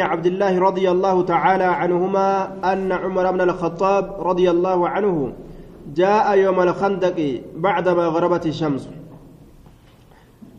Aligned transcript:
عبد 0.00 0.26
الله 0.26 0.58
رضي 0.58 0.90
الله 0.90 1.22
تعالى 1.22 1.64
عنهما 1.64 2.52
أن 2.72 2.92
عمر 2.92 3.32
بن 3.32 3.40
الخطاب 3.40 4.16
رضي 4.18 4.50
الله 4.50 4.88
عنه 4.88 5.32
جاء 5.94 6.38
يوم 6.38 6.60
الخندق 6.60 7.40
بعدما 7.56 8.06
غربت 8.06 8.46
الشمس. 8.46 8.88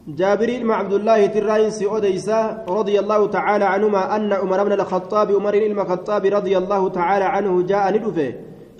جابر 0.07 0.63
مع 0.63 0.75
عبد 0.75 0.93
الله 0.93 1.25
تراينس 1.25 1.83
أوديسا 1.83 2.65
رضي 2.69 2.99
الله 2.99 3.27
تعالى 3.27 3.65
عنهما 3.65 4.15
أن 4.15 4.33
عمر 4.33 4.63
بن 4.63 4.71
الخطاب 4.71 5.31
عمر 5.31 5.51
بن 5.51 5.79
الخطاب 5.79 6.25
رضي 6.25 6.57
الله 6.57 6.89
تعالى 6.89 7.25
عنه 7.25 7.61
جاء 7.61 7.93
ندفه 7.97 8.33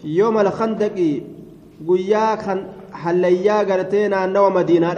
يوم 0.04 0.38
الخندق 0.40 1.22
قيا 1.88 2.38
حليا 2.94 3.58
قرتينا 3.60 4.26
نو 4.26 4.50
مدينة 4.50 4.94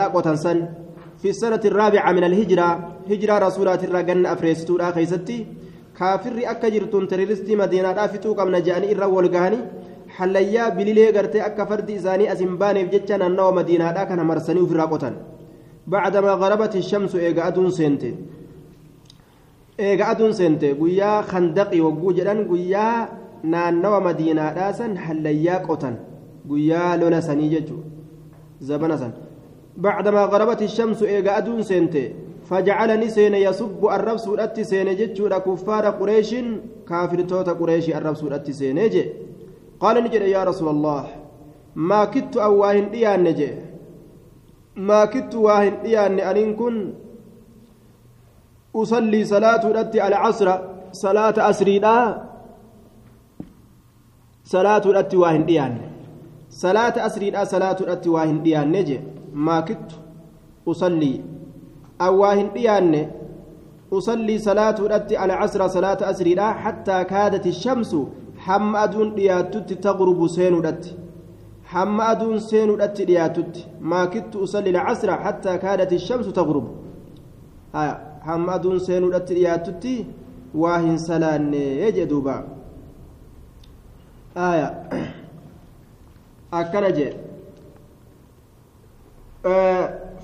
في 1.22 1.30
السنة 1.30 1.62
الرابعة 1.66 2.12
من 2.12 2.24
الهجرة 2.24 2.95
هجرة 3.12 3.36
رسولات 3.48 3.82
الرجن 3.84 4.26
أفريستورا 4.34 4.92
خيستي 4.96 5.38
كافر 5.98 6.38
أكا 6.52 6.70
جرتون 6.74 7.08
تريرستي 7.12 7.54
مدينة 7.62 7.90
أفتو 8.06 8.34
قمنا 8.38 8.60
جاني 8.66 8.88
إرى 8.92 9.06
والقهاني 9.16 9.60
حليا 10.16 10.70
بليلي 10.76 11.06
قرتي 11.16 11.40
أكا 11.48 11.64
فرد 11.70 11.90
إساني 11.92 12.32
أزمباني 12.32 12.82
بجتشان 12.88 13.22
النو 13.30 13.52
مدينة 13.58 14.04
كان 14.10 14.22
مرسني 14.30 14.62
في 14.70 14.76
راقوتان 14.80 15.16
بعدما 15.88 16.32
غربت 16.42 16.74
الشمس 16.82 17.14
إيقا 17.16 17.48
أدون 17.48 17.70
سنتي 17.78 18.12
إيقا 19.80 20.12
أدون 20.12 20.32
سنتي 20.40 20.70
قويا 20.80 21.12
خندقي 21.30 21.80
وقو 21.86 22.12
جدان 22.18 22.40
قويا 22.50 22.88
naannawa 23.54 24.02
madiinaadhaa 24.02 24.74
san 24.74 24.98
hallayyaa 24.98 25.60
qotan. 25.68 25.96
Guyyaa 26.50 26.98
lola 26.98 27.22
sanii 27.22 27.50
jechuu 27.50 27.84
zabana 28.62 28.98
san. 28.98 29.14
بعدما 29.78 30.26
غربت 30.26 30.62
الشمس 30.62 31.04
إيجا 31.04 31.38
أدون 31.38 31.64
سنتي 31.64 32.04
فجعلني 32.50 33.10
سين 33.10 33.36
يصب 33.36 33.82
الرب 33.86 34.18
سورة 34.18 34.56
سين 34.62 34.88
جتشو 35.00 35.30
كفار 35.30 35.86
قريش 36.00 36.36
كافر 36.90 37.20
توتا 37.30 37.54
قريش 37.60 37.90
الرب 37.90 38.16
سورة 38.16 38.46
سين 38.60 38.80
قال 39.80 39.96
نجد 40.04 40.22
يا 40.22 40.44
رسول 40.44 40.70
الله 40.70 41.04
ما 41.76 42.06
كدت 42.06 42.38
أواهن 42.38 42.92
ديان 42.92 43.24
نجي. 43.24 43.52
ما 44.76 45.06
كدت 45.06 45.36
واهن 45.36 45.84
ديان 45.84 46.20
أن 46.20 46.56
كن 46.56 46.94
أصلي 48.76 49.22
صلاة 49.26 49.64
رتي 49.72 50.02
على 50.02 50.16
عصر 50.16 50.48
صلاة 50.92 51.50
أسري 51.50 51.80
صلاة 54.44 54.84
رتي 54.86 55.18
واهن 55.18 55.46
ديان 55.46 55.74
صلاة 56.50 56.96
أسري 57.06 57.46
صلاة 57.46 57.78
رتي 57.82 58.10
واهن 58.10 58.44
ديان 58.44 58.72
نجي. 58.72 59.00
ما 59.34 59.60
كدت 59.68 59.92
أصلي 60.68 61.22
ديان 62.54 63.12
أصلي 63.94 64.38
صلاة 64.38 64.76
رتي 64.82 65.18
على 65.18 65.34
عصر 65.34 65.68
صلاة 65.68 65.98
أسري 66.10 66.42
حتى 66.42 67.04
كادت 67.04 67.48
الشمس 67.48 67.96
hamma 68.46 68.80
aduun 68.80 69.16
dhiyaatutti 69.16 69.76
taqrubu 69.86 70.30
seenuudhatti 70.30 70.96
hamma 71.74 72.08
aduun 72.14 72.42
seenuudhatti 72.50 73.08
dhiyaatutti 73.10 73.66
maakittu 73.92 74.44
usalli 74.48 74.74
lcasra 74.78 75.16
hattaa 75.28 75.58
kaadat 75.64 75.92
ishamsu 75.92 76.32
taqrubu 76.40 76.70
hamma 78.28 78.54
aduun 78.58 78.80
seenuudhatti 78.88 79.38
dhiyaatutti 79.40 79.94
waa 80.64 80.78
hin 80.88 81.00
salaanne 81.08 81.92
jee 81.98 82.08
duuba 82.14 82.36
akkana 86.52 86.92
jee 86.98 87.12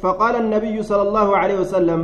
فقال 0.02 0.36
النبي 0.36 0.84
صلى 0.84 1.02
الله 1.02 1.38
عليه 1.38 1.60
وسلم 1.60 2.02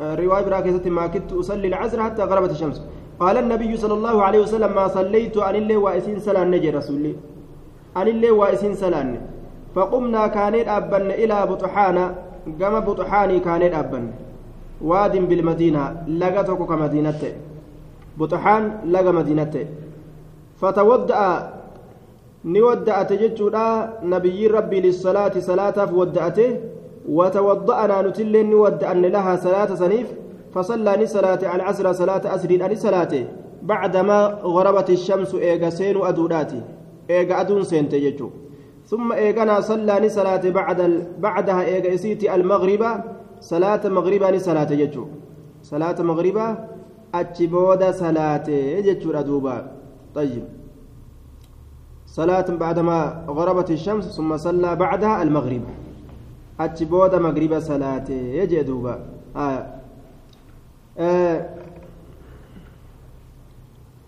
رواية 0.00 0.44
براكزة 0.44 0.90
ما 0.90 1.06
كنت 1.06 1.32
أصلي 1.32 1.68
العصر 1.68 2.02
حتى 2.02 2.22
غربت 2.22 2.50
الشمس. 2.50 2.82
قال 3.20 3.36
النبي 3.38 3.76
صلى 3.76 3.94
الله 3.94 4.22
عليه 4.22 4.40
وسلم 4.48 4.74
ما 4.74 4.88
صليت 4.88 5.36
أن 5.36 5.54
الله 5.54 5.76
وإسين 5.76 6.18
سلان 6.18 6.50
نجي 6.50 6.70
رسولي. 6.70 7.14
أن 7.96 8.08
الله 8.08 8.30
وإسين 8.32 8.74
سلان. 8.74 9.20
فقمنا 9.74 10.26
كانت 10.26 10.68
أبن 10.68 11.10
إلى 11.22 11.46
بطحان 11.46 12.14
قام 12.60 12.74
بطحاني 12.80 13.40
كانت 13.40 13.74
أبن. 13.74 14.04
واد 14.82 15.14
بالمدينة 15.28 15.82
لقتك 16.08 16.60
كمدينة. 16.70 17.22
بطحان 18.18 18.62
لقى 18.92 19.12
مدينة. 19.12 19.54
فتودأ 20.60 21.22
نودأت 22.44 23.10
جتشودا 23.12 23.66
نبي 24.02 24.46
ربي 24.46 24.78
للصلاة 24.80 25.34
صلاة 25.38 25.78
فودأته. 25.86 26.50
وتوضأنا 27.08 28.02
نتل 28.02 28.46
نودأن 28.46 29.02
لها 29.02 29.36
صلاة 29.36 29.74
سنيف 29.74 30.08
فصلى 30.54 31.06
صلاة 31.06 31.54
العصر 31.56 31.92
صلاة 31.92 32.34
أسر 32.34 32.50
أني 32.50 32.76
صلاة 32.76 33.12
بعدما 33.62 34.38
غربت 34.42 34.90
الشمس 34.90 35.34
إيغا 35.34 35.70
سين 35.70 35.96
أدوداتي 35.96 36.60
إيغا 37.10 37.40
أدون 37.40 37.64
سين 37.64 37.88
تججو 37.88 38.30
ثم 38.86 39.12
إيغانا 39.12 39.60
صلى 39.60 40.08
صلاة 40.08 40.50
بعد. 40.50 41.06
بعدها 41.18 41.64
إيغا 41.64 41.94
إسيتي 41.94 42.34
المغرب 42.34 42.82
صلاة 43.40 43.88
مغربا 43.88 44.38
صلاة 44.38 44.64
ججو 44.64 45.04
صلاة 45.62 46.02
مغربا 46.02 46.68
أتشبودا 47.14 47.92
صلاة 47.92 48.46
ججو 48.86 49.10
أدوبا 49.10 49.56
طيب. 50.14 50.44
صلاة 52.06 52.48
بعدما 52.50 53.24
غربت 53.28 53.70
الشمس 53.70 54.04
ثم 54.16 54.36
صلى 54.36 54.76
بعدها 54.76 55.22
المغرب. 55.22 55.62
أتشبودا 56.60 57.18
مغربا 57.18 57.58
صلاة 57.60 58.08
يجي 58.10 58.60
أدوبا 58.60 58.94
آه. 59.36 59.66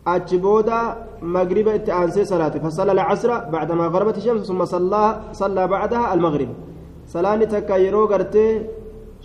achi 0.07 0.39
booda 0.39 0.79
magriba 1.21 1.75
itti 1.75 1.91
aansee 1.91 2.25
salaate 2.25 2.59
fasalla 2.63 2.93
alcasra 2.95 3.37
bacdamaa 3.53 3.91
garabat 3.95 4.17
shamsu 4.25 4.45
summa 4.51 4.67
sallaa 4.67 5.67
bacdaha 5.73 6.11
almagrib 6.15 6.51
salaanni 7.15 7.47
takka 7.55 7.75
yeroo 7.85 8.07
gartee 8.13 8.53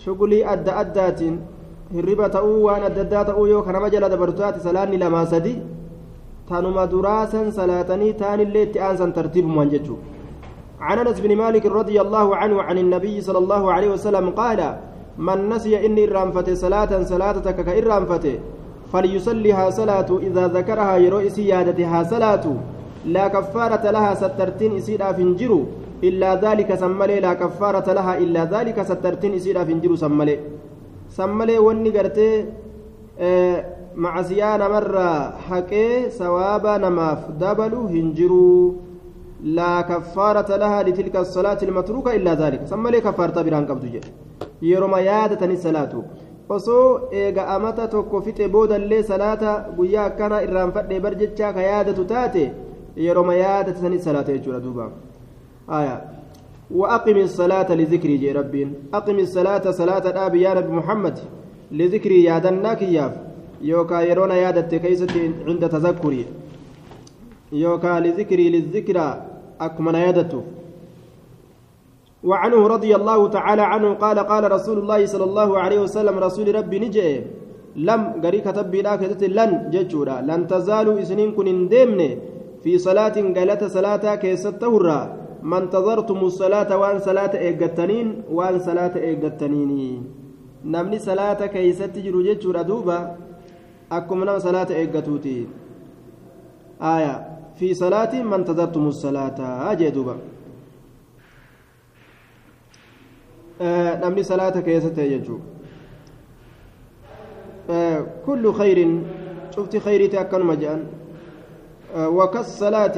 shugulii 0.03 0.43
adda 0.53 0.71
addaatiin 0.81 1.35
hirriba 1.95 2.29
ta'uu 2.35 2.57
waan 2.65 2.83
adda 2.89 3.01
addaa 3.05 3.23
ta'uu 3.29 3.45
yoo 3.53 3.61
kanama 3.67 3.89
jala 3.93 4.09
dabartaati 4.13 4.59
salaanni 4.67 4.97
lamaa 5.03 5.25
sadi 5.33 5.53
tanuma 6.49 6.87
duraasan 6.93 7.51
salaatanii 7.59 8.13
taanillee 8.21 8.63
itti 8.67 8.79
aansan 8.87 9.13
tartiibumaan 9.17 9.69
jechuu 9.73 9.99
عن 10.81 10.97
أنس 10.99 11.19
بن 11.19 11.35
مالك 11.35 11.65
رضي 11.65 12.01
الله 12.01 12.35
عنه 12.35 12.61
عن 12.61 12.77
النبي 12.77 13.21
صلى 13.21 13.37
الله 13.37 13.73
عليه 13.73 13.89
وسلم 13.89 14.29
قال 14.29 14.59
من 15.17 15.49
نسي 15.49 15.85
إني 15.85 16.05
رأنفت 16.05 16.49
صلاة 16.49 17.03
صلاتك 17.03 17.55
كإرأنفت 17.55 18.25
فليصليها 18.93 19.69
صلاة 19.69 20.09
إذا 20.27 20.47
ذكرها 20.47 20.97
يروي 20.97 21.29
سيادتها 21.29 22.03
صلاة. 22.03 22.45
لا 23.05 23.27
كفارة 23.27 23.91
لها 23.91 24.11
سترتين 24.13 24.75
إسيرا 24.77 25.11
فنجرو 25.11 25.61
إلا 26.03 26.29
ذلك 26.35 26.75
سملي 26.75 27.19
لا 27.19 27.33
كفارة 27.33 27.93
لها 27.93 28.17
إلا 28.17 28.41
ذلك 28.45 28.81
سترتين 28.81 29.33
إسيرا 29.33 29.63
فنجرو 29.63 29.95
سملي. 29.95 30.39
سملي 31.09 31.57
وني 31.57 31.91
آه 33.19 33.65
مع 33.95 34.21
سيانا 34.21 34.67
مرة 34.67 35.09
حكي 35.49 36.09
سوابا 36.09 36.77
نماف 36.77 37.21
دبلو 37.41 37.81
هنجرو. 37.93 38.75
لا 39.43 39.81
كفارة 39.81 40.55
لها 40.55 40.83
لتلك 40.83 41.15
الصلاة 41.15 41.57
المتروكة 41.63 42.15
إلا 42.15 42.33
ذلك. 42.33 42.61
سملي 42.65 43.01
كفارة 43.01 43.41
بران 43.41 43.65
قبض 43.65 43.85
جي 43.85 44.01
yeroma 44.61 45.01
yaadatani 45.01 45.57
salaatu 45.57 46.03
osoo 46.49 47.09
eega 47.11 47.47
amata 47.47 47.87
tokko 47.87 48.21
fixe 48.21 48.47
boodallee 48.47 49.03
salaata 49.03 49.65
guyyaa 49.77 50.05
akkana 50.05 50.41
irraanfadhe 50.45 50.99
bar 50.99 51.15
jechaa 51.21 51.53
ka 51.53 51.61
yaadatu 51.61 52.05
taate 52.05 52.51
yeroma 52.95 53.35
yaadatani 53.35 53.99
salaata 53.99 54.31
jechuudha 54.31 54.59
duuba 54.59 54.91
aya 55.67 56.01
وأقم 56.71 57.17
الصلاة 57.17 57.69
لذكري 57.75 58.17
جي 58.17 58.31
ربين. 58.31 58.73
أقم 58.93 59.19
الصلاة 59.19 59.71
صلاة 59.71 60.09
الآب 60.09 60.35
يا 60.35 60.53
نبي 60.53 60.71
محمد 60.71 61.19
لذكري 61.71 62.23
يا 62.23 62.39
دناك 62.39 62.81
ياف 62.81 63.13
يوكا 63.61 64.01
يرونا 64.01 64.35
يا 64.35 64.51
كيست 64.51 65.11
عند 65.47 65.69
تذكري. 65.69 66.25
يوكا 67.51 67.99
لذكري 67.99 68.49
للذكرى. 68.49 69.30
أكمن 69.61 69.95
يادته 69.95 70.43
وعنه 72.23 72.67
رضي 72.67 72.91
الله 72.95 73.19
تعالى 73.27 73.61
عنه 73.61 73.93
قال 73.93 74.19
قال 74.19 74.43
رسول 74.51 74.77
الله 74.79 75.05
صلى 75.05 75.23
الله 75.23 75.49
عليه 75.59 75.79
وسلم 75.79 76.15
رسول 76.19 76.55
ربي 76.55 76.79
نجي 76.79 77.21
لم 77.75 78.01
غري 78.23 78.39
كتب 78.45 78.75
لا 78.75 78.95
كتت 79.01 79.23
لن 79.23 79.51
ججورا 79.73 80.21
لن 80.21 80.41
تزالوا 80.47 81.01
سنين 81.09 81.31
كن 81.31 81.67
ديمن 81.73 82.01
في 82.63 82.77
صلاة 82.77 83.17
قالت 83.37 83.63
صلاة 83.63 84.15
كيستهرا 84.15 84.99
ما 85.49 85.57
انتظرتم 85.57 86.19
الصلاة 86.29 86.69
وان 86.77 86.99
صلاة 86.99 87.33
ايغتنين 87.45 88.07
وان 88.31 88.59
صلاة 88.59 88.93
ايغتنين 89.07 90.03
نمني 90.65 90.99
صلاة 90.99 91.41
كيست 91.45 91.93
جرو 92.05 92.21
ججورا 92.27 92.61
دوبا 92.61 92.99
أكم 93.91 94.23
نم 94.23 94.39
صلاة 94.39 94.69
ايغتوتي 94.69 95.47
آية. 96.81 97.40
في 97.59 97.73
صلاة 97.73 98.21
ما 98.23 98.35
انتظرتم 98.35 98.87
الصلاة. 98.87 99.39
أجي 99.71 99.89
دوبا. 99.89 100.17
namni 104.01 104.23
salaata 104.23 104.61
keessa 104.61 104.89
ta'e 104.89 105.09
jechuudha 105.09 105.45
آه 107.69 108.25
كل 108.25 108.53
خير. 108.53 109.01
شفت 109.55 109.77
خيري 109.77 110.07
تأكل 110.07 110.43
مجان. 110.43 110.83
آه 111.95 112.09
وكالصلاة. 112.09 112.97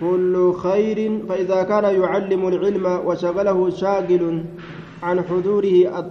كل 0.00 0.52
خير. 0.52 0.98
فإذا 1.28 1.62
كان 1.62 1.84
يعلم 2.02 2.48
العلم 2.48 2.86
وشغله 3.06 3.70
شاغل 3.70 4.44
عن 5.02 5.22
حضوره 5.22 6.10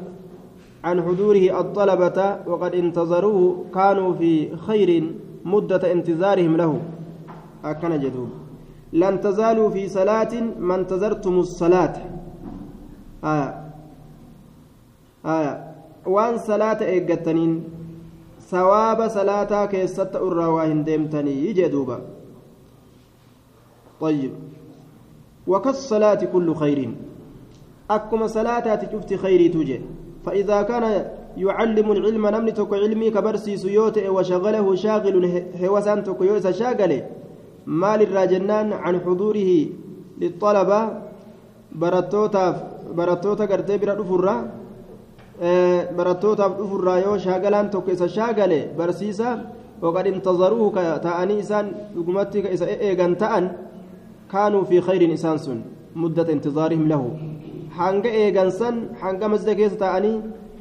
عن 0.83 1.01
حضوره 1.01 1.59
الطلبة 1.59 2.37
وقد 2.47 2.75
انتظروه 2.75 3.65
كانوا 3.75 4.13
في 4.13 4.55
خير. 4.57 5.11
مدة 5.45 5.91
انتظارهم 5.91 6.57
له. 6.57 6.81
أكن 7.65 7.99
جدوب 7.99 8.29
لن 8.93 9.21
تزالوا 9.21 9.69
في 9.69 9.89
صلاة 9.89 10.33
ما 10.59 10.75
انتظرتم 10.75 11.39
الصلاة. 11.39 11.95
آية. 13.23 13.71
آية. 15.25 15.53
وان 16.05 16.37
صلاة 16.37 16.79
إيقتنين 16.81 17.63
ثواب 18.49 19.07
صلاة 19.07 19.65
كيست 19.65 20.15
أرى 20.15 20.45
واهن 20.45 20.83
ديمتني 20.83 21.31
يجدوبا 21.45 22.01
طيب. 24.01 24.31
وكالصلاة 25.47 26.21
كل 26.33 26.55
خير. 26.55 26.89
أكما 27.91 28.27
صلاة 28.27 28.75
تشفت 28.75 29.13
خيري 29.13 29.49
توجه 29.49 29.81
فإذا 30.25 30.61
كان 30.61 31.11
يعلم 31.37 31.91
العلم 31.91 32.27
نمني 32.27 32.51
توك 32.51 32.73
علمي 32.73 33.09
كبرسي 33.11 33.57
سيوت 33.57 33.97
وشغله 33.97 34.75
شاغل 34.75 35.15
هوسان 35.61 36.03
توك 36.03 36.21
يوسى 36.21 36.53
شاغله 36.53 37.01
maal 37.69 38.01
irraa 38.01 38.25
jennaan 38.25 38.67
can 38.83 38.95
xuduurihi 39.05 39.59
lixalaba 40.21 40.79
barattootaaf 41.81 42.55
barattoota 42.97 43.45
gartee 43.51 43.77
bira 43.77 43.93
dhufurra 43.99 44.35
barattootaaf 45.97 46.51
dhufurraa 46.59 46.99
yoo 47.05 47.17
shaagalaan 47.25 47.69
tokko 47.73 47.91
isa 47.91 48.07
shaagale 48.17 48.59
barsiisa 48.77 49.29
وقد 49.81 50.07
انتظروه 50.07 50.75
eegan 52.87 53.15
ta'an 53.15 53.45
kaanuu 54.27 54.63
fi 54.69 54.81
khayrin 54.87 55.11
isaan 55.17 55.39
sun 55.39 55.59
muddata 55.95 56.31
intizaarihim 56.35 56.85
lahu 56.91 57.15
hanga 57.79 58.09
eegansan 58.21 58.75
hanga 59.01 59.25
masjida 59.31 59.55
keessa 59.59 59.79
ta'anii 59.83 60.17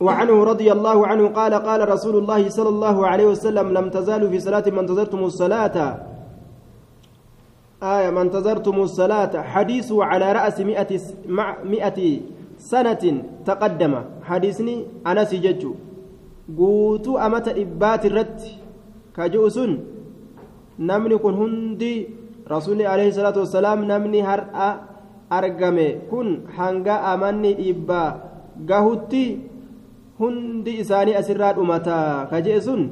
وعنه 0.00 0.44
رضي 0.44 0.68
الله 0.72 0.98
عنه 1.06 1.24
قال 1.28 1.54
قال 1.54 1.80
رسول 1.88 2.16
الله 2.22 2.48
صلى 2.48 2.68
الله 2.68 2.96
عليه 3.06 3.26
وسلم 3.34 3.66
لم 3.74 3.86
تزالوا 3.90 4.30
في 4.30 4.38
صلاة 4.38 4.66
من 4.70 4.78
انتظرتم 4.78 5.18
الصلاة. 5.24 5.76
آية 7.82 8.10
ما 8.10 8.22
انتظرتم 8.22 8.76
الصلاة. 8.80 9.34
حديث 9.42 9.88
على 9.92 10.26
رأس 10.32 10.60
مئة 10.60 10.90
مع 11.26 11.62
مئة 11.66 11.98
سنة 12.58 13.04
تقدم. 13.46 13.94
حديثني 14.22 14.74
أنا 15.06 15.24
سججو 15.24 15.72
قوتو 16.58 17.18
أمت 17.18 17.48
إبات 17.58 18.02
الرد 18.06 18.40
كجوسن 19.16 19.72
نمني 20.78 21.16
كن 21.18 21.34
هندي 21.34 21.94
رسول 22.50 22.82
عليه 22.86 23.08
الصلاة 23.08 23.36
والسلام 23.38 23.78
نمني 23.84 24.22
هرأ 24.22 24.80
أرقمي. 25.32 25.88
كن 26.10 26.28
حنقا 26.54 26.96
أمني 27.14 27.50
إبا. 27.70 28.04
قهوتي 28.68 29.26
hundi 30.20 30.78
isaanii 30.82 31.18
asirraa 31.20 31.52
dhumataa 31.58 32.26
ka 32.30 32.40
jee 32.46 32.60
sun 32.60 32.90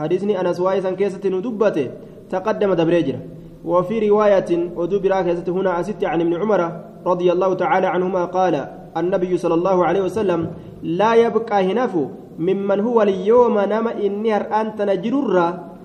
hadiisni 0.00 0.36
anas 0.42 0.58
waa'ee 0.64 0.84
san 0.86 0.96
keessatti 1.00 1.30
nu 1.30 1.44
dubbate 1.46 1.84
taqaddama 2.32 2.76
dabree 2.80 3.02
jira. 3.08 3.20
وفي 3.64 4.08
رواية 4.08 4.50
ودو 4.76 4.98
براكزة 4.98 5.52
هنا 5.52 5.80
أست 5.80 6.04
عن 6.04 6.20
ابن 6.20 6.34
عمر 6.34 6.60
رضي 7.06 7.32
الله 7.32 7.54
تعالى 7.54 7.86
عنهما 7.86 8.24
قال 8.24 8.54
النبي 8.96 9.32
صلى 9.36 9.54
الله 9.54 9.84
عليه 9.86 10.02
وسلم 10.02 10.40
لا 10.82 11.14
يبقى 11.14 11.72
هنف 11.72 11.94
ممن 12.38 12.80
هو 12.80 13.02
اليوم 13.02 13.56
نما 13.72 13.92
إني 14.06 14.34
أنت 14.36 14.78
نجرر 14.82 15.36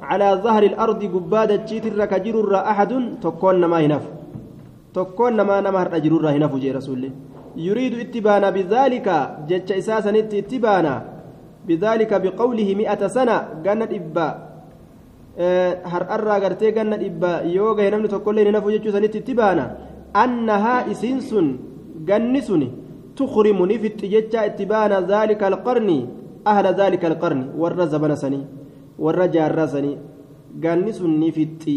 على 0.10 0.40
ظهر 0.44 0.64
الأرض 0.64 1.02
قبادة 1.16 1.56
جيتر 1.70 2.06
كجرر 2.06 2.56
أحد 2.56 2.92
تكون 3.24 3.66
ما 3.66 3.80
هنف 3.86 4.04
تكون 4.94 5.42
ما 5.42 5.62
نما 5.62 5.81
نجرر 5.98 6.26
هنف 6.36 6.56
جي 6.56 6.72
رسول 6.72 6.98
الله 6.98 7.12
يريد 7.56 7.94
اتبانا 8.00 8.50
بذلك 8.50 9.07
جج 9.50 9.72
إساسا 9.72 10.12
اتبانا 10.19 10.96
بذلك 11.68 12.12
بقوله 12.22 12.75
مئة 12.75 13.07
سنة 13.07 13.38
قالت 13.66 13.92
إبا 13.94 14.50
nafu 18.51 18.72
jechuu 18.72 18.92
sanitti 18.92 19.18
itti 19.18 19.34
baana 19.34 19.63
annahaa 20.13 20.86
isiin 20.92 21.22
sun 21.22 21.48
ganni 22.04 22.42
sun 22.42 22.63
tukrimu 23.16 23.66
ni 23.66 23.80
fixxi 23.80 24.10
jecha 24.10 24.45
itti 24.50 24.66
baana 24.66 25.02
zaalika 25.07 25.48
alqarni 25.48 26.07
ahla 26.45 26.74
zaalika 26.74 27.07
alqarni 27.07 27.45
warra 27.57 27.88
zabana 27.88 28.16
sanii 28.16 28.45
warra 29.00 29.28
jaarraa 29.28 29.68
sanii 29.68 29.98
ganni 30.60 30.94
sun 30.94 31.19
ni 31.19 31.31
fixxi 31.31 31.75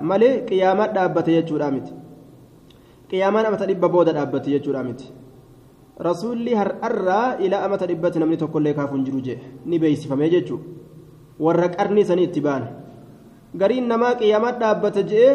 malee 0.00 0.34
qiyaamaa 0.48 0.88
dhaabbate 0.96 1.30
jechuudha 1.36 1.70
miti 1.70 1.92
qiyaamaan 3.10 3.46
amata 3.50 3.66
dhibba 3.70 3.88
booda 3.94 4.12
dhaabbate 4.16 4.48
jechuudha 4.54 4.82
miti 4.88 5.06
rasuulli 6.08 6.54
har'arraa 6.60 7.36
ilaa 7.44 7.62
amata 7.68 7.86
dhibbatti 7.90 8.18
namni 8.22 8.36
tokkollee 8.42 8.74
kaafuun 8.80 9.04
jiru 9.06 9.20
jee 9.26 9.38
ni 9.66 9.78
beeksifamee 9.78 10.30
jechuudha. 10.34 10.64
warra 11.44 11.68
qarnii 11.76 12.04
sanii 12.04 12.24
itti 12.28 12.40
baana 12.46 12.66
gariin 13.60 13.86
namaa 13.90 14.14
qiyaamaa 14.20 14.52
dhaabbata 14.60 15.02
je'ee 15.10 15.34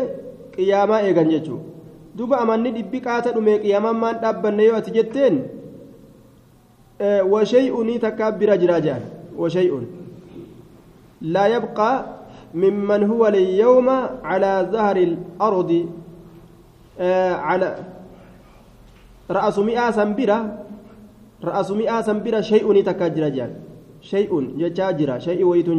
qiyaamaa 0.56 1.02
eegan 1.10 1.30
jechuudha 1.34 1.64
duba 2.18 2.36
amanni 2.44 2.72
dhibbi 2.78 3.00
qaata 3.06 3.32
dhume 3.36 3.54
qiyaamaan 3.64 3.98
maan 4.02 4.18
dhaabbanne 4.24 4.64
yoo 4.70 4.76
ati 4.80 4.92
jetteen 4.98 5.36
washay'unii 7.34 8.00
takkaa 8.06 8.32
bira 8.42 8.58
jiraa 8.64 8.80
jedhan 8.86 9.04
washay'un 9.44 9.86
laa 11.36 11.48
yabqaa 11.56 11.96
mimman 12.64 13.06
huwa 13.12 13.32
liyyawma 13.36 13.96
calaa 14.28 14.60
zahari 14.76 15.04
al-ardi 15.40 15.80
على 17.00 17.70
رأس 19.32 19.60
مئة 19.60 19.92
سنبرة 19.92 20.40
رأس 21.44 21.72
مئة 21.72 22.02
سنبرة 22.02 22.42
شيء 22.42 22.68
تكاجر 22.84 23.28
جان 23.30 23.52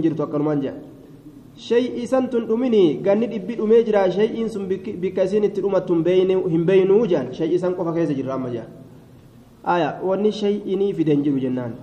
jirtu 0.00 0.22
akkanumaan 0.24 0.60
jedha 0.64 0.80
shay'ii 1.56 2.06
san 2.08 2.24
tun 2.32 2.46
dhumini 2.48 2.98
ganni 3.04 3.26
dhibbi 3.28 3.54
dhumee 3.60 3.84
jira 3.84 4.10
shay'iin 4.10 4.48
sun 4.48 4.64
bikka 4.66 5.22
isiin 5.28 5.44
itti 5.44 5.60
dhumattu 5.60 5.94
hin 5.94 6.64
beeynuu 6.64 7.04
jedhan 7.06 7.32
shay'ii 7.36 7.58
san 7.60 7.76
qofa 7.76 7.92
keessa 7.92 8.14
jirra 8.16 8.34
amma 8.34 8.48
jedhan 8.48 8.72
aya 9.64 10.00
wanni 10.02 10.32
shay'inii 10.32 10.92
fiden 10.94 11.22
jiru 11.22 11.40
jennaan 11.40 11.74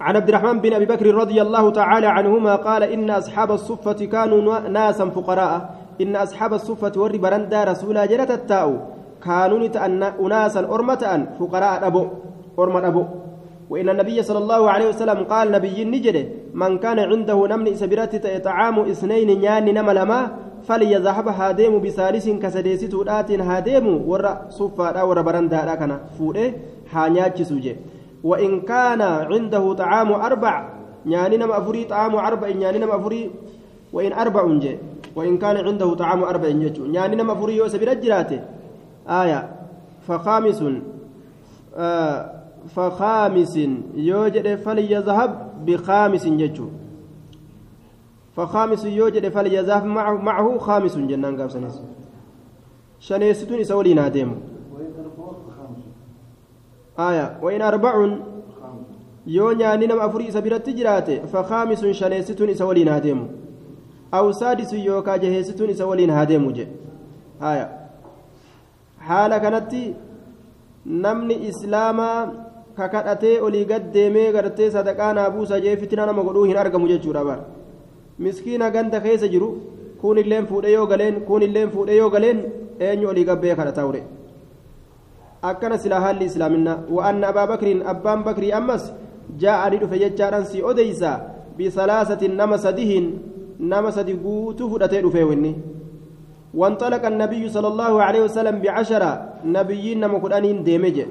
عن 0.00 0.16
عبد 0.16 0.28
الرحمن 0.28 0.58
بن 0.60 0.72
ابي 0.72 0.86
بكر 0.86 1.06
رضي 1.14 1.42
الله 1.42 1.70
تعالى 1.70 2.06
عنهما 2.06 2.54
قال 2.56 2.82
ان 2.82 3.10
اصحاب 3.10 3.52
الصفه 3.52 4.04
كانوا 4.04 4.68
ناسا 4.68 5.08
فقراء 5.08 5.83
إن 6.02 6.16
أصحاب 6.16 6.52
الصفة 6.54 6.92
ور 6.96 7.16
برندا 7.16 7.64
رسولا 7.64 8.06
جرت 8.06 8.30
التاو 8.30 8.70
كانوا 9.24 9.58
اناسا 10.24 10.60
أرمة 10.74 11.04
فقراء 11.38 11.86
أبو 11.86 12.02
أرمة 12.58 12.86
أبو. 12.88 13.04
وإن 13.70 13.88
النبي 13.88 14.22
صلى 14.22 14.38
الله 14.38 14.62
عليه 14.70 14.88
وسلم 14.88 15.18
قال 15.24 15.46
نبي 15.52 15.84
نجده 15.84 16.24
من 16.54 16.78
كان 16.78 16.98
عنده 16.98 17.38
نمن 17.52 17.74
سبرات 17.74 18.12
طعام 18.44 18.76
اثنين 18.92 19.28
نيان 19.40 19.66
نما 19.74 19.92
لما 19.92 20.20
فليذهب 20.68 21.28
هاديم 21.28 21.74
بثالث 21.84 22.26
كسديسي 22.42 22.86
تودات 22.88 23.30
هاديم 23.30 23.86
ور 24.10 24.24
صفا 24.58 25.02
ور 25.02 25.18
برندا 25.22 25.74
كان 25.80 25.92
فوده 26.18 26.46
هانياتش 26.92 27.42
سوجي. 27.42 27.76
وإن 28.24 28.60
كان 28.60 29.02
عنده 29.30 29.64
طعام 29.72 30.12
أربع 30.12 30.54
نيان 31.06 31.32
نما 31.40 31.58
أفري 31.58 31.84
طعام 31.84 32.14
أربع 32.16 32.48
نيان 32.48 32.74
نما 32.80 32.96
أفري 32.96 33.30
وإن 33.94 34.12
أربع 34.12 34.58
جي 34.58 34.78
وإن 35.16 35.38
كان 35.38 35.56
عنده 35.56 35.94
طعام 35.94 36.24
أربع 36.24 36.48
جي 36.48 36.70
نيان 36.78 37.16
نما 37.16 37.32
أفري 37.32 37.60
وسبرات 37.60 37.98
جراته 38.04 38.40
آية. 39.08 39.40
فخامس. 40.08 40.60
آه 41.76 42.30
فخامس. 42.74 43.54
يوجد 43.94 44.46
فليذهب 44.54 45.30
بخامس 45.66 46.24
ججو 46.26 46.68
فخامس 48.36 48.84
يوجد 48.84 49.28
فليذهب 49.28 49.84
معه, 49.84 50.14
معه 50.28 50.58
خامس 50.58 50.94
جنان 50.98 51.40
قاب 51.40 51.50
سنس 51.50 51.82
شنيستون 53.00 53.58
يسولي 53.58 53.94
نادم. 53.94 54.30
آية. 56.98 57.38
وإن 57.42 57.62
أربع. 57.62 57.94
yoo 59.26 59.54
nyaanni 59.54 59.86
nama 59.86 60.02
afurii 60.02 60.26
isa 60.28 60.40
biratti 60.40 60.72
jiraate 60.72 61.22
fakhaamisun 61.32 61.94
shaneessituun 61.94 62.50
isa 64.14 64.26
waliin 64.26 64.30
haa 64.30 64.30
deemu 64.30 64.30
aw 64.30 64.32
saadisun 64.32 64.84
yookaa 64.88 65.18
jaheessituun 65.18 65.70
isa 65.70 65.86
waliin 65.86 66.10
haa 66.16 66.26
deemu 66.30 66.52
je 66.52 66.68
haya 67.40 67.68
haala 69.08 69.40
kanatti 69.44 69.82
namni 71.04 71.34
islaamaa 71.50 72.18
kakadhatee 72.78 73.36
olii 73.46 73.64
gad 73.70 73.92
deemee 73.94 74.32
gartee 74.32 74.70
sadaqaa 74.76 75.12
naa 75.18 75.30
buusa 75.36 75.60
jee 75.60 75.76
fitina 75.76 76.06
nama 76.06 76.22
godhuu 76.26 76.44
hin 76.50 76.56
argamu 76.64 76.88
jechuudha 76.92 77.24
bara 77.24 77.44
miskiina 78.26 78.70
ganda 78.70 79.00
keessa 79.06 79.28
jiru 79.34 79.48
kun 80.00 80.18
illeen 80.18 80.46
fuudhee 80.50 80.72
yoo 80.72 80.86
galeen 80.92 81.20
kun 81.28 81.42
illeen 81.48 81.70
fuudhee 81.74 81.96
yoo 81.96 82.10
galeen 82.10 82.42
eenyu 82.78 83.08
olii 83.08 83.24
gabbee 83.24 83.54
kadhataa 83.60 83.86
ure? 83.86 84.02
Akkana 85.50 85.78
silaa 85.78 86.00
haalli 86.00 86.24
islaaminaa 86.30 86.78
wa'anna 86.96 87.28
abaa 87.28 87.46
bakriin 87.46 87.86
abbaan 87.92 88.24
bakrii 88.24 88.52
ammas 88.58 88.92
jaa'anii 89.42 89.80
dhufe 89.82 89.98
jechaadhaan 90.02 90.46
si 90.52 90.62
odeysa 90.70 91.10
bisalaasatin 91.56 92.36
nama 92.36 92.58
sadihin 92.58 93.06
sadi 93.96 94.14
guutuu 94.14 94.70
fudhatee 94.70 95.02
dhufe 95.02 95.22
winni 95.30 95.54
وانطلق 96.54 97.02
النبي 97.06 97.42
صلى 97.48 97.68
الله 97.68 97.92
عليه 98.02 98.22
وسلم 98.30 98.56
بعشرة 98.62 99.10
نبيين 99.44 100.00
نما 100.00 100.18
كدانين 100.22 100.62
ديمجه 100.62 101.06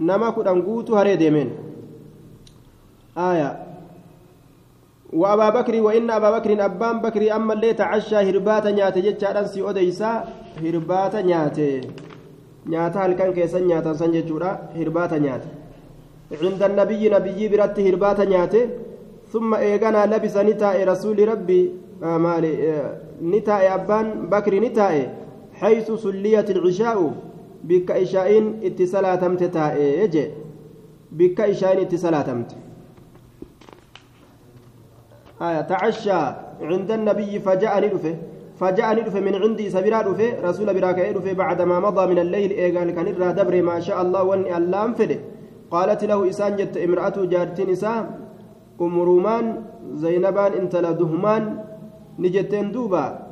نما 0.00 0.30
كدان 0.30 0.58
غوتو 0.66 0.94
هري 0.98 1.16
ديمين 1.22 1.50
آية 3.18 3.50
وأبا 5.12 5.48
بكر 5.56 5.74
وإن 5.86 6.10
أبا 6.10 6.30
بكر 6.38 6.50
أبان 6.64 6.96
بكر 7.04 7.22
أما 7.36 7.52
اللي 7.54 7.72
تعشى 7.80 8.16
هرباتا 8.28 8.70
نياتي 8.70 9.00
جتشاران 9.06 9.46
سي 9.52 9.62
أوديسا 9.62 10.10
هرباتا 10.62 11.20
نياتي 11.28 11.80
نياتا 12.70 12.98
هلكان 13.04 13.30
كيسان 13.36 13.66
نياتا 13.66 13.92
سنجتشورا 14.00 14.50
هرباتا 14.78 15.18
نياتي 15.24 15.50
عند 16.42 16.62
النبي 16.70 17.02
نبي 17.16 17.40
برت 17.50 17.76
هرباتا 17.86 18.24
نياتي 18.30 18.62
ثم 19.36 19.54
إيغانا 19.54 20.06
لبس 20.12 20.36
نتاء 20.36 20.88
رسول 20.88 21.28
ربي 21.28 21.72
آه 22.02 22.18
مالي 22.18 22.52
آه 22.72 22.96
نتاء 23.22 23.74
أبان 23.74 24.06
بكر 24.32 24.54
نتاء 24.64 24.94
حيث 25.60 25.92
سليت 25.92 26.50
العشاء 26.50 26.98
بك 27.64 27.90
إشاء 27.90 28.30
اتصالاتمت 28.68 29.42
تاء 29.56 29.76
بك 31.12 31.40
إشاء 31.40 31.82
اتصالاتمت 31.82 32.50
آية 35.42 35.60
تعشى 35.60 36.20
عند 36.70 36.90
النبي 36.98 37.38
فجاءني 37.46 37.88
دفه 37.88 38.14
فجاءني 38.60 39.00
دفه 39.00 39.20
من 39.20 39.34
عندي 39.42 39.70
سبيرا 39.70 40.02
دفه 40.02 40.28
رسول 40.48 40.68
براك 40.74 40.98
دفه 41.16 41.32
بعدما 41.32 41.80
مضى 41.80 42.04
من 42.12 42.18
الليل 42.18 42.50
إيقال 42.50 42.90
كان 42.90 43.34
دبر 43.38 43.62
ما 43.62 43.80
شاء 43.80 44.02
الله 44.02 44.22
واني 44.22 44.56
اللام 44.56 44.94
فده. 44.94 45.18
قالت 45.70 46.04
له 46.04 46.28
إسان 46.28 46.56
جت 46.56 46.76
امرأته 46.76 47.24
جارتين 47.24 47.70
إسان 47.70 48.25
أم 48.80 49.00
رومان 49.00 49.62
زينبان 49.94 50.52
انت 50.52 50.76
لدهمان 50.76 51.64
نجتين 52.18 52.72
دوبا. 52.72 53.26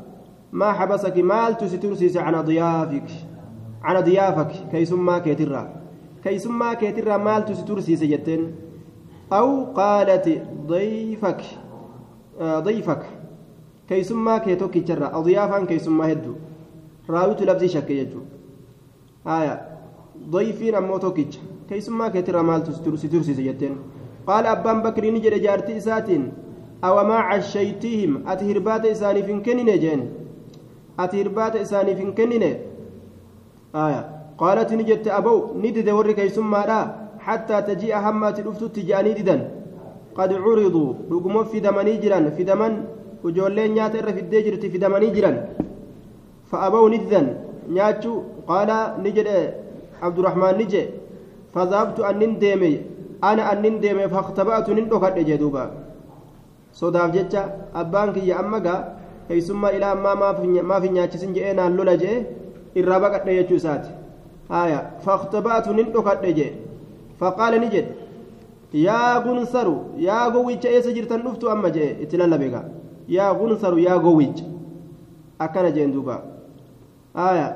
ما 0.53 0.73
حبسك 0.73 1.19
مال 1.19 1.57
تسترسيس 1.57 2.17
عن 2.17 2.41
ضيافك 2.41 3.09
عن 3.83 4.01
ضيافك 4.01 4.51
كيسما 4.71 5.19
كيترا. 5.19 5.63
كيسما 6.25 6.75
كيترا 6.75 7.17
مال 7.17 7.45
تسترسيس 7.45 8.05
جتين. 8.05 8.55
أو 9.33 9.65
قالت 9.65 10.43
ضيفك 10.67 11.43
آه 12.41 12.61
ضيفك. 12.61 13.03
كيسما 13.89 14.39
كيتوكي 14.39 14.81
جرا. 14.81 15.19
أضيافا 15.19 15.65
كيسما 15.65 16.13
هدو. 16.13 16.35
راويت 17.11 17.43
لبزي 17.43 17.69
شك 17.69 17.91
يجو 17.91 18.21
آية. 19.27 19.69
ضيفين 20.31 20.75
أمو 20.75 20.99
توكيج 20.99 21.39
كيسما 21.69 22.09
كيترا 22.09 22.43
مال 22.43 22.63
تسترسيس 22.63 23.41
جتين. 23.41 23.77
قال 24.27 24.47
أبان 24.47 24.79
بكر 24.83 25.05
نجد 25.15 25.35
جارتي 25.45 25.77
إساتين 25.77 26.23
أو 26.85 26.97
ما 27.09 27.19
عشيتهم 27.29 28.11
أتهربات 28.29 28.85
إساني 28.87 29.23
فين 29.23 29.39
كنين 29.43 29.71
جين؟ 29.83 30.01
أتهربات 31.03 31.57
إساني 31.57 31.93
فين 31.97 32.11
كنين؟ 32.17 32.45
آية. 33.75 34.03
قالت 34.39 34.71
نجدت 34.73 35.09
أبو 35.09 35.35
ندد 35.63 35.89
ورك 35.99 36.19
يسمى 36.19 36.61
لا 36.71 36.81
حتى 37.27 37.57
تجيء 37.69 37.97
همات 38.05 38.37
الأفتو 38.43 38.67
تجاني 38.77 39.13
ددا 39.19 39.37
قد 40.19 40.31
عرضوا 40.45 40.89
رقم 41.13 41.37
في 41.51 41.59
دمني 41.67 41.97
جران 42.03 42.25
في 42.37 42.43
دمن 42.51 42.73
وجولين 43.25 43.71
نيات 43.75 43.95
في 44.17 44.21
الدجرة 44.25 44.63
في 44.73 44.79
دمني 44.85 45.09
جران 45.17 45.37
فأبوا 46.51 46.91
نددا 46.93 47.21
نياتشو 47.75 48.15
قال 48.51 48.71
نجد 49.05 49.29
عبد 50.03 50.19
الرحمن 50.19 50.55
نجي 50.61 50.83
فذهبت 51.55 51.99
أن 52.01 52.19
ندمي 52.31 52.75
ana 53.31 53.43
annin 53.53 53.81
deeme 53.83 54.05
faktaba'atu 54.15 54.75
nin 54.79 54.89
dhokadhe 54.93 55.25
jee 55.29 55.39
duuba 55.43 55.65
sodaaf 56.81 57.11
jecha 57.17 57.43
abbaan 57.83 58.13
kiyya 58.15 58.39
amma 58.43 58.61
gaa 58.67 58.81
keeysummaa 59.29 59.73
ilaa 59.77 59.93
ammaa 59.97 60.15
maaf 60.23 60.83
hin 60.87 60.95
nyaachisin 60.97 61.35
je'ee 61.37 61.55
naan 61.59 61.77
lola 61.81 61.97
je'e 62.03 62.17
irraa 62.81 63.01
baqadhe 63.05 63.37
jechuu 63.39 63.59
isaati 63.63 63.91
haya 64.55 64.81
faktaba'atu 65.05 65.75
nin 65.79 65.93
dhokadhe 65.95 66.33
jee 66.39 66.51
faqaala 67.21 67.59
ni 67.65 67.69
jedhe 67.75 67.93
yaa 68.87 69.21
gunsaru 69.27 69.77
yaa 70.07 70.25
gowwicha 70.37 70.69
eessa 70.77 70.93
jirtan 70.97 71.23
dhuftu 71.27 71.51
amma 71.55 71.71
je'e 71.77 71.91
itti 72.07 72.17
lallabe 72.23 72.49
gaa 72.55 72.65
yaa 73.17 73.33
gunsaru 73.41 73.79
yaa 73.87 73.99
gowwicha 74.07 74.45
akkana 75.47 75.71
jeen 75.77 75.93
duuba 75.97 76.17
haya 77.15 77.49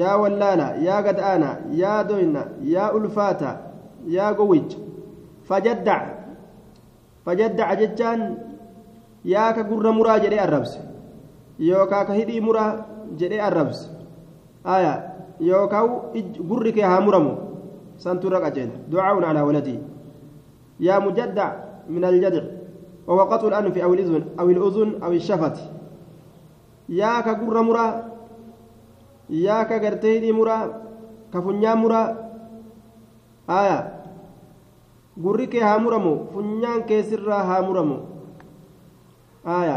yaa 0.00 0.16
wallaala 0.22 0.68
yaa 0.86 1.02
gad'aana 1.08 1.50
yaa 1.82 2.00
doyna 2.10 2.42
yaa 2.74 2.90
ulfaata 2.98 3.56
yaa 4.16 4.32
gowwicha 4.40 4.78
yaa 9.26 9.52
ka 9.52 9.62
gurra 9.66 9.92
muraa 9.92 10.18
jedhee 10.22 10.38
arrabse 10.40 10.78
yookaa 11.58 12.04
ka 12.06 12.14
hidhii 12.14 12.40
muraa 12.40 12.86
jedhee 13.18 13.40
arrabse 13.48 13.90
aya 14.64 14.92
yookaa 15.40 15.82
gurri 16.48 16.72
kee 16.72 16.86
haa 16.86 17.00
muramu 17.00 17.32
santurra 18.04 18.40
qaceela 18.40 18.78
ducaa'un 18.90 19.24
calaa 19.26 19.46
waladii 19.48 19.80
yaa 20.80 21.00
mujaddac 21.00 21.52
min 21.88 22.04
aljadc 22.04 22.46
وهو 23.06 23.20
قطع 23.30 23.48
الأنف 23.48 23.78
أو 23.78 23.94
الأذن 23.94 24.24
أو 24.40 24.50
الأذن 24.50 25.02
أو 25.02 25.12
الشفة 25.12 25.56
يا 26.88 27.20
كجر 27.22 27.62
مرا 27.62 27.86
يا 29.30 29.62
كجرتين 29.62 30.34
مرا 30.34 30.58
كفنيا 31.34 31.74
مرا 31.74 32.02
آية 33.50 33.78
gurri 35.22 35.46
kee 35.48 35.60
haa 35.60 35.78
muramu 35.78 36.12
funyaan 36.32 36.82
kee 36.88 37.02
sirraa 37.02 37.42
haa 37.50 37.62
muramu 37.68 37.96
aya 39.44 39.76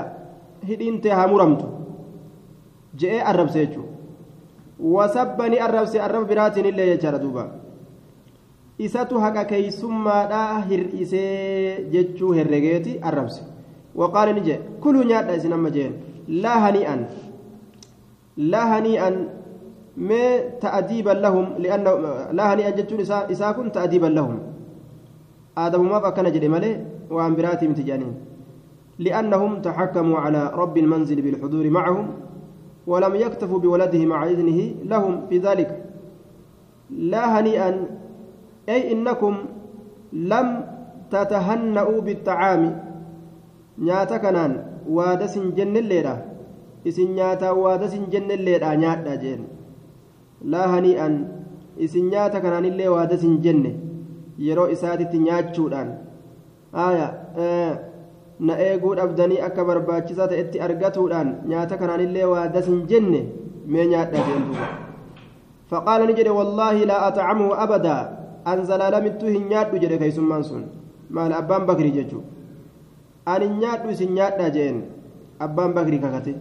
hidhiin 0.68 1.02
tee 1.02 1.12
haa 1.20 1.28
muramtu 1.28 1.66
je'ee 3.00 3.22
arrabse 3.22 3.60
jechuu. 3.66 3.86
Wasabba 4.80 5.50
ni 5.50 5.60
arrabse 5.60 6.02
arraba 6.02 6.26
biraatiin 6.26 6.66
illee 6.66 6.86
jechaadha 6.96 7.20
duuba. 7.24 7.44
Isatu 8.80 9.20
haqa 9.20 9.46
keeysummaadhaa 9.46 10.62
hir'isee 10.70 11.86
jechuu 11.94 12.32
herregeeti 12.34 13.00
arrabse. 13.02 13.42
Waqaala 13.96 14.34
ni 14.34 14.42
jee. 14.42 14.60
Kuluu 14.82 15.04
nyaadha 15.04 15.36
isin 15.36 15.54
amma 15.54 15.70
jeen 15.70 15.94
laa 16.28 16.60
hanii'an 16.66 17.02
laa 18.38 18.66
hanii'an 18.74 19.16
mee 19.98 20.60
ta'adiiban 20.62 21.22
lahum 21.22 21.46
laa 22.32 22.48
hanii'an 22.52 22.76
jechuun 22.78 23.02
isaa 23.36 23.54
kun 23.54 23.72
ta'adiiban 23.72 24.14
lahum 24.14 24.38
آدموماف 25.66 26.04
أكن 26.10 26.26
جدي 26.36 26.50
مالي 26.54 26.72
وعن 27.14 27.32
براتي 27.36 27.68
متجانين 27.72 28.14
لأنهم 29.00 29.52
تحكموا 29.62 30.18
على 30.24 30.42
رب 30.62 30.76
المنزل 30.78 31.22
بالحضور 31.22 31.66
معهم 31.78 32.08
ولم 32.88 33.14
يكتفوا 33.16 33.60
بولده 33.60 34.06
مع 34.06 34.20
إذنه 34.32 34.60
لهم 34.92 35.14
في 35.30 35.38
ذلك. 35.38 35.70
لا 36.90 37.24
هنيئا 37.40 37.72
أي 38.70 38.92
إنكم 38.94 39.34
لم 40.14 40.48
تتهنأوا 41.12 42.00
بالطعام. 42.02 42.64
نياتا 43.86 44.18
كنان 44.18 44.52
وادس 44.90 45.36
جن 45.58 45.76
الليلة. 45.78 46.16
إسن 46.88 47.08
نياتا 47.18 47.50
وادس 47.52 47.94
جن 48.14 48.32
الليلة 48.38 48.76
نياتا 48.76 49.16
جن. 49.24 49.42
لا 50.52 50.64
هنيئا 50.74 51.10
إسن 51.84 52.04
نياتا 52.10 52.40
كنان 52.40 52.66
اللي 52.66 52.88
وادس 52.88 53.24
جنة 53.46 53.74
yeroo 54.48 54.68
isaatitti 54.76 55.20
nyaachuudhaan 55.28 55.90
na 58.48 58.54
eeguu 58.66 58.94
dhabdanii 59.00 59.40
akka 59.48 59.66
barbaachisaa 59.70 60.28
ta'etti 60.34 60.62
argatuudhaan 60.68 61.32
nyaata 61.54 61.78
kanaanillee 61.82 62.28
waa 62.34 62.48
das 62.54 62.66
hin 62.72 62.84
jenne 62.92 63.22
mee 63.74 63.88
nyaadha 63.94 64.26
jeen 64.28 64.46
duuba 64.50 64.68
faqaala 65.72 66.06
ni 66.10 66.14
jedhe 66.20 66.36
wallaahi 66.40 66.86
laa 66.92 67.02
atcamuhu 67.08 67.58
abadaa 67.66 68.02
an 68.54 68.64
zalaalamittuu 68.70 69.34
hin 69.36 69.50
nyaadhu 69.54 69.82
jedhe 69.84 69.98
keeysummaan 70.04 70.44
sun 70.52 70.64
maal 71.18 71.34
abbaan 71.42 71.66
bakrii 71.72 71.92
jechuu 71.98 72.24
an 73.34 73.46
nyaadhu 73.60 73.92
isin 73.98 74.16
nyaadha 74.22 74.50
jeen 74.56 74.80
abbaan 75.48 75.74
bakrii 75.80 76.00
kakate 76.06 76.36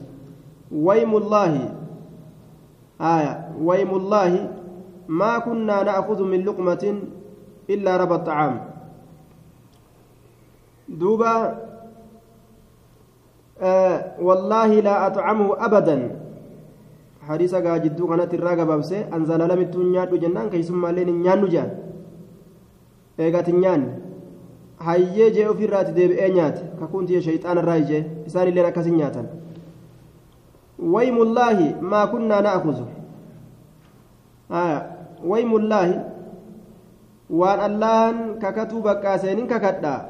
waymullaahi 0.87 1.67
aya 3.12 3.33
waymullaahi 3.71 4.40
maa 5.23 5.37
kunnaa 5.49 5.85
na'khudhu 5.90 6.25
min 6.35 6.45
luqmatin 6.49 6.97
إلا 7.71 7.97
رب 7.97 8.13
الطعام 8.13 8.55
دوبا 10.89 11.35
آه 13.61 13.99
والله 14.21 14.71
لا 14.81 15.07
أطعمه 15.07 15.49
أبدا 15.65 15.97
حديث 17.29 17.55
جدو 17.55 18.05
كانت 18.09 18.35
الراقة 18.35 18.65
بابسي 18.65 18.99
أنزل 19.15 19.41
لم 19.49 19.61
الدنيا 19.61 20.05
جنان 20.05 20.51
كي 20.51 20.63
ثم 20.63 20.87
لين 20.87 21.11
نيان 21.23 21.45
نجان 21.45 21.71
إيغات 23.21 23.49
نيان 23.51 24.09
hayyee 24.79 25.31
jee 25.35 25.47
ofirraati 25.49 25.93
deebi'ee 25.93 26.31
nyaate 26.35 26.63
kakuunti 26.81 27.23
shayxaana 27.23 27.63
irraa 27.63 27.79
ijee 27.85 28.03
isaan 28.27 28.49
illeen 28.49 28.67
akkasin 28.67 28.97
nyaatan 29.01 29.27
waymullaahi 30.95 31.67
maa 31.93 32.07
kunnaa 32.13 32.41
na'kuzu 32.47 32.87
waymullaahi 35.33 35.95
waan 37.30 37.61
allahan 37.61 38.16
kakatuu 38.40 38.82
baqqaaseenin 38.82 39.47
kakadhaa 39.47 40.00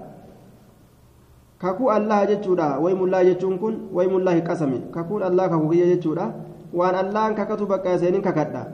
kakuu 1.59 1.91
allaha 1.91 2.27
jechuudha 2.31 2.79
waymullaahi 2.79 3.27
jechuun 3.35 3.59
kun 3.59 3.75
waymullaahi 3.93 4.43
qasami 4.47 4.79
kakuun 4.95 5.23
allah 5.29 5.51
kakuu 5.51 5.71
kiyya 5.75 5.87
jechuudha 5.95 6.27
waan 6.73 6.95
allahan 6.95 7.35
kakatuu 7.35 7.67
baqqaaseenin 7.67 8.23
kakadhaa 8.23 8.67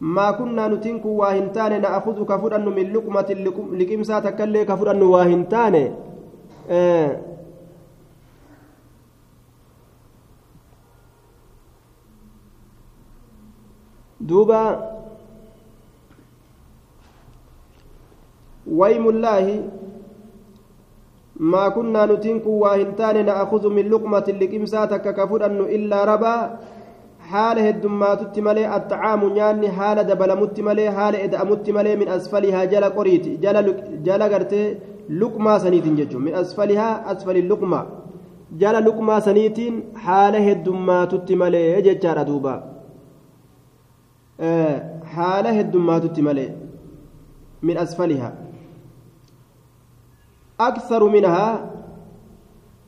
maa 0.00 0.32
kunnaa 0.36 0.68
nutiin 0.68 1.00
kun 1.00 1.16
waa 1.20 1.32
hin 1.32 1.50
taane 1.56 1.78
na'akudu 1.80 2.24
ka 2.28 2.38
fudhannu 2.38 2.70
min 2.78 2.92
luqmatin 2.92 3.44
liqimsaa 3.80 4.20
takkaillee 4.26 4.64
ka 4.68 4.76
fudhannu 4.76 5.12
waa 5.12 5.24
hin 5.24 5.46
taane 5.46 5.84
duuba 14.28 14.60
waymullaahi 18.66 19.62
maa 21.38 21.70
kunnaa 21.70 22.06
nutiin 22.06 22.40
kun 22.40 22.60
waa 22.60 22.76
hin 22.76 22.94
taane 22.94 23.22
na'akudu 23.22 23.70
min 23.70 23.90
luqmatin 23.90 24.38
liqimsaa 24.38 24.86
takka 24.86 25.12
ka 25.12 25.26
fudhannu 25.26 25.66
illaa 25.66 26.04
rabaa 26.06 26.58
haala 27.32 27.60
heddummaatutti 27.60 28.40
malee 28.40 28.66
attacaamu 28.76 29.28
nyaanni 29.28 29.66
haala 29.66 30.04
dabalamutti 30.04 30.62
malee 30.62 30.88
haala 30.88 31.18
eda'amutti 31.18 31.72
malee 31.72 31.96
min 31.96 32.08
asfalihaa 32.08 32.66
jala 32.66 32.90
qoriiti 32.90 33.36
jala 34.04 34.28
gartee 34.28 34.80
luqmaa 35.08 35.58
saniitiin 35.58 35.96
jechuun 35.96 36.24
min 36.24 36.34
asfalihaa 36.34 37.02
asfali 37.14 37.48
luqmaa 37.48 37.86
jala 38.58 38.80
luqmaa 38.80 39.20
saniitiin 39.20 39.82
haala 39.94 40.38
heddummaatutti 40.38 41.36
malee 41.36 41.82
jechaadha 41.82 42.26
duuba 42.26 42.62
haala 45.16 45.52
heddummaatutti 45.52 46.22
أكثر 50.60 51.08
منها 51.08 51.70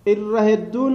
الرهدون 0.09 0.95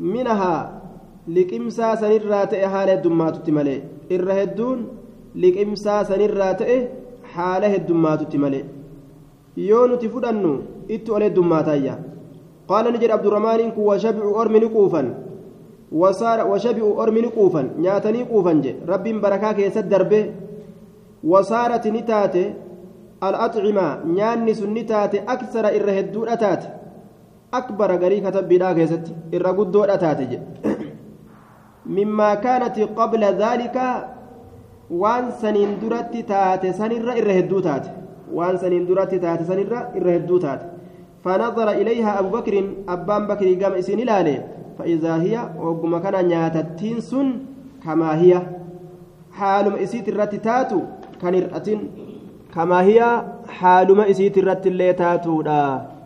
منها 0.00 0.82
لكمسا 1.28 1.94
سنرى 1.94 2.46
تئ 2.46 2.66
حالة 2.66 2.94
دمات 2.94 3.36
تملي 3.46 3.82
الرهدون 4.10 4.78
لكمسا 5.34 6.02
سنرى 6.02 6.54
تئ 6.60 6.70
حالة 7.32 7.76
دمات 7.76 8.22
تملي 8.32 8.64
يون 9.56 9.98
تفدنو 9.98 10.52
إتو 10.90 11.14
عليه 11.14 11.28
دمات 11.28 11.68
أيا 11.68 11.94
قال 12.68 12.84
نجد 12.92 13.10
عبد 13.10 13.26
الرحمن 13.26 13.60
إنكو 13.64 13.80
وشبع 13.90 14.24
أرمي 14.40 14.58
نقوفا 14.64 15.02
وصار 15.92 16.38
وشبع 16.50 16.84
أرمي 17.02 17.20
نقوفا 17.20 17.62
نياتني 17.78 18.22
قوفا 18.22 18.52
جي 18.52 18.72
رب 18.88 19.06
بركاك 19.22 19.58
يسد 19.58 19.88
دربه 19.88 20.22
وصارت 21.24 21.86
نتاته 21.86 22.46
ni 24.74 24.84
taate 24.84 25.24
aksara 25.26 25.72
irra 25.78 25.92
hedduudha 25.98 26.36
taate 26.36 26.68
akbara 27.60 27.96
garii 28.02 28.20
katabbiidhaa 28.26 28.74
keessatti 28.74 29.16
irra 29.32 29.52
guddoodha 29.60 29.98
taate 30.04 30.26
jedhe 30.32 30.78
مما 31.88 32.34
كانت 32.34 32.78
قبل 32.80 33.24
ذلك 33.24 33.76
وان 34.90 35.30
سنين 35.40 35.80
درت 35.82 36.16
تات 36.28 36.66
سنر 36.66 37.08
إرهدو 37.20 37.60
تات 37.60 37.84
وان 38.32 38.56
سنين 38.56 38.86
درت 38.86 39.14
تات 39.14 39.42
سنر 39.42 39.72
إرهدو 39.96 40.38
تات 40.38 40.60
فنظر 41.24 41.68
إليها 41.70 42.20
أبو 42.20 42.28
بكر 42.36 42.54
أبان 42.88 43.26
بكر 43.26 43.46
قام 43.60 43.72
إسين 43.72 44.00
لالي 44.00 44.36
فإذا 44.78 45.14
هي 45.24 45.34
وقم 45.64 45.98
كان 45.98 46.28
نياتتين 46.28 47.00
سن 47.00 47.28
كما 47.84 48.20
هي 48.20 48.32
حال 49.32 49.66
إسيت 49.84 50.08
الرت 50.08 50.34
تاتو 50.34 50.80
كنرأة 51.20 51.68
كما 51.68 52.07
هي 52.56 53.24
حال 53.48 53.96
ما 53.96 54.10
إسيت 54.10 54.38
الرت 54.38 54.66
اللي 54.66 54.92
تاتو 54.92 55.42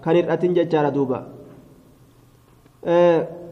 كنرأة 0.05 0.43
ججار 0.43 0.89
دوبا. 0.89 1.21
أه 2.85 3.43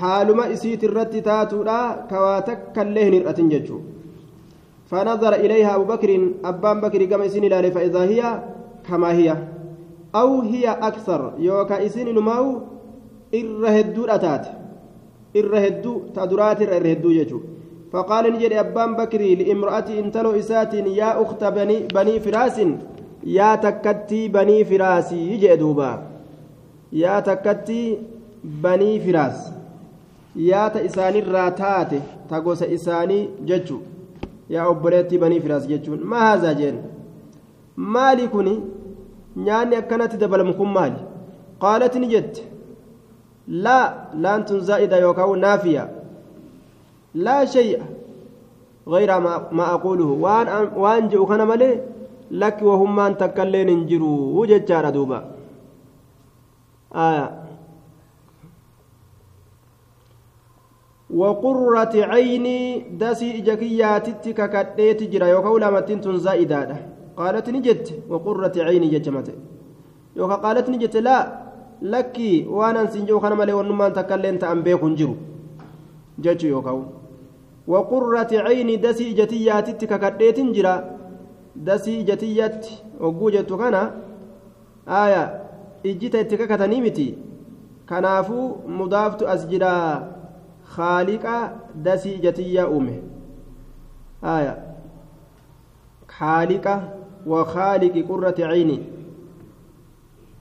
haaluma 0.00 0.48
isiit 0.54 0.82
irratti 0.82 1.22
taatuudha 1.22 1.76
kawaa 2.10 2.42
takkaillee 2.50 3.04
hin 3.08 3.14
hir'atin 3.18 3.50
jechuu 3.50 3.82
فنظر 4.90 5.34
إليها 5.34 5.74
أبو 5.74 5.84
بكر 5.84 6.10
أبان 6.44 6.80
بكر 6.80 7.04
كما 7.04 7.26
إسين 7.26 7.44
إلى 7.44 7.70
فإذا 7.72 8.02
هي 8.04 8.20
كما 8.88 9.12
هي. 9.12 9.36
أو 10.14 10.40
هي 10.40 10.68
أكثر 10.68 11.32
يوكا 11.38 11.86
إسين 11.86 12.14
نماو 12.14 12.60
إرهدو 13.34 14.04
أتات. 14.04 14.44
إرهدو 15.36 16.12
تدرات 16.14 16.62
إرهدو 16.62 17.10
يجو 17.10 17.40
فقال 17.94 18.24
نجد 18.32 18.52
أبان 18.52 18.90
بكر 18.96 19.22
لامرأة 19.22 19.88
انتلو 20.02 20.30
إسات 20.38 20.74
يا 20.74 21.22
أخت 21.22 21.44
بني, 21.44 21.78
بني 21.94 22.20
فراس 22.20 22.56
يا 23.24 23.54
تكتي 23.54 24.28
بني 24.28 24.64
فراس 24.64 25.12
يجي 25.12 25.56
دوبا 25.56 26.02
يا 26.92 27.20
تكتي 27.20 27.98
بني 28.44 29.00
فراس 29.00 29.54
yaata 30.36 30.82
isaanirraa 30.82 31.50
taate 31.50 32.02
ta 32.28 32.40
gosa 32.40 32.66
isaanii 32.66 33.28
jechu 33.44 33.82
yaa 34.48 34.66
obboleettii 34.68 35.18
banii 35.18 35.40
firaas 35.40 35.68
jechuun 35.68 36.00
maa 36.12 36.20
haazaa 36.20 36.54
jeen 36.54 36.78
maali 37.76 38.28
kun 38.28 38.48
nyaanni 39.36 39.76
akkanatti 39.76 40.16
dabalamu 40.16 40.54
kun 40.54 40.68
maali 40.68 40.96
qaalati 41.58 41.98
ni 41.98 42.06
jette 42.06 42.42
laa 43.48 44.08
laantun 44.26 44.60
zaa'ida 44.60 44.96
laa 47.14 47.46
shay'a 47.46 47.82
غير 48.84 49.10
ما 49.52 49.64
أقوله. 49.74 50.10
وأن 50.20 50.76
وأن 50.76 51.08
جئ 51.08 51.24
كان 51.24 51.48
ملي 51.48 51.80
لك 52.30 52.60
وهم 52.62 52.96
من 52.96 53.16
تكلين 53.16 53.68
انجروا. 53.68 54.20
وجدت 54.40 54.72
دوبا. 54.92 55.24
آية. 56.92 57.26
وقرة 61.10 61.94
عيني 61.96 62.80
دسي 63.00 63.38
إجاكياتي 63.38 64.32
ككتيت 64.32 65.00
جرا 65.12 65.26
يوكا 65.26 65.48
لامتين 65.48 66.18
زائدة 66.18 66.76
قالت 67.16 67.48
نجت. 67.50 67.86
وقرة 68.08 68.52
عيني 68.56 68.88
ججمت 68.92 69.28
يوكا 70.16 70.34
قالت 70.34 70.68
نجت 70.70 70.96
لا. 70.96 71.18
لكي 71.82 72.46
وأنا 72.48 72.86
سنجو 72.92 73.20
خنا 73.20 73.34
مالي 73.34 73.52
ونمان 73.52 73.92
تكلين 73.92 74.38
تأمبيك 74.38 74.84
جرو 74.84 75.14
وقرة 77.66 78.28
عيني 78.32 78.76
دسي 78.76 79.10
إجاتياتي 79.12 79.86
ككتيت 79.86 80.40
جرا 80.40 80.74
دسي 81.56 82.00
إجاتيات 82.00 82.66
وقوجت 83.00 83.52
كان 83.52 83.90
آية 84.88 85.22
إجيتا 85.86 86.20
إتكاكتني 86.20 86.80
متي 86.80 87.14
كنافو 87.88 88.56
مضافت 88.66 89.22
أسجدا 89.22 89.74
خالق 90.64 91.24
دسي 91.76 92.16
جتيا 92.16 92.64
أمه. 92.76 92.98
آية 94.24 94.54
خالق 96.08 96.66
وخالق 97.26 97.94
قرة 98.08 98.34
عيني 98.40 98.82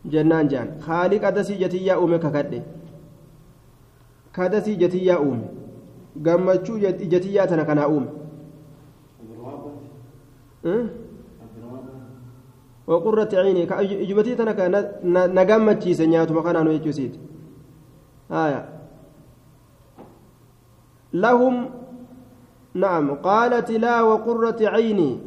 جنان 0.05 0.47
جان 0.47 0.81
خالق 0.81 1.29
دسي 1.29 1.55
جتيا 1.55 2.03
أمه 2.03 2.17
ككده 2.17 2.61
كدسي 4.35 4.75
جتيا 4.75 5.17
أمه. 5.21 5.62
Gammachuu 6.21 6.77
ijatiyyaa 6.77 7.47
tana 7.47 7.65
kanaa 7.65 7.87
uume 7.87 8.07
waqurratti 12.87 13.35
ciinii 13.35 13.65
ka 13.67 13.81
ijumatii 13.81 14.35
tana 14.35 14.53
ka 14.53 14.69
na 15.27 15.45
gammachiise 15.45 16.07
nyaatuma 16.07 16.43
kanaanu 16.43 16.73
jechuusiiti 16.77 17.19
haya 18.29 18.73
لهم 21.13 21.69
نعم 22.73 23.13
قالت 23.15 23.71
لا 23.71 24.01
وقرة 24.01 24.57
عيني 24.61 25.19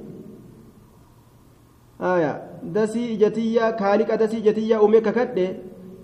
آية 2.00 2.50
دسي 2.62 3.16
جتية 3.16 3.70
كالك 3.70 4.12
دسي 4.12 4.40
جتية 4.40 4.84
أمك 4.84 5.08
كده 5.14 5.56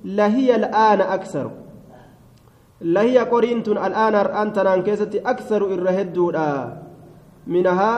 لهي 0.04 0.54
الآن 0.54 1.00
أكثر 1.00 1.50
لهي 2.82 3.18
قرينت 3.18 3.68
الآن 3.68 4.14
أنت 4.14 4.58
نانكيستي 4.58 5.18
أكثر 5.20 5.60
إرهدودا 5.74 6.50
منها 7.46 7.94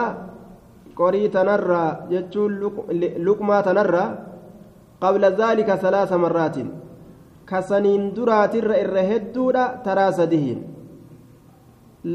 qorii 0.95 1.29
tanarraa 1.29 2.07
jechuun 2.09 2.53
luqmaa 3.27 3.63
tanarraa 3.67 4.09
qabla 5.03 5.31
zaalika 5.39 5.77
salaasa 5.77 6.17
marraatiin 6.17 6.69
kasaniin 7.51 8.05
duraatirra 8.15 8.79
irra 8.83 9.03
hedduudha 9.09 9.65
taraa 9.87 10.11
sadihiin 10.19 10.61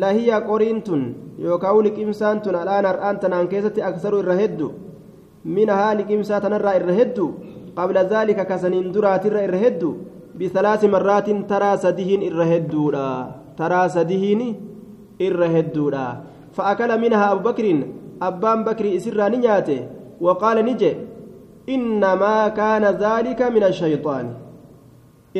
lahiya 0.02 0.40
qoriin 0.48 0.80
tun 0.86 1.02
yookaan 1.46 1.82
liqimsaan 1.86 2.40
tun 2.40 2.56
alaan 2.62 2.88
har'aan 2.90 3.20
tanaan 3.24 3.48
keessatti 3.52 3.84
aksaru 3.90 4.22
irra 4.24 4.38
heddu 4.42 4.72
minahaa 5.56 5.92
liqimsaa 6.00 6.40
tanarraa 6.40 6.74
irra 6.80 6.96
heddu 7.00 7.26
qabla 7.78 8.08
zaalika 8.12 8.44
kasaniin 8.52 8.92
duraatirra 8.94 9.44
irra 9.48 9.60
heddu 9.64 9.90
taraa 13.60 13.88
sadihiin 13.88 14.42
irra 15.20 15.48
hedduudha 15.54 16.04
fa'akala 16.56 16.98
minahaa 16.98 17.32
abu 17.36 17.42
bakriin 17.48 17.80
abbaan 18.28 18.64
bakrii 18.64 18.94
isirraa 18.98 19.28
ni 19.28 19.38
nyaate 19.44 19.76
waqaala 20.26 20.62
ni 20.62 20.74
je 20.82 20.92
innamaa 21.76 22.50
kaana 22.60 22.92
zaalika 23.02 23.50
min 23.56 23.62
ashayxaani 23.70 24.32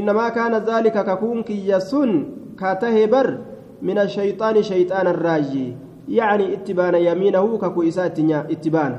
innamaa 0.01 0.31
kaana 0.37 0.61
zaalika 0.69 1.05
kakuun 1.05 1.45
kiyya 1.45 1.81
sun 1.81 2.13
ka 2.61 2.75
tahe 2.83 3.07
bar 3.15 3.29
من 3.83 3.99
الشيطان 3.99 4.63
شيطان 4.63 5.07
الراجي 5.07 5.77
يعني 6.09 6.55
اتبان 6.55 6.95
يمينه 6.95 7.59
ككو 7.59 7.83
إساء 7.83 8.07
اتبان 8.51 8.93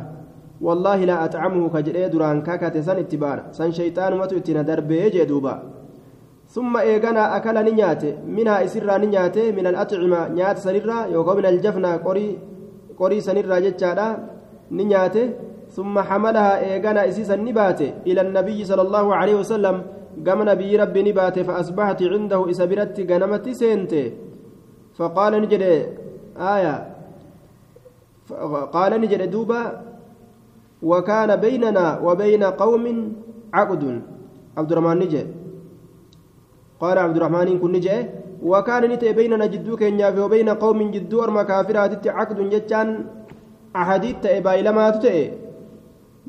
والله 0.61 1.05
لا 1.05 1.25
أطعمه 1.25 1.69
كجري 1.69 2.09
دران 2.09 2.41
كاكات 2.41 2.77
سن 2.77 2.97
اتبان 2.97 3.39
سن 3.51 3.71
شيطان 3.71 4.17
متو 4.17 4.37
اتنا 4.37 4.61
دربي 4.61 5.09
جدوبا 5.09 5.53
ثم 6.51 6.73
إيغانا 6.77 7.23
أكل 7.37 7.57
نيات 7.63 8.03
منها 8.27 8.55
إسرا 8.67 8.97
نيات 8.97 9.37
من 9.57 9.65
الأطعمة 9.71 10.19
نيات 10.35 10.57
سنرا 10.59 10.97
يوكو 11.15 11.33
من 11.39 11.45
الجفنة 11.45 11.91
قري 12.05 12.27
قري 12.99 13.17
سنرا 13.27 13.57
جتشادا 13.65 14.07
نيات 14.71 15.17
ثم 15.71 15.95
حملها 16.07 16.51
إيغانا 16.67 17.01
إسيسا 17.07 17.35
نبات 17.47 17.81
إلى 18.07 18.21
النبي 18.27 18.59
صلى 18.67 18.83
الله 18.87 19.05
عليه 19.15 19.35
وسلم. 19.41 19.75
قام 20.27 20.39
نبي 20.51 20.75
ربي 20.75 21.01
نبات 21.07 21.39
فأصبحت 21.47 21.99
عنده 22.03 22.39
إسابرت 22.51 22.99
غنمت 23.09 23.45
سنتي. 23.49 24.03
فقال 24.99 25.33
نجد 25.43 25.63
آية. 26.35 26.75
قال 28.75 28.91
نجد 29.01 29.21
دوبا 29.31 29.61
وكان 30.83 31.29
بيننا 31.35 31.85
وبين 32.05 32.43
قوم 32.43 32.85
عقد. 33.53 33.83
عبد 34.57 34.71
الرحمن 34.71 34.97
نجد. 34.99 35.40
قال 36.81 36.97
عبد 37.05 37.15
الرحمن 37.17 37.47
كن 37.61 37.71
نجد 37.75 38.09
وكان 38.51 38.83
نتي 38.91 39.09
بيننا 39.17 39.45
جدو 39.53 39.73
كينيا 39.81 40.09
وبين 40.23 40.49
قوم 40.63 40.79
جدو 40.95 41.17
أرما 41.23 41.43
كافرات 41.49 42.03
عقد 42.17 42.39
جتان 42.53 42.87
أحاديث 43.79 44.15
تأي 44.23 44.37
بايلما 44.45 44.89
تتأي. 44.95 45.23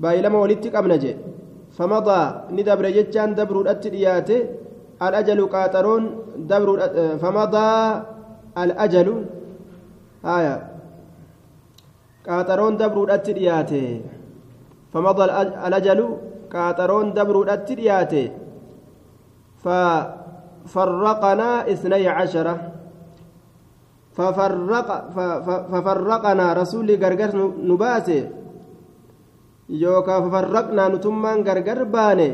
بايلما 0.03 0.39
ولدتك 0.43 0.75
أمنجي 0.81 1.13
فمضى 1.77 2.21
ندبر 2.57 2.87
جتان 2.97 3.31
دبر 3.39 3.57
الأتريات 3.65 4.31
الأجل 5.07 5.41
قاطرون 5.55 6.03
دبر 6.51 6.69
فمضى 7.23 7.69
الأجل. 8.63 9.09
آية. 10.37 10.57
قاطرون 12.29 12.77
دبرو 12.77 13.03
الأترياتي 13.05 13.87
فمضى 14.93 15.25
الأجل 15.67 16.01
قاطرون 16.55 17.07
دبرو 17.19 17.43
الأترياتي 17.43 18.25
ففرقنا 20.67 21.73
اثني 21.73 22.09
عشرة 22.09 22.55
ففرق 24.17 24.89
ففرقنا 25.73 26.53
رسولي 26.53 26.95
غرغر 27.03 27.31
نباسي 27.71 28.19
يوكا 29.69 30.21
ففرقنا 30.21 30.89
نتمان 30.89 31.39
غرغر 31.49 31.83
باني 31.85 32.31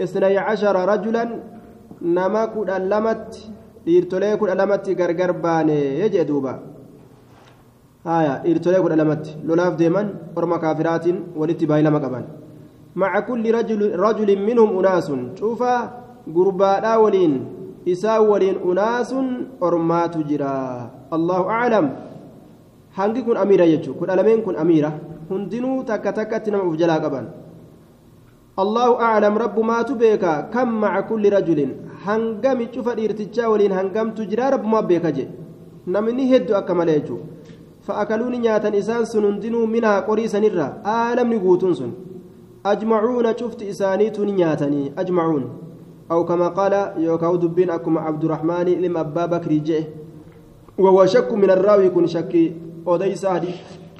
اثني 0.00 0.38
عشر 0.38 0.76
رجلا 0.92 1.24
نما 2.02 2.44
كود 2.44 2.70
لمت 2.70 3.32
dhiirtolee 3.86 4.36
kudha 4.40 4.54
lamatti 4.54 4.94
gargar 4.94 5.32
baane 5.44 5.76
jee 6.12 6.24
duuba 6.30 6.52
haya 8.04 8.32
dhiirtolee 8.44 8.80
kudha 8.84 8.96
lamatti 9.02 9.36
lolaaf 9.48 9.74
deeman 9.80 10.08
orma 10.38 10.58
kaafiraatiin 10.64 11.18
walitti 11.40 11.66
baay'ilama 11.70 12.00
qaban 12.04 12.24
maca 13.00 13.20
kulli 13.28 13.48
rajulin 14.04 14.40
minhum 14.48 14.76
unaasun 14.80 15.20
cuufaa 15.38 15.80
gurbaadhaa 16.28 16.98
waliin 16.98 17.40
isaa 17.84 18.20
waliin 18.20 18.56
unaasun 18.56 19.46
ormaatu 19.60 20.22
jira 20.22 20.90
allahu 21.10 21.50
aclam 21.50 21.90
hangi 22.96 23.22
kun 23.22 23.36
amiira 23.36 23.66
jechuu 23.66 23.94
kudha 23.94 24.16
lameen 24.16 24.42
kun 24.42 24.56
amiira 24.56 24.92
hundinuu 25.28 25.82
takka 25.84 26.12
takkatti 26.12 26.50
nama 26.50 26.64
uf 26.64 26.76
jalaa 26.76 27.00
qaban 27.00 27.26
allahu 28.56 28.94
aclam 29.08 29.38
rabbu 29.38 29.64
maatu 29.64 29.94
beeka 29.94 30.42
kam 30.52 30.78
maca 30.82 31.02
kulli 31.08 31.30
rajulin 31.30 31.74
hangami 32.04 32.66
cufa 32.66 32.94
dhiirtichaa 32.94 33.48
waliin 33.48 33.72
hangamtu 33.72 34.26
jira 34.26 34.50
rabbumaa 34.50 34.82
beeka 34.82 35.12
je 35.12 35.28
namni 35.86 36.26
hedduu 36.32 36.56
akka 36.56 36.74
malee 36.74 37.00
jechuudha 37.00 37.24
fa'akaluuni 37.86 38.38
nyaatan 38.38 38.74
isaan 38.74 39.06
sun 39.06 39.24
hundinuu 39.24 39.66
minaa 39.66 40.02
qorii 40.08 40.28
sanirra 40.28 40.66
aalamni 40.84 41.38
guutuun 41.38 41.74
sun 41.74 41.92
ajmacuuna 42.64 43.34
cufti 43.34 43.68
isaaniitu 43.68 44.24
ni 44.24 44.32
nyaatanii 46.09 46.09
ajmacuun 46.09 46.09
aw 46.09 46.23
kama 46.23 46.49
qaala 46.51 46.93
yookaan 46.97 47.39
dubbiin 47.41 47.69
akkuma 47.69 48.05
abdurrahmaanii 48.05 48.73
ilma 48.73 48.99
abbaa 48.99 49.27
bakrii 49.27 49.59
je'e 49.59 49.87
وهو 50.77 51.05
شك 51.05 51.33
من 51.33 51.49
الراوي 51.49 51.89
كن 51.89 52.07
شك 52.07 52.51
أوديس 52.87 53.25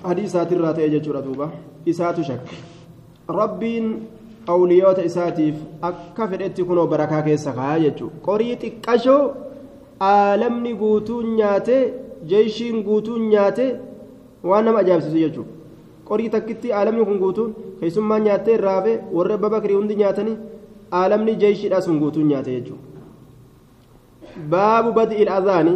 حديثات 0.06 0.54
الراتي 0.54 0.90
جتشورا 0.90 1.20
دوبا 1.20 1.50
إسات 1.88 2.22
شك 2.22 2.42
ربين 3.30 4.08
awliyoota 4.48 5.04
isaatiif 5.04 5.56
akka 5.82 6.28
fedhetti 6.28 6.64
kunoo 6.64 6.88
barakaa 6.88 7.22
keessa 7.22 7.52
kaa 7.52 7.80
jechuudha 7.80 8.16
qorii 8.22 8.56
xiqqashoo 8.56 9.34
aalamni 10.00 10.74
guutuun 10.74 11.36
nyaate 11.36 11.94
jeeshiin 12.32 12.84
guutuun 12.84 13.30
nyaate 13.30 13.80
waan 14.44 14.66
nama 14.66 14.80
ajaa'ibsiisu 14.80 15.18
jechuudha 15.18 15.52
qorii 16.06 16.30
takkitti 16.30 16.74
aalamni 16.74 17.06
kun 17.06 17.18
guutuun 17.18 17.56
keessummaan 17.80 18.24
nyaattee 18.24 18.54
irraafe 18.60 19.00
warra 19.14 19.34
abba 19.34 19.50
bakrii 19.50 19.76
hundi 19.76 19.96
nyaatanii 19.96 20.38
aalamni 20.93 21.37
jeeshiidhaa 21.43 21.81
sun 21.81 22.01
guutuun 22.01 22.27
nyaate 22.33 22.51
jechuudha. 22.57 22.89
baabu 24.51 24.93
badi 24.93 25.29
azaani 25.39 25.75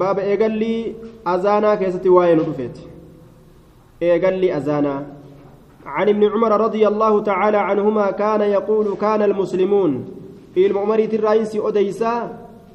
baaba 0.00 0.22
eegallii 0.30 0.94
azaanaa 1.34 1.76
keessatti 1.76 2.08
waa'ee 2.16 2.36
nu 2.40 2.48
dhufeeti. 2.48 2.88
Eegallii 4.00 4.50
azaanaa. 4.60 5.02
عن 5.86 6.08
ابن 6.08 6.24
عمر 6.32 6.52
رضي 6.60 6.88
الله 6.88 7.22
تعالى 7.22 7.56
عنهما 7.56 8.10
كان 8.10 8.40
يقول 8.40 8.86
كان 9.00 9.22
المسلمون 9.22 10.04
المؤمر 10.56 10.98
الرئيس 10.98 11.52
أديسا 11.56 12.14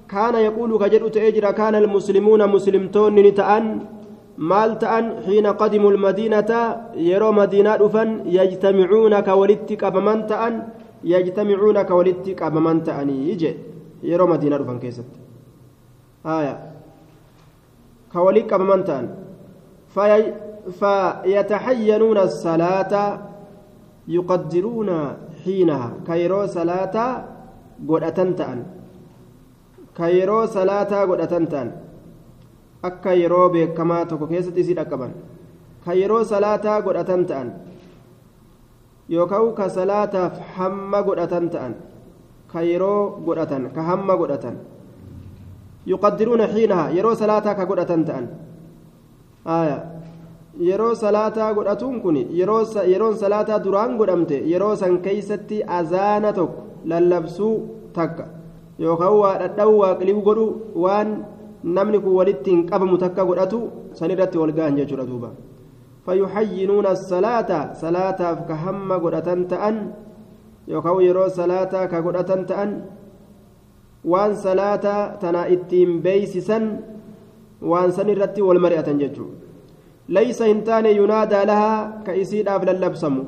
كان 0.09 0.35
يقول 0.35 0.71
كجر 0.79 1.07
تأجر 1.07 1.51
كان 1.51 1.75
المسلمون 1.75 2.41
مسلمتون 2.49 3.15
نتأن 3.15 3.65
مال 4.37 4.79
تأن 4.79 5.05
حين 5.25 5.47
قدموا 5.47 5.91
المدينة 5.91 6.51
يرى 6.95 7.29
مدينة 7.31 7.75
أفن 7.85 8.09
يجتمعون 8.25 9.13
كولدتك 9.19 9.83
أبمن 9.83 10.19
تأن 10.31 10.53
يجتمعون 11.03 11.81
كولدتك 11.81 12.41
أبمن 12.41 12.83
تأن 12.83 13.09
يجي. 13.09 13.55
يرى 14.03 14.25
مدينة 14.27 14.55
أفن 14.55 14.79
كيست. 14.79 15.05
آية. 16.25 16.55
كولدتك 18.13 18.53
أبمن 18.53 18.83
تأن 18.83 19.05
في 19.93 20.33
فيتحينون 20.79 22.17
الصلاة 22.17 22.93
يقدرون 24.07 24.89
حينها. 25.43 25.89
كيرو 26.07 26.45
صلاة 26.45 27.25
قد 27.89 28.03
أتنتأن 28.03 28.59
كيرو 29.97 30.45
صلاة 30.45 30.91
قد 31.09 31.19
أتنتأن 31.21 31.71
akka 32.83 33.13
yeroo 33.13 33.49
beekamaa 33.53 34.05
tokko 34.05 34.27
keessatti 34.27 34.61
isii 34.61 34.75
dhaqqaban 34.77 35.11
ka 35.85 35.93
yeroo 35.93 36.23
salaataa 36.29 36.81
godhatan 36.81 37.51
yookaan 39.11 39.53
ka 39.59 39.69
salaataaf 39.77 40.33
hamma 40.57 40.99
godhatan 41.07 41.49
ta'an 41.53 41.73
ka 42.51 42.59
yeroo 42.71 43.19
godhatan 43.27 43.63
ka 43.75 43.81
hamma 43.89 44.13
godhatan 44.21 44.55
yuqaddiruuna 45.91 46.47
xiinaha 46.53 46.85
yeroo 46.97 47.15
salaataa 47.23 47.55
ka 47.59 47.65
godhatan 47.71 48.01
ta'an 48.09 48.25
yeroo 50.69 50.95
salaataa 50.95 51.53
godhatuun 51.57 52.01
kun 52.01 52.17
yeroon 52.91 53.17
salaataa 53.23 53.59
duraan 53.63 53.97
godhamte 53.99 54.37
yeroo 54.53 54.75
san 54.81 54.97
keeysatti 55.05 55.63
azaana 55.79 56.33
tokko 56.33 56.61
lallabsuu 56.91 57.55
takka 57.97 58.25
yookaan 58.79 59.15
waa 59.21 59.35
dhadha'uu 59.41 59.77
waa 59.83 59.93
qilibu 59.99 60.21
godhu 60.27 60.45
waan 60.83 61.09
namni 61.77 61.99
kun 62.03 62.13
walitti 62.19 62.51
hin 62.51 62.65
qabamu 62.71 62.97
takka 63.05 63.25
godhatu 63.29 63.61
sanirratti 63.99 64.37
wal 64.41 64.53
gahan 64.57 64.77
jechuudha 64.79 65.05
duuba 65.11 65.29
fayyuxayyinuuna 66.05 66.95
salaata 66.95 67.75
salaataaf 67.81 68.47
ka 68.47 68.55
hamma 68.55 68.99
godhatan 68.99 69.47
ta'an 69.47 69.93
yookaan 70.67 71.01
yeroo 71.07 71.29
salaataa 71.29 71.87
ka 71.87 72.01
godhatan 72.01 72.45
ta'an 72.45 72.71
waan 74.05 74.35
salaataa 74.35 75.17
tana 75.21 75.47
ittiin 75.55 76.01
beeysisan 76.01 76.65
waan 77.61 77.91
san 77.91 78.09
irratti 78.09 78.41
wal 78.41 78.59
mari'atan 78.59 78.99
jechuudha 79.03 79.37
laysa 80.17 80.45
hin 80.45 80.63
taane 80.63 80.91
yunaadaa 80.91 81.45
lahaa 81.51 82.01
ka 82.05 82.13
isiidhaaf 82.23 82.63
lallabsamu 82.69 83.23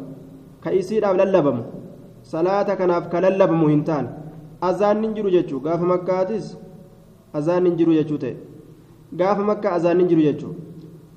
ka 0.64 0.72
isiidhaaf 0.80 1.16
lallabamu 1.22 1.64
salaata 2.34 2.76
kanaaf 2.82 3.06
ka 3.14 3.22
lallabamu 3.26 3.68
hin 3.74 3.84
taane 3.90 4.10
azaan 4.70 5.04
hin 5.06 5.14
jiru 5.18 5.30
jechuu 5.38 5.60
gaafa 5.70 5.86
makkaatis 5.94 6.46
azaan 7.34 7.66
hin 7.66 7.78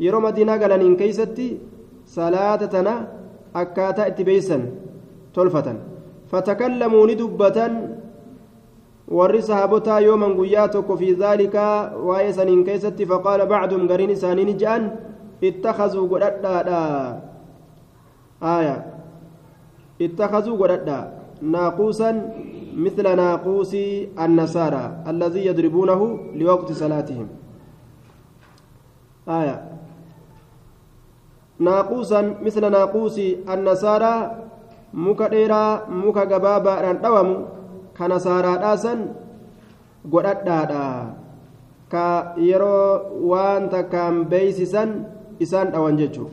yeroo 0.05 0.21
madiinaa 0.27 0.59
galaniin 0.63 0.97
keeysatti 1.01 1.47
salaata 2.17 2.69
tana 2.75 2.95
akkaataa 3.63 4.09
itti 4.13 4.25
beeysan 4.29 4.63
tolfatan 5.33 5.79
fatakallamuu 6.33 7.05
ni 7.07 7.19
dubbatan 7.21 7.73
warri 9.19 9.43
sahabotaa 9.49 10.01
yooman 10.09 10.35
guyyaa 10.39 10.69
tokko 10.75 10.97
fi 11.03 11.13
dhaalika 11.23 11.65
waa'ee 12.09 12.33
saniin 12.39 12.65
keessatti 12.69 13.09
faqaala 13.13 13.47
bacdum 13.53 13.87
gariin 13.91 14.15
isaanii 14.17 14.49
ni 14.49 14.55
je'an 14.63 14.91
ittakazuu 15.51 16.09
godhadhaadha 16.13 16.81
aya 18.57 18.77
ittakazuu 20.09 20.57
godhadha 20.63 20.99
naaquusan 21.55 22.17
مثل 22.77 23.17
ناقوس 23.17 23.75
النصارى 24.25 24.85
الذي 25.09 25.47
يضربونه 25.47 26.01
لوقت 26.35 26.73
صلاتهم 26.73 27.29
آية 29.29 29.57
ناقوسا 31.61 32.21
مثل 32.45 32.63
ناقوس 32.71 33.17
النصارى 33.49 34.15
muka 34.97 35.29
dheeraa 35.29 35.85
muka 35.93 36.25
gabaabaadhaan 36.25 36.99
dhawamu 37.05 37.37
ka 37.97 38.05
nasaaraadhaasan 38.09 39.01
godhadhaadha 40.13 40.87
ka 41.93 42.07
yeroo 42.41 43.21
waan 43.31 43.69
takkaan 43.75 44.25
beeysisan 44.31 44.91
isaan 45.45 45.69
dhawan 45.75 46.01
jechuu 46.01 46.33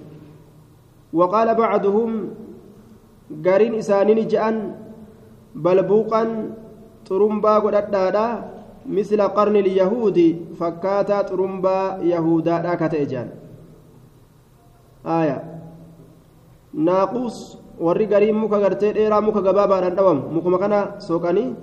waqaala 1.19 1.57
bacduhum 1.59 2.12
gariin 3.45 3.75
isaanii 3.83 4.25
je'an 4.31 4.57
balbuuqan 5.65 6.29
xurumbaa 7.07 7.59
godhadhaadha 7.65 8.25
misla 8.95 9.27
qarni 9.38 9.62
lyahuudi 9.67 10.27
fakkaataa 10.59 11.27
xurumbaa 11.29 11.99
yahudaadha 12.13 12.79
ka 12.81 12.88
ta'e 12.93 13.05
jean 13.12 13.27
aya 15.05 15.37
naaquus 16.73 17.57
warri 17.79 18.07
gariin 18.07 18.35
muka 18.35 18.57
gartee 18.63 18.93
dheeraa 18.95 19.21
muka 19.21 19.41
gabaabaadhaan 19.47 19.95
dhawamu 19.97 20.23
mukuma 20.35 20.57
kana 20.63 20.79
soqanii 21.07 21.53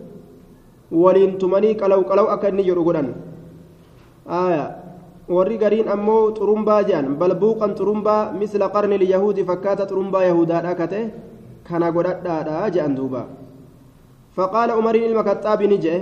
waliin 1.03 1.39
tumanii 1.41 1.75
qalaw 1.81 2.01
qalaw 2.11 2.27
akka 2.35 2.49
inni 2.53 2.65
jedhu 2.69 2.85
godhan 2.85 3.09
aya 4.27 4.65
warri 5.29 5.57
gariin 5.63 5.89
ammoo 5.89 6.35
xurumbaa 6.39 6.83
jedhan 6.89 7.17
balbuuqan 7.21 7.73
xurumbaa 7.79 8.33
misla 8.41 8.69
qarni 8.75 8.99
lyahuudi 9.03 9.43
fakkaata 9.51 9.89
xurumbaa 9.91 10.25
yahudaadha 10.31 10.73
ka 10.81 10.87
ta'e 10.93 11.05
kana 11.69 11.93
godhadhaadha 11.97 12.71
jedhan 12.75 12.97
duuba 12.97 13.23
فقال 14.37 14.71
عمر 14.71 14.95
المكتاب 15.11 15.61
نجئ 15.63 15.95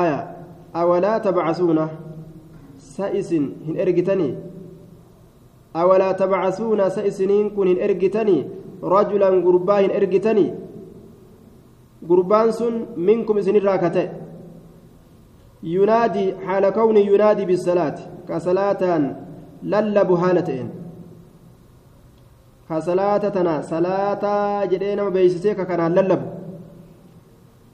آية 0.00 0.18
أولا 0.82 1.12
تبعثون 1.18 1.78
سائس 2.96 3.30
هن 3.66 3.74
إرجتني 3.80 4.28
أولا 5.76 6.12
تبعثون 6.12 6.80
سائسنين 6.90 7.50
كن 7.50 7.68
إرجتني 7.82 8.38
رجلا 8.82 9.28
قربا 9.46 9.76
هن 9.80 9.90
إرجتني 9.90 10.46
قربان 12.08 12.50
سن 12.52 12.74
منكم 12.96 13.40
سن 13.40 13.56
راكته. 13.56 14.08
ينادي 15.62 16.26
حال 16.46 16.64
كوني 16.70 17.06
ينادي 17.06 17.44
بالصلاة 17.44 17.98
كصلاة 18.28 18.82
للب 19.62 20.10
هالتين 20.12 20.68
كصلاة 22.70 23.24
تنا 23.36 23.54
صلاة 23.60 24.24
جدينا 24.64 25.08
بيسسيك 25.08 25.60
كان 25.68 25.94
للب 25.94 26.22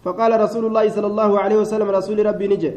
فقال 0.03 0.41
رسول 0.41 0.65
الله 0.67 0.89
صلى 0.89 1.07
الله 1.07 1.31
عليه 1.39 1.59
وسلم 1.63 1.89
رسول 1.91 2.27
ربي 2.27 2.47
نجي. 2.49 2.73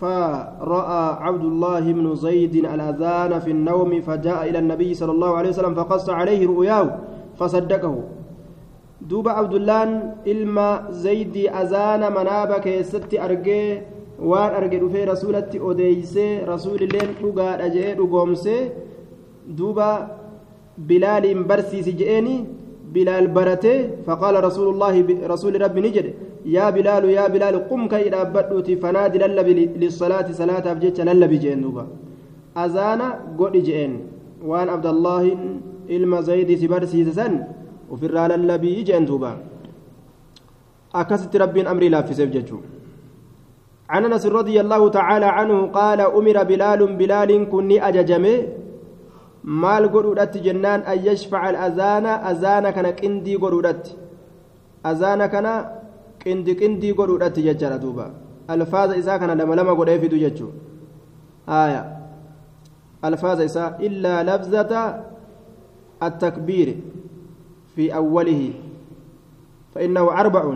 فرأى 0.00 1.04
عبد 1.26 1.44
الله 1.44 1.80
بن 1.92 2.14
زيد 2.14 2.54
الأذان 2.54 3.38
في 3.40 3.50
النوم 3.50 4.00
فجاء 4.00 4.48
إلى 4.48 4.58
النبي 4.58 4.94
صلى 4.94 5.12
الله 5.12 5.36
عليه 5.36 5.48
وسلم 5.48 5.74
فقص 5.74 6.10
عليه 6.10 6.46
رؤياه 6.46 6.98
فصدقه. 7.38 7.94
دوب 9.00 9.28
عبد 9.28 9.54
الله 9.54 10.12
إلما 10.26 10.70
زيد 10.90 11.36
أذان 11.36 12.02
منابك 12.12 12.66
ست 12.82 13.12
أرجي 13.14 13.62
وان 14.22 14.50
أرجي 14.54 14.80
في 14.88 15.04
رسولة 15.04 15.50
أديس 15.54 16.16
رسول 16.48 16.80
الله 16.82 17.06
رقا 17.24 17.66
أجئ 17.66 17.94
رقومس 18.00 18.46
دوب 19.48 19.78
بلال 20.78 21.24
برسي 21.48 21.82
سجئني 21.82 22.36
بلال 22.94 23.26
برته 23.36 23.76
فقال 24.06 24.34
رسول 24.44 24.66
الله 24.74 24.94
رسول 25.32 25.52
رب 25.62 25.76
نجده 25.78 26.12
yaa 26.54 26.72
bilaalu 26.72 27.10
yaa 27.18 27.28
bilaal 27.34 27.58
qum 27.70 27.88
ka'ii 27.92 28.10
dhaabbadhuuti 28.14 28.76
fanaadi 28.84 29.18
lallabi 29.24 29.54
lissalaati 29.82 30.34
salaataaf 30.40 30.78
jecha 30.84 31.04
lallabi 31.08 31.38
je'en 31.44 31.60
duuba 31.64 31.84
azaana 32.64 33.06
godhi 33.40 33.62
je'en 33.68 33.92
waan 34.50 34.68
abdallaahin 34.76 35.42
ilma 35.96 36.22
zaydi 36.28 36.58
si 36.60 36.68
barsiise 36.68 37.12
san 37.18 37.34
ofirraa 37.94 38.28
lallabii 38.32 38.84
je'en 38.88 39.06
duuba 39.10 39.30
akkasitti 41.00 41.38
rabbiin 41.44 41.66
amrii 41.74 41.92
laaffiseef 41.96 42.30
jechuudha 42.38 42.76
عن 43.94 44.04
انس 44.04 44.26
رضي 44.26 44.60
الله 44.60 44.82
تعالى 44.98 45.26
عنه 45.38 45.58
قال 45.78 46.00
أمر 46.00 46.36
بلال 46.50 46.80
بلال 47.00 47.30
كني 47.52 47.76
اججمه 47.88 48.36
مال 49.62 49.84
غدودت 49.94 50.34
جنان 50.46 50.80
ان 50.80 50.98
يشفع 51.08 51.42
الاذان 51.50 52.06
اذان 52.06 52.70
كان 52.70 52.86
قندي 52.86 53.34
غدودت 53.36 53.84
اذان 54.90 55.26
كان 55.26 55.46
قندي 56.26 56.52
قندي 56.52 56.92
غدودت 56.92 57.38
ججرا 57.38 57.76
دوبا 57.76 58.06
الفاظ 58.50 58.90
اذا 58.92 59.16
كان 59.16 59.30
لما 59.30 59.54
لما 59.54 59.72
غدي 59.72 59.98
في 60.00 60.08
دججو 60.08 60.48
آية 61.48 61.82
الفاظ 63.04 63.40
اذا 63.40 63.76
الا 63.80 64.14
لفظه 64.36 64.72
التكبير 66.02 66.76
في 67.76 67.94
اوله 67.94 68.50
فانه 69.74 70.00
أربع 70.20 70.54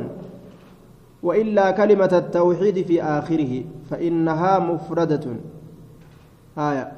وإلا 1.22 1.70
كلمة 1.70 2.12
التوحيد 2.12 2.86
في 2.86 3.02
آخره 3.02 3.64
فإنها 3.90 4.58
مفردة 4.58 5.24
آية 6.58 6.92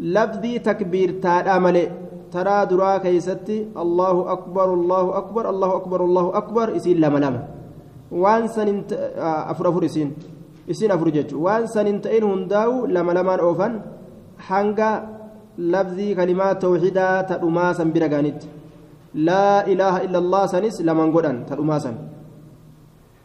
لفظي 0.00 0.58
تكبير 0.58 1.10
تادامل 1.22 1.90
ترى 2.32 2.56
درا 2.70 2.98
كيستي 3.04 3.58
الله 3.76 4.16
أكبر 4.32 4.68
الله 4.74 5.04
أكبر 5.20 5.44
الله 5.52 5.70
أكبر 5.76 6.00
الله 6.04 6.26
أكبر 6.40 6.66
إسين 6.76 6.96
لما 7.04 7.18
لما 7.24 7.42
وان 8.12 8.48
سنين 8.48 8.78
أفر 9.52 9.64
أفر 9.68 9.82
إسين. 9.84 10.08
إسين 10.70 10.90
أفر 10.90 11.08
جج. 11.16 11.30
وان 11.34 11.66
سنين 11.66 12.00
تئن 12.04 12.24
هنداو 12.24 12.86
لما 12.86 13.12
لما 13.12 13.34
أوفن. 13.40 13.72
حنقا 14.48 14.92
لفظي 15.58 16.08
كلمات 16.14 16.62
توحيدا 16.62 17.08
تأما 17.30 17.72
سنبرا 17.78 18.06
غانت 18.12 18.40
لا 19.28 19.66
إله 19.72 19.94
إلا 20.08 20.18
الله 20.18 20.42
سنس 20.46 20.76
لمن 20.88 21.08
قدن 21.14 21.36
تلماسا 21.46 21.92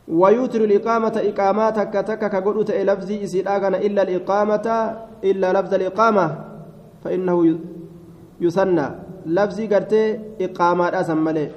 ويوتر 0.07 0.61
الإقامة 0.69 1.15
إقامات 1.29 1.77
كتك 1.93 2.21
كقدوت 2.33 2.71
لفظي 2.71 3.15
إسيراغن 3.23 3.75
إلا 3.75 4.01
الإقامة 4.07 4.67
إلا 5.23 5.47
لفظ 5.55 5.73
الإقامة 5.73 6.25
فإنه 7.03 7.37
يثنى. 8.41 8.87
لفظي 9.25 9.65
قرتي 9.67 10.03
إقامة 10.41 10.85
أسمى 11.01 11.49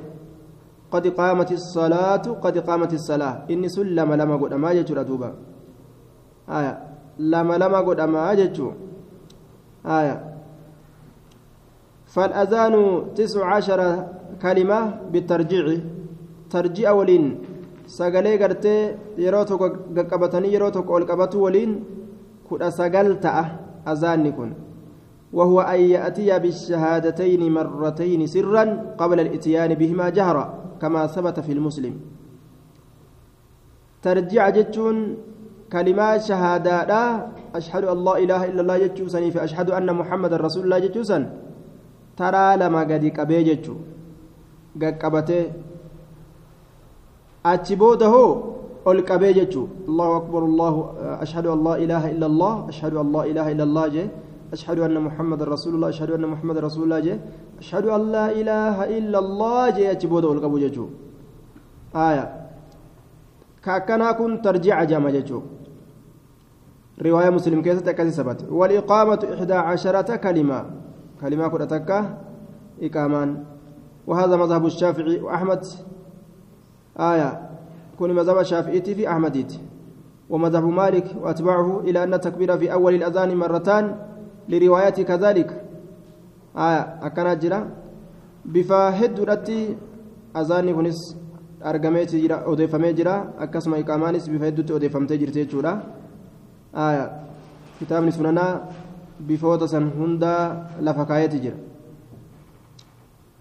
قد 0.93 1.05
قامت 1.07 1.51
الصلاة 1.53 2.27
قد 2.45 2.59
قامت 2.59 2.93
الصلاة. 2.93 3.35
إني 3.51 3.69
سلم 3.69 4.09
لما 4.21 4.37
قد 4.37 4.55
ما 4.55 4.71
يجر 4.73 5.03
دوبا. 5.03 5.31
آية. 6.49 6.75
لما 7.19 7.55
لما 7.63 7.81
قد 7.81 8.01
ما 8.01 8.33
يجر 8.33 8.75
آية. 9.87 10.17
فالأذان 12.07 12.75
تسع 13.15 13.45
عشر 13.55 13.81
كلمة 14.43 14.79
بالترجيع. 15.13 15.67
ترجيع 16.51 16.91
ولين. 16.91 17.27
sagalee 17.91 18.39
gartee 18.39 18.95
yeroo 19.19 19.45
tokko 19.45 19.67
qaqqabatanii 19.97 20.53
yeroo 20.55 20.71
tokko 20.71 20.95
ol 20.95 21.05
qabatu 21.11 21.43
waliin 21.43 21.73
kudha 22.49 22.71
وهو 25.33 25.61
أن 25.61 25.81
يأتي 25.81 26.39
بالشهادتين 26.39 27.43
مرتين 27.55 28.27
سرا 28.27 28.95
قبل 28.99 29.21
الإتيان 29.21 29.75
بهما 29.75 30.09
جهرا 30.09 30.45
كما 30.83 31.07
ثبت 31.07 31.41
في 31.41 31.53
المسلم. 31.53 31.95
ترجع 34.03 34.49
جتون 34.49 34.97
كلمات 35.73 36.23
شهادة 36.23 36.85
لا 36.91 37.05
أشهد 37.55 37.85
لا 38.05 38.15
إله 38.19 38.41
إلا 38.51 38.61
الله 38.61 38.77
جتوسني 38.87 39.31
فأشهد 39.31 39.71
أن 39.71 39.89
محمد 39.95 40.33
رسول 40.35 40.65
الله 40.65 40.79
جتوسن 40.79 41.23
ترى 42.17 42.47
لما 42.57 42.81
قد 42.91 43.05
قبي 43.19 43.39
جتو 43.43 43.75
قد 44.83 44.95
قبته. 45.03 45.45
hoo 47.45 48.29
القبي 48.87 49.33
جتشو. 49.33 49.67
الله 49.89 50.17
أكبر 50.17 50.43
الله 50.45 50.75
أن 51.47 51.65
لا 51.65 51.75
إله 51.77 52.11
إلا 52.11 52.27
الله 52.27 52.55
أن 53.01 53.13
لا 53.13 53.23
إله 53.25 53.47
إلا 53.53 53.65
الله 53.65 53.89
جي 53.89 54.05
أشهد 54.53 54.79
أن 54.79 55.01
محمد 55.01 55.43
رسول 55.43 55.75
الله 55.75 55.89
أشهد 55.89 56.11
أن 56.11 56.27
محمد 56.27 56.59
رسول 56.59 56.83
الله 56.85 57.01
جي. 57.01 57.15
أشهد 57.59 57.87
أن 57.87 58.03
لا 58.13 58.27
إله 58.31 58.77
إلا 58.99 59.19
الله 59.19 59.71
جي. 59.71 59.91
أتبود 59.91 60.25
القبو 60.25 60.59
جتشو 60.59 60.87
آية. 61.95 62.25
كأكنا 63.65 64.13
كن 64.13 64.43
ترجع 64.43 64.85
جامع 64.85 65.11
جتشو 65.11 65.41
رواية 67.03 67.31
مسلم 67.31 67.63
كيسة 67.63 67.93
كذي 67.93 68.11
سبت. 68.11 68.47
والإقامة 68.51 69.21
إحدى 69.35 69.55
عشرة 69.55 70.17
كلمة. 70.17 70.59
كلمة 71.21 71.49
كرتك 71.49 71.91
إقامان. 72.83 73.45
وهذا 74.07 74.37
مذهب 74.37 74.67
الشافعي 74.67 75.21
وأحمد. 75.21 75.63
آية. 76.99 77.31
كون 77.99 78.11
مذهب 78.13 78.39
الشافعي 78.39 78.81
في 78.83 79.09
أحمديت 79.09 79.53
ومذهب 80.31 80.65
مالك 80.65 81.07
وأتباعه 81.23 81.81
إلى 81.81 82.03
أن 82.03 82.15
التكبير 82.15 82.59
في 82.59 82.73
أول 82.73 82.95
الأذان 82.95 83.37
مرتان. 83.37 84.10
لرواية 84.51 84.99
كذلك 85.11 85.51
آية 86.67 86.83
أكنا 87.07 87.35
جرا 87.43 87.61
بفاهد 88.45 89.15
رتي 89.31 89.61
أذاني 90.37 90.73
كنس 90.75 91.01
argameeti 91.61 92.21
jira 92.21 92.45
odeeffamee 92.49 92.95
jira 92.95 93.15
akkasuma 93.39 93.79
iqaamaanis 93.79 94.29
bifa 94.33 94.45
hedduutti 94.49 94.73
odeeffamtee 94.73 95.19
jirti 95.23 95.45
jechuudha 95.45 95.73
kitaabni 97.79 98.13
sunanaa 98.13 98.53
bifoota 99.29 99.69
san 99.69 99.91
hundaa 99.99 100.45
lafa 100.81 101.05
kaayeeti 101.05 101.41
jira 101.47 101.59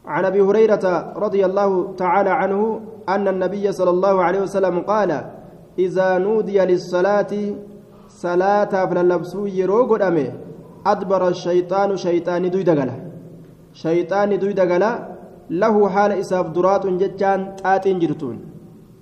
عن 0.10 0.26
ابي 0.26 0.42
هريره 0.42 1.14
رضي 1.16 1.46
الله 1.46 1.94
تعالى 2.02 2.30
عنه 2.30 2.82
ان 3.10 3.28
النبي 3.28 3.72
صلى 3.72 3.90
الله 3.90 4.16
عليه 4.24 4.42
وسلم 4.42 4.80
قال 4.80 5.12
اذا 5.80 6.18
نودي 6.18 6.58
للصلاه 6.60 7.34
صلاه 8.10 8.74
فللبسو 8.90 9.46
يرو 9.46 9.86
أدبر 10.86 11.28
الشيطان 11.28 11.98
شيطان 11.98 12.50
دوي 12.50 12.64
دغلا. 12.64 12.96
شيطان 13.74 14.40
دوي 14.40 14.54
دغلا 14.54 14.92
له 15.50 15.90
حال 15.90 16.12
إساف 16.12 16.46
درات 16.56 16.88
ججان 16.88 17.56
طاطين 17.64 18.00
جرتون. 18.00 18.38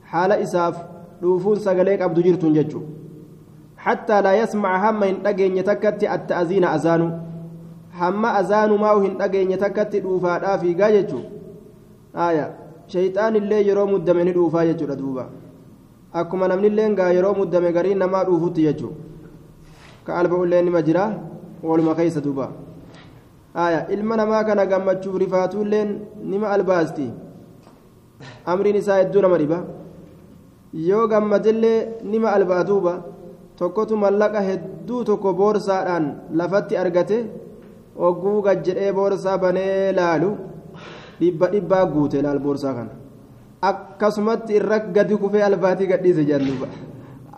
حال 0.03 0.31
إساف 0.31 0.75
dhuufuun 1.21 1.57
sagalee 1.59 1.97
qabdu 1.97 2.21
jirtuun 2.21 2.53
jechuudha 2.53 2.97
حتى 3.77 4.21
لا 4.21 4.33
يسمع 4.33 4.89
هم 4.89 5.03
إن 5.03 5.15
أجين 5.25 5.57
يتكت 5.57 6.03
التأذين 6.03 6.65
أذانه 6.65 7.09
هم 7.99 8.25
أذان 8.25 8.71
ما 8.81 8.89
هو 8.91 9.05
إن 9.05 9.21
أجين 9.21 9.51
يتكت 9.51 9.95
دوفا 10.03 10.57
في 10.57 10.73
جاجتو 10.73 11.19
آية. 12.15 12.45
شيطان 12.87 13.35
اللي 13.35 13.67
يرو 13.67 13.85
مدمن 13.85 14.33
دوفا 14.33 14.61
يجو 14.61 14.85
دوبا 14.93 15.25
أكما 16.15 16.47
نمن 16.47 16.65
اللي 16.65 16.87
نجا 16.87 17.07
يرو 17.17 17.33
مدمن 17.39 17.71
غرين 17.75 17.97
نما 17.99 18.23
دوفوت 18.23 18.57
يجو 18.57 18.89
كألب 20.07 20.33
اللي 20.43 20.61
نما 20.61 20.81
waluma 21.63 21.95
keessa 21.95 22.21
duuba. 22.21 22.51
Aya 23.53 23.87
ilma 23.89 24.17
namaa 24.17 24.43
kana 24.43 24.65
gammachuuf 24.65 25.15
rifaatuulleen 25.23 25.89
nima 26.23 26.49
albaasti. 26.55 27.07
Amriin 28.45 28.75
isaa 28.81 28.99
hedduu 29.01 29.21
nama 29.21 29.37
dhiba. 29.37 29.59
Yoo 30.89 31.07
gammadillee 31.07 31.79
nima 32.03 32.31
albaatuuba 32.37 32.93
tokkotu 33.57 33.97
mallaqa 33.97 34.41
hedduu 34.49 35.03
tokko 35.09 35.33
boorsaadhaan 35.33 36.05
lafatti 36.39 36.77
argate 36.77 37.17
oguu 37.95 38.41
gad 38.41 38.57
gajjedhee 38.57 38.93
boorsaa 38.93 39.37
banee 39.43 39.91
laalu 39.99 40.29
dhibba 41.19 41.51
dhibbaa 41.53 41.85
guute 41.93 42.21
laal 42.21 42.39
boorsaa 42.39 42.73
kana. 42.77 42.91
Akkasumatti 43.69 44.53
irra 44.59 44.79
gadi 44.79 45.17
kufee 45.17 45.43
albaatii 45.49 45.87
gadhiise 45.91 46.25
jaalluuba 46.29 46.67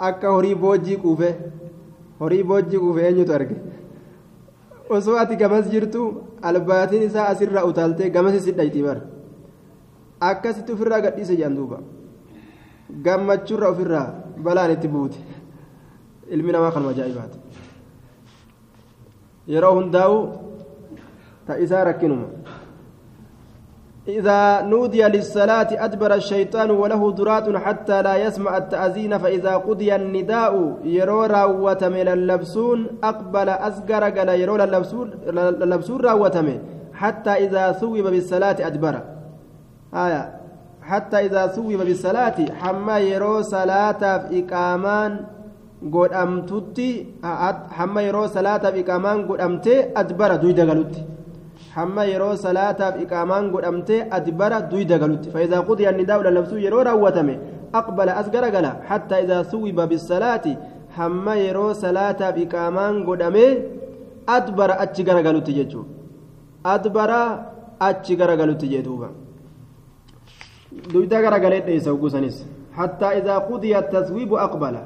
akka 0.08 0.32
horii 0.36 0.56
boojjii 0.64 0.98
kuufe 1.04 1.30
horii 2.20 2.44
boojjii 2.44 2.80
kuufe 2.84 3.06
eenyutu 3.08 3.34
arge? 3.34 3.56
Osoo 4.96 5.16
ati 5.24 5.36
gamas 5.42 5.66
jirtu 5.74 6.02
albaatiin 6.50 7.04
isaa 7.10 7.28
asirraa 7.34 7.66
utaaltee 7.72 8.10
gamasi 8.16 8.40
si 8.46 8.52
dhayti 8.58 8.82
bar 8.88 8.98
akkasitti 10.30 10.72
ofirraa 10.76 11.02
gadhiise 11.06 11.36
jennuuba 11.42 11.78
gammachuurra 13.06 13.68
ofirraa 13.74 14.08
balaan 14.46 14.72
itti 14.76 14.88
buute. 14.96 15.20
ilmi 16.36 16.52
namaa 16.54 16.72
kanuma 16.74 16.92
ajaa'ibaati 16.96 17.38
yeroo 19.54 19.74
hundaa'u 19.78 20.18
ta 21.48 21.54
isaa 21.66 21.84
rakkinuma 21.90 22.28
إذا 24.10 24.62
نودي 24.62 25.04
للصلاة 25.04 25.68
أدبر 25.86 26.14
الشيطان 26.14 26.72
وله 26.72 27.12
درات 27.12 27.56
حتى 27.56 28.02
لا 28.02 28.16
يسمع 28.16 28.58
التأذين 28.58 29.18
فإذا 29.18 29.54
قضي 29.56 29.96
النداء 29.96 30.54
يرو 30.84 31.24
راوتم 31.24 31.94
للبسون 31.94 32.88
أقبل 33.04 33.50
أزقر 33.50 34.04
قال 34.04 34.30
يرو 34.30 34.56
للبسون 34.56 35.08
راوتم 36.02 36.48
حتى 36.94 37.30
إذا 37.30 37.72
ثوب 37.72 37.98
بالصلاة 37.98 38.58
أدبر. 38.68 38.96
آية. 39.94 40.24
حتى 40.82 41.18
إذا 41.26 41.48
ثوب 41.48 41.74
بالصلاة 41.74 42.38
حما 42.60 43.00
يرو 43.00 43.42
صلاة 43.42 44.18
في 44.18 44.44
إقامان 44.44 45.12
godhamtutti 45.82 46.88
hamma 47.78 48.02
yeroo 48.02 48.28
salaataaf 48.28 48.76
iqaamaan 48.82 49.22
godhamtee 49.30 49.78
adbara 50.02 50.38
duyda 50.42 50.66
galutti 50.70 51.06
hamma 51.76 52.04
yeroo 52.12 52.36
salaataaf 52.46 52.96
iqaamaan 53.04 53.46
godhamtee 53.54 54.02
adbara 54.18 54.58
duyda 54.72 54.98
galutti 55.04 55.32
faayidaa 55.34 55.62
qudiyaa 55.70 55.96
nidaa'u 56.00 56.24
lallabsuu 56.28 56.60
yeroo 56.66 56.84
raawwatame 56.90 57.36
aqbala 57.80 58.18
as 58.22 58.28
garagala 58.36 58.72
hattaa 58.90 59.20
idaa 59.26 59.44
suwiba 59.52 59.88
bisalaati 59.92 60.54
hamma 60.98 61.34
yeroo 61.46 61.72
salaataaf 61.84 62.38
iqaamaan 62.46 63.04
godhamee 63.10 63.52
adbara 64.38 64.80
achi 64.84 65.04
garagalutti 65.10 65.54
jechuudha 65.60 65.92
adbara 66.76 67.22
achi 67.90 68.16
garagalutti 68.22 68.68
jedhuuba 68.74 69.10
duyda 70.94 71.22
garagalee 71.26 71.62
dheessa 71.68 71.94
ugusanis 71.98 72.38
hattaa 72.78 73.14
idaa 73.20 73.40
qudiya 73.50 73.82
taswiibu 73.94 74.36
aqbala 74.46 74.82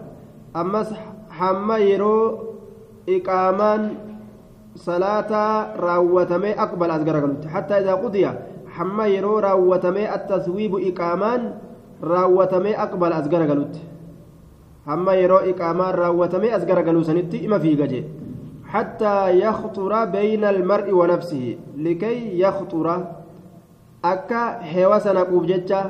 ammas 0.62 0.90
hamma 1.40 1.78
yeroo 1.90 2.24
iqaamaan 3.16 3.82
aqbala 6.66 6.94
as 6.94 7.04
garagalutti 7.06 7.48
hattaa 7.48 7.80
idaa 7.80 7.98
qudiya 7.98 8.34
hamma 8.78 9.08
yeroo 9.08 9.40
raawwatamee 9.42 10.08
attaswiibu 10.08 10.80
iqaamaan 10.80 11.54
raawwatamee 12.02 12.76
aqbala 12.76 13.16
as 13.16 13.30
garagalutti 13.30 13.82
hamma 14.86 15.14
yeroo 15.16 15.46
iqaamaan 15.54 15.96
raawwatamee 15.96 16.52
as 16.52 16.66
garagaluu 16.66 17.04
sanitti 17.04 17.38
ima 17.38 17.60
fiigaje 17.60 18.04
حتى 18.74 19.40
يخطر 19.40 20.06
بين 20.06 20.44
المرء 20.44 20.92
ونفسه 20.92 21.58
لكي 21.78 22.40
يخطر 22.40 22.88
أكا 24.06 24.44
هوسنا 24.74 25.24
قوبجتشا 25.24 25.82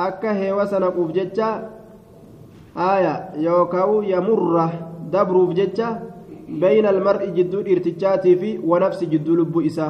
أكا 0.00 0.30
هوسنا 0.50 0.86
قوبجتشا 0.86 1.70
آية 2.76 3.14
يوكاو 3.36 4.02
يمر 4.02 4.70
دبروف 5.12 5.50
جتشا 5.50 5.88
بين 6.49 6.85
المرء 6.85 7.25
جدو 7.37 7.59
إرتجاتي 7.59 8.35
في 8.35 8.59
ونفس 8.69 9.03
جدو 9.03 9.35
لبو 9.35 9.61
إسا 9.61 9.87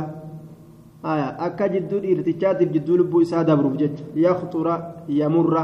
آية 1.05 1.27
أكا 1.45 1.67
جدو 1.67 1.97
إرتجاتي 1.97 2.65
جدو 2.65 2.95
لبو 2.95 3.21
إسا 3.21 3.41
دبروف 3.41 3.73
جتش 3.81 3.99
يخطر 4.15 4.67
يمر 5.09 5.55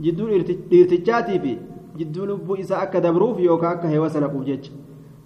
جدو 0.00 0.24
إرتجاتي 0.72 1.38
في 1.38 1.52
جدو 1.98 2.24
لبو 2.24 2.54
إسا 2.54 2.82
أكا 2.82 2.98
دبروف 2.98 3.38
يوكا 3.38 3.72
أكا 3.72 3.98
هوسنا 3.98 4.26
قوف 4.26 4.44
جتش 4.48 4.70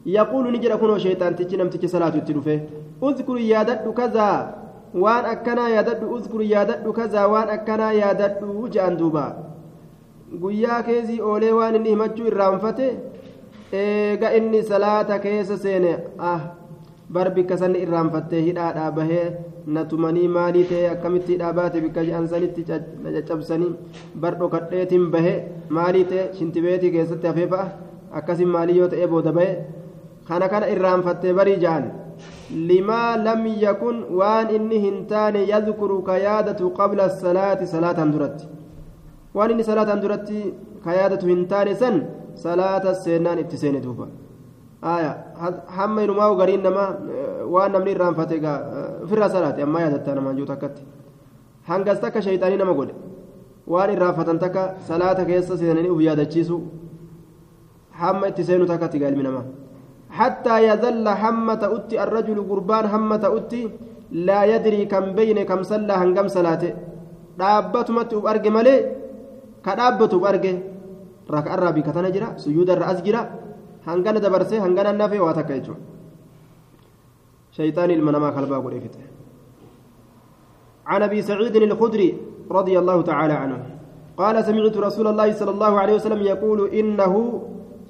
يقول 0.06 0.44
نجد 0.52 0.72
كنو 0.72 0.98
شيطان 0.98 1.36
تجنم 1.36 1.68
تجي 1.68 1.86
صلاة 1.86 2.14
التلوفة 2.20 2.60
اذكر 3.02 3.38
يادد 3.38 3.84
كذا 3.98 4.30
وان 4.94 5.24
أكنا 5.24 5.68
يادد 5.68 6.00
اذكر 6.16 6.40
يادد 6.54 6.88
كذا 6.98 7.24
وان 7.24 7.48
أكنا 7.48 7.92
يادد 7.92 8.34
جان 8.74 8.96
دوبا 8.96 9.52
guyyaa 10.40 10.82
keessi 10.82 11.20
oolee 11.20 11.52
waan 11.52 11.74
inni 11.76 11.90
himachuu 11.90 12.26
irraanfate 12.26 12.86
eega 13.73 14.31
inni 14.37 14.63
salaata 14.63 15.19
keessa 15.19 15.57
seene 15.57 15.91
ah 16.19 16.39
bar 17.09 17.27
bikka 17.35 17.57
sanni 17.57 17.79
irraanfattee 17.85 18.41
hidhaadhaa 18.47 18.91
bahee 18.97 19.25
na 19.75 19.83
tumanii 19.91 20.27
maalii 20.37 20.63
ta'e 20.71 20.87
akkamitti 20.93 21.33
hidhaa 21.35 21.53
baate 21.59 21.81
bikka 21.85 22.03
je'ansanitti 22.07 22.65
na 23.03 23.09
caccabsanii 23.15 23.71
bar 24.15 24.33
dhokadheetiin 24.41 25.05
bahe 25.15 25.33
maalii 25.77 26.05
ta'e 26.11 26.23
shintibeetii 26.37 26.91
keessatti 26.95 27.27
hafee 27.31 27.47
fa'a 27.53 27.65
akkasin 28.19 28.47
maalii 28.55 28.77
yoo 28.81 28.87
ta'e 28.93 29.07
booda 29.13 29.31
bahe 29.39 29.53
kana 30.27 30.49
kana 30.53 30.67
irraanfattee 30.73 31.33
barii 31.33 31.57
ja'an. 31.63 31.85
Limaa 32.69 33.17
lam 33.25 33.45
yakun 33.63 33.97
waan 34.19 34.49
inni 34.57 34.79
hin 34.85 34.97
taane 35.11 35.41
yadkuru 35.51 36.01
ka 36.07 36.15
yaadatu 36.27 36.71
qabla 36.79 37.09
salaati 37.09 37.67
salaataan 37.73 38.11
duratti. 38.13 38.45
Waan 39.35 39.51
inni 39.51 39.63
salaataan 39.69 40.01
duratti 40.01 40.39
ka 40.85 40.95
yaadatu 40.99 41.27
hin 41.31 41.45
taane 41.51 41.75
san 41.81 41.95
salaata 42.45 42.91
seennaan 43.03 43.39
itti 43.43 43.57
seene 43.63 43.79
duuba 43.85 44.05
hamma 45.77 45.99
inumaa 46.05 46.29
gariin 46.39 46.63
namaa 46.67 46.89
waan 47.53 47.71
namni 47.75 47.91
irraanfate 47.95 48.33
egaa 48.39 48.57
ofirraa 49.03 49.29
salaate 49.35 49.61
ammaa 49.67 49.81
yaadatta 49.85 50.15
namaan 50.19 50.37
juutu 50.39 50.53
akkatti 50.57 50.81
hangas 51.69 51.99
takka 52.03 52.19
shayxaanii 52.27 52.59
nama 52.63 52.73
godhe 52.79 52.93
waan 53.73 53.89
irraafatan 53.95 54.37
takka 54.43 54.63
salaata 54.89 55.23
keessa 55.29 55.53
seenanii 55.61 55.91
uf 55.95 56.01
yaadachiisu 56.07 56.57
hamma 58.01 58.25
itti 58.31 58.43
seenu 58.49 58.65
takka 58.73 58.87
tiga 58.95 59.07
ilmi 59.13 59.25
namaa 59.29 59.45
حتى 60.19 60.55
يذل 60.69 61.07
هم 61.21 61.47
تأتي 61.63 61.95
الرجل 62.03 62.37
قربان 62.49 62.85
هم 62.93 63.09
تأتي 63.25 63.61
لا 64.27 64.39
يدري 64.51 64.81
كم 64.91 65.05
بين 65.19 65.39
كم 65.49 65.61
صلى 65.71 65.93
هنقم 66.01 66.27
صلاته 66.37 66.71
dhaabbatumatti 67.39 68.13
uf 68.19 68.25
arge 68.31 68.49
malee 68.57 68.79
ka 69.65 69.71
dhaabbatu 69.79 70.15
uf 70.19 70.25
arge 70.31 70.51
raka 71.29 71.53
irraa 71.55 71.71
biikatana 71.71 72.11
jira 72.11 72.37
suyuuda 72.37 72.73
irra 72.75 72.87
as 72.87 73.03
jira 73.03 73.21
hangana 73.85 74.19
dabarsee 74.19 74.59
hangana 74.59 74.93
nafee 74.93 75.19
waa 75.19 75.33
takka 75.33 75.53
jechuudha. 75.59 75.81
Shayxaan 77.55 77.91
ilma 77.91 78.11
namaa 78.11 78.31
kalbaa 78.31 78.61
godhee 78.61 78.81
fixe. 78.85 79.17
عن 80.87 81.03
ابي 81.03 81.21
سعيد 81.21 81.55
الخدري 81.55 82.09
رضي 82.51 82.79
الله 82.79 83.01
تعالى 83.01 83.33
عنه 83.33 83.59
قال 84.17 84.35
سمعت 84.45 84.77
رسول 84.77 85.07
الله 85.07 85.31
صلى 85.31 85.51
الله 85.51 85.79
عليه 85.79 85.95
وسلم 85.99 86.21
يقول 86.21 86.69
انه 86.69 87.13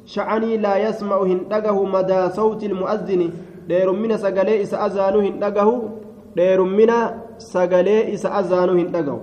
شعني 0.06 0.58
لا 0.58 0.78
يسمع 0.90 1.18
هندقه 1.24 1.78
مدى 1.86 2.30
صوت 2.30 2.64
المؤذن 2.64 3.22
دير 3.68 3.92
من 3.92 4.18
سقلي 4.18 4.62
إس 4.62 4.74
أزانه 4.74 5.20
هندقه 5.30 5.70
دير 6.36 6.60
من 6.64 6.92
سقلي 7.38 8.14
إس 8.14 8.26
أزانه 8.26 8.74
هندقه 8.82 9.18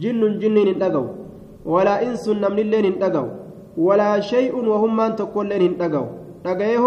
جن 0.00 0.38
جن 0.40 0.56
هندقه 0.68 1.04
ولا 1.64 1.94
إنس 2.06 2.28
نمن 2.28 2.58
اللين 2.58 2.84
هندقه 2.84 3.26
ولا 3.76 4.20
شيء 4.20 4.54
وهم 4.70 4.96
من 4.96 5.16
تقول 5.16 5.46
لين 5.48 5.62
هندقه 5.62 6.04
دقيه 6.44 6.84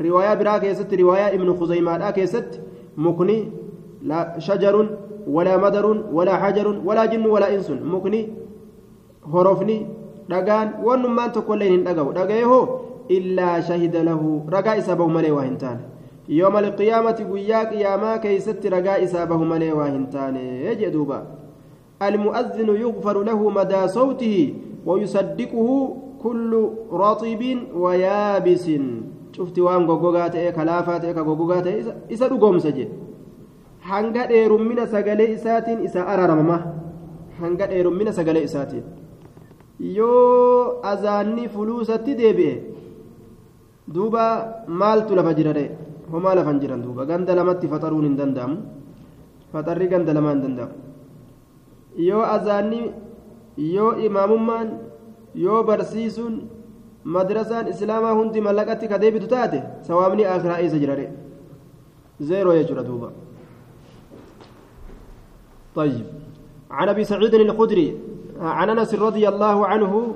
رواية 0.00 0.34
برا 0.34 0.58
كيست 0.58 0.94
رواية 0.94 1.26
ابن 1.36 1.48
خزيمة 1.58 2.10
كيست 2.10 2.60
مكني 2.96 3.38
لا 4.02 4.38
شجر 4.38 4.74
ولا 5.26 5.54
مدر 5.56 5.86
ولا 6.12 6.34
حجر 6.42 6.66
ولا 6.84 7.04
جن 7.10 7.26
ولا 7.26 7.54
إنس 7.54 7.70
مكني 7.70 8.20
هرفني 9.34 9.78
dhagaan 10.30 10.68
wannummaan 10.86 11.32
tokkollee 11.34 11.68
hin 11.68 11.84
dhagahu 11.86 12.14
dhaga'ee 12.18 12.44
hoo 12.50 12.62
illaa 13.16 13.60
shahida 13.68 14.04
lahu 14.08 14.28
ragaa 14.54 14.76
isaa 14.82 14.96
bahu 15.00 15.10
malee 15.16 15.32
waa 15.36 15.46
hin 15.46 15.56
taane 15.62 15.82
yooma 16.38 16.62
alqiyaamati 16.64 17.26
guyyaa 17.30 17.64
qiyaamaa 17.72 18.18
keeysatti 18.24 18.72
ragaa 18.76 18.98
isaa 19.06 19.26
bahu 19.32 19.48
malee 19.52 19.72
waa 19.78 19.88
hin 19.90 20.06
taane 20.14 20.42
jee 20.82 20.90
duuba 20.96 21.18
المؤذن 22.08 22.68
يغفر 22.84 23.22
له 23.22 23.50
مدى 23.50 23.88
صوته 23.88 24.54
ويصدقه 24.86 25.68
كل 26.22 26.52
رطب 26.92 27.42
ويابس 27.74 28.66
شفت 29.36 29.56
وان 29.58 29.82
غوغات 29.86 30.34
إيه 30.34 30.50
كلافات 30.50 31.04
إيه 31.04 31.14
غوغات 31.28 31.66
hanga 33.90 34.26
dheerummina 34.30 34.86
sagalee 34.86 35.34
isaatiin 35.36 35.80
isa 35.86 36.06
araarama 36.12 36.58
hanga 37.40 37.66
dheerummina 37.70 38.12
sagalee 38.18 38.44
isaatiin 38.48 38.84
yoo 39.96 40.78
azaanni 40.92 41.48
fuluusatti 41.54 42.14
deebi'e 42.20 42.54
duuba 43.94 44.24
maaltu 44.82 45.18
lafa 45.18 45.34
jira 45.38 45.52
de 45.58 45.64
homaa 46.12 46.34
lafan 46.38 46.60
jiran 46.62 46.82
duuba 46.86 47.08
ganda 47.10 47.34
lamatti 47.38 47.72
faxaruun 47.72 48.06
hin 48.08 48.16
danda'amu 48.20 48.56
faxarri 49.52 49.88
ganda 49.92 50.14
lamaa 50.18 50.34
hin 50.34 50.42
danda'amu 50.46 50.74
yoo 51.96 52.22
azaanni 52.22 52.92
yoo 53.56 53.92
imaamummaan 54.06 54.68
yoo 55.34 55.62
barsiisuun 55.62 56.34
madrasaan 57.04 57.68
islaamaa 57.68 58.14
hundi 58.14 58.40
mallaqatti 58.40 58.88
ka 58.88 58.98
deebitu 58.98 59.26
taate 59.26 59.62
sawaabni 59.88 60.24
akiraa 60.24 60.60
eessa 60.62 60.78
jira 60.78 60.96
de 60.96 61.06
zeeroo 62.20 62.56
jechuudha 62.60 62.82
duuba 62.82 63.10
طيب 65.74 66.04
عن 66.70 66.88
ابي 66.88 67.04
سعيد 67.04 67.34
الخدري 67.34 67.96
عن 68.40 68.70
انس 68.70 68.94
رضي 68.94 69.28
الله 69.28 69.66
عنه 69.66 70.14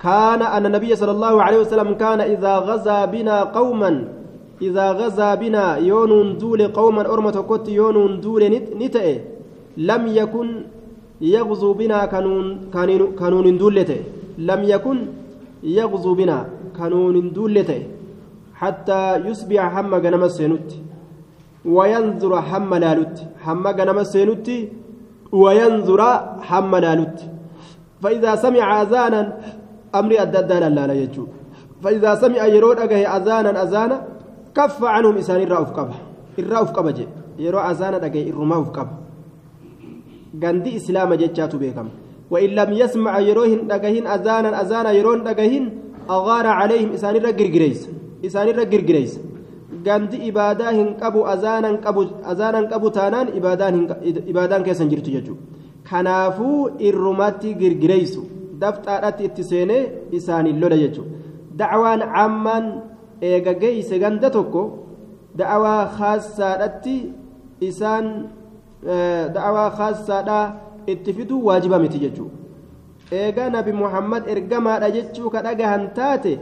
كان 0.00 0.42
ان 0.42 0.66
النبي 0.66 0.96
صلى 0.96 1.10
الله 1.10 1.42
عليه 1.42 1.58
وسلم 1.58 1.94
كان 1.94 2.20
اذا 2.20 2.58
غزا 2.58 3.04
بنا 3.04 3.42
قوما 3.42 4.08
إذا 4.66 4.86
غزا 5.00 5.28
بنا 5.42 5.64
يونون 5.90 6.28
دول 6.42 6.60
قوما 6.78 7.02
أرمة 7.12 7.36
كوت 7.48 7.66
يونون 7.80 8.12
دول 8.24 8.42
نتئ 8.80 9.06
لم 9.88 10.02
يكن 10.20 10.48
يغزو 11.34 11.70
بنا 11.80 11.98
كانون 12.12 12.46
كانون 13.20 13.46
دولته 13.62 14.00
لم 14.48 14.60
يكن 14.72 14.98
يغزو 15.78 16.12
بنا 16.20 16.38
كانون 16.78 17.16
دولته 17.36 17.80
حتى 18.60 19.00
يصبح 19.28 19.62
هم 19.78 19.92
غنم 20.04 20.22
السنوت. 20.30 20.70
وينظر 21.76 22.32
هم 22.50 22.70
لالوت. 22.82 23.16
هم 23.46 23.64
غنم 23.78 23.98
السنوت. 24.06 24.48
وينظر 25.42 26.00
هم 26.50 26.72
لالوت. 26.84 27.18
فإذا 28.02 28.32
سمع 28.44 28.82
أذانا 28.82 29.20
أمري 29.98 30.16
أددان 30.22 30.64
لا 30.76 30.86
لا 30.86 30.94
يجو 31.02 31.24
فإذا 31.82 32.14
سمع 32.22 32.42
يرود 32.54 32.78
أجه 32.84 33.16
أذانا 33.16 33.50
أذانا 33.62 33.96
كف 34.56 34.78
عنهم 34.84 35.14
إسان 35.16 35.40
الرأف 35.42 35.70
قبه 35.78 35.96
الرأف 36.38 36.68
قبه 36.76 37.06
يرو 37.38 37.58
أذانا 37.58 37.98
أجه 38.06 38.30
الرماف 38.30 38.66
قبه 38.76 38.94
gandi 40.42 40.70
islaama 40.78 41.16
jechaatu 41.16 41.58
beekama 41.58 41.90
وإن 42.30 42.50
لم 42.50 42.70
يسمع 42.72 43.18
يروهن 43.18 43.66
دقهن 43.66 44.06
أذانا 44.06 44.60
أذانا 44.62 44.90
يرون 44.90 45.22
دقهن 45.24 45.64
أغار 46.10 46.46
عليهم 46.46 46.90
إسان 46.92 47.16
الرقرقريس 47.16 47.80
إسان 48.26 48.48
الرقرقريس 48.48 49.12
gandi 49.84 50.16
ibaadaa 50.16 50.72
hin 50.72 50.94
qabu 51.00 51.26
azaanan 51.28 51.76
qabu 51.84 52.02
azaanan 52.32 52.68
qabu 52.72 52.90
taanaan 52.96 53.28
ibaadaan 53.38 53.74
ibaadaan 54.32 54.62
keessa 54.66 54.82
hin 54.84 54.92
jirtu 54.92 55.10
jechuudha 55.16 55.42
kanaafuu 55.90 56.60
irrumatti 56.88 57.50
girgireysu 57.60 58.22
dafxaadhatti 58.62 59.26
itti 59.28 59.44
seenee 59.50 59.82
isaaniin 60.18 60.60
lola 60.62 60.78
jechuudha 60.82 61.10
dacwaan 61.60 62.02
cammaan 62.14 62.64
eega 63.28 63.52
geeyse 63.62 63.94
ganda 64.04 64.30
tokko 64.36 64.62
da'awaa 65.40 65.82
khaasaadhatti 65.98 66.96
isaan 67.68 68.06
da'awaa 69.36 69.68
khaasaadhaa 69.78 70.46
itti 70.92 71.16
fiduu 71.16 71.42
waajiba 71.48 71.78
miti 71.84 72.02
jechuudha 72.04 72.36
eega 73.20 73.50
nabi 73.56 73.72
muhammad 73.82 74.22
ergamaadha 74.34 74.94
jechuu 74.96 75.28
ka 75.34 75.44
dhagahan 75.46 75.84
taate 75.98 76.32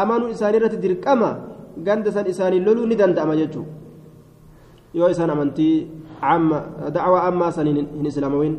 amanuu 0.00 0.32
isaaniirratti 0.34 0.82
dirqama. 0.84 1.30
ganda 1.84 2.10
san 2.12 2.26
isaanii 2.26 2.60
loluu 2.60 2.86
ni 2.86 2.96
danda'ama 2.96 3.36
jechuudha 3.36 3.70
yoo 4.94 5.08
isaan 5.14 5.30
amantii 5.30 5.86
dacwaa 6.94 7.22
ammaa 7.30 7.52
san 7.52 7.66
hin 7.66 8.06
islaamawin 8.06 8.58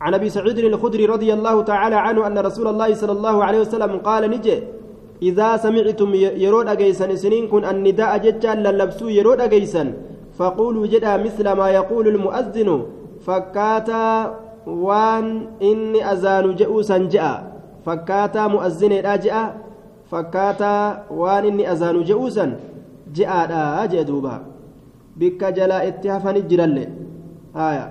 عن 0.00 0.14
ابي 0.16 0.32
سعيد 0.32 0.58
الخدري 0.58 1.04
رضي 1.06 1.28
الله 1.28 1.56
تعالى 1.62 1.96
عنه 1.96 2.24
ان 2.26 2.38
رسول 2.38 2.66
الله 2.72 2.94
صلى 2.94 3.12
الله 3.20 3.36
عليه 3.44 3.60
وسلم 3.68 4.00
قال 4.00 4.24
نجي 4.32 4.79
اذا 5.22 5.56
سمعتم 5.56 6.10
يرود 6.14 6.68
اجيسن 6.68 7.16
سنين 7.16 7.48
كن 7.52 7.64
النداء 7.64 8.12
ججا 8.24 8.54
للبسو 8.54 9.08
يرود 9.08 9.40
اجيسن 9.40 9.88
فقولوا 10.38 10.86
جدا 10.86 11.16
مثل 11.16 11.46
ما 11.52 11.68
يقول 11.70 12.08
المؤذن 12.08 12.70
فكاتا 13.26 14.06
وان 14.66 15.26
اني 15.62 16.00
اذان 16.12 16.46
جئوسا 16.56 16.98
جاء 17.12 17.36
فكاتا 17.84 18.42
مؤذن 18.46 18.92
fakkaataa 20.10 21.06
waan 21.20 21.44
inni 21.50 21.66
azaanu 21.72 22.02
je'uusan 22.10 22.52
je'aadha 23.18 23.86
jee 23.92 24.04
duuba 24.08 24.34
bikka 25.22 25.52
jalaa 25.58 25.84
itti 25.90 26.08
hafani 26.14 26.42
jiralle 26.50 26.84
haya 27.58 27.84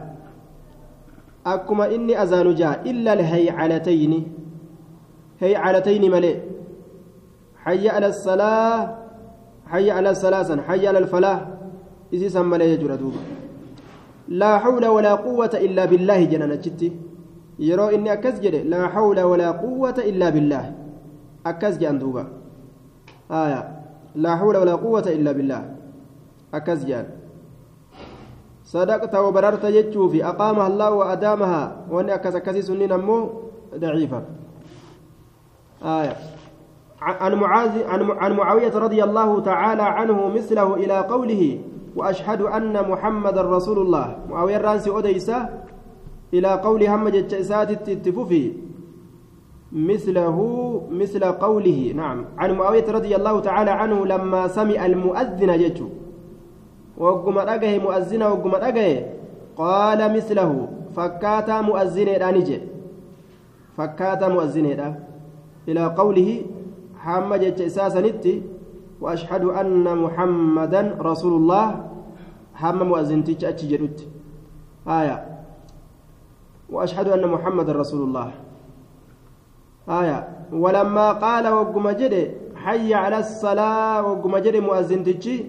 akkuma 1.53 1.87
inni 1.97 2.17
azaanu 2.23 2.53
ja'a 2.61 2.83
illa 2.91 3.11
alhaycalatayni 3.17 4.19
haycalatayni 5.43 6.09
malee 6.15 6.35
hayya 7.65 7.93
ala 9.97 10.15
salaasan 10.15 10.59
hayya 10.67 10.89
ala 10.89 10.99
alfalaah 10.99 11.39
isiisan 12.11 12.45
malee 12.45 12.69
jechuudha 12.75 12.97
duuba 12.97 13.19
laa 14.29 14.57
hawla 14.59 14.91
walaa 14.91 15.17
quwwata 15.17 15.59
illaa 15.59 15.87
billaahi 15.87 16.27
jedhan 16.27 16.51
achitti 16.51 16.91
yeroo 17.59 17.91
inni 17.91 18.09
akkas 18.09 18.41
jedhe 18.41 18.63
laa 18.63 18.87
hawla 18.95 19.25
walaa 19.27 19.53
quwwata 19.53 20.03
illaa 20.11 20.31
billaahi 20.31 20.71
akkas 21.43 21.77
jedhan 21.79 21.99
duuba 21.99 22.25
aya 23.29 23.61
laa 24.15 24.35
hawla 24.35 24.59
walaa 24.59 24.77
quwwata 24.77 25.11
illaa 25.13 25.33
billaah 25.33 25.63
akkas 26.51 26.85
jedhan 26.85 27.05
sadaqta 28.63 29.21
wabararta 29.21 29.71
jechuu 29.71 30.09
fi 30.09 30.23
aqaamaha 30.23 30.67
allah 30.67 30.89
wa 30.97 31.05
adaamaha 31.13 31.61
wanni 31.91 32.11
akkas 32.11 32.35
akkasii 32.35 32.63
sunniin 32.69 32.91
ammoo 32.91 33.21
daciifa 33.79 34.21
aya 35.81 36.15
عن 37.01 37.33
معاذ 37.35 37.83
عن 38.19 38.33
معاوية 38.33 38.75
رضي 38.75 39.03
الله 39.03 39.39
تعالى 39.39 39.81
عنه 39.81 40.27
مثله 40.27 40.75
إلى 40.75 40.97
قوله 40.99 41.59
وأشهد 41.95 42.41
أن 42.41 42.89
محمد 42.89 43.37
رسول 43.37 43.79
الله. 43.79 44.17
معاوية 44.29 44.57
رانسي 44.57 44.97
أديسة 44.97 45.49
إلى 46.33 46.47
قول 46.47 46.83
هم 46.83 47.09
جتشيسات 47.09 47.87
التفوفي 47.87 48.53
مثله 49.71 50.37
مثل 50.91 51.23
قوله. 51.23 51.93
نعم. 51.95 52.25
عن 52.37 52.51
معاوية 52.51 52.91
رضي 52.91 53.15
الله 53.15 53.39
تعالى 53.39 53.71
عنه 53.71 54.05
لما 54.05 54.47
سمع 54.47 54.85
المؤذن 54.85 55.57
جتشو 55.57 55.87
وقم 56.97 57.37
أجه 57.37 57.79
مؤذن 57.79 58.23
وقم 58.23 58.55
أجه 58.55 59.19
mislahu 59.59 60.69
fakkaataa 60.95 61.63
mu'azzineedha 61.63 62.31
ni 62.31 62.41
jedhe 62.43 62.67
fakkaataa 63.77 64.29
mu'azzineedha 64.29 64.95
ilaa 65.65 65.89
qawlihi 65.89 66.35
hamma 67.05 67.39
jecha 67.39 67.63
isaa 67.63 67.89
sanitti 67.89 68.43
وأشهد 69.01 69.43
أن 69.43 69.87
محمدا 69.97 70.99
رسول 70.99 71.33
الله. 71.33 71.65
هم 72.59 72.79
مؤذن 72.91 73.23
تيج 73.23 73.45
أتش 73.45 73.63
آية. 74.83 75.17
وأشهد 76.69 77.07
أن 77.07 77.23
محمدا 77.27 77.71
رسول 77.71 78.01
الله. 78.07 78.31
آية. 79.89 80.27
ولما 80.51 81.11
قال 81.11 81.47
وقم 81.47 81.85
حي 82.55 82.93
على 82.93 83.17
الصلاة 83.19 84.03
وقم 84.03 84.37
جدي 84.37 84.59
مؤذن 84.59 85.03
تيجي 85.03 85.45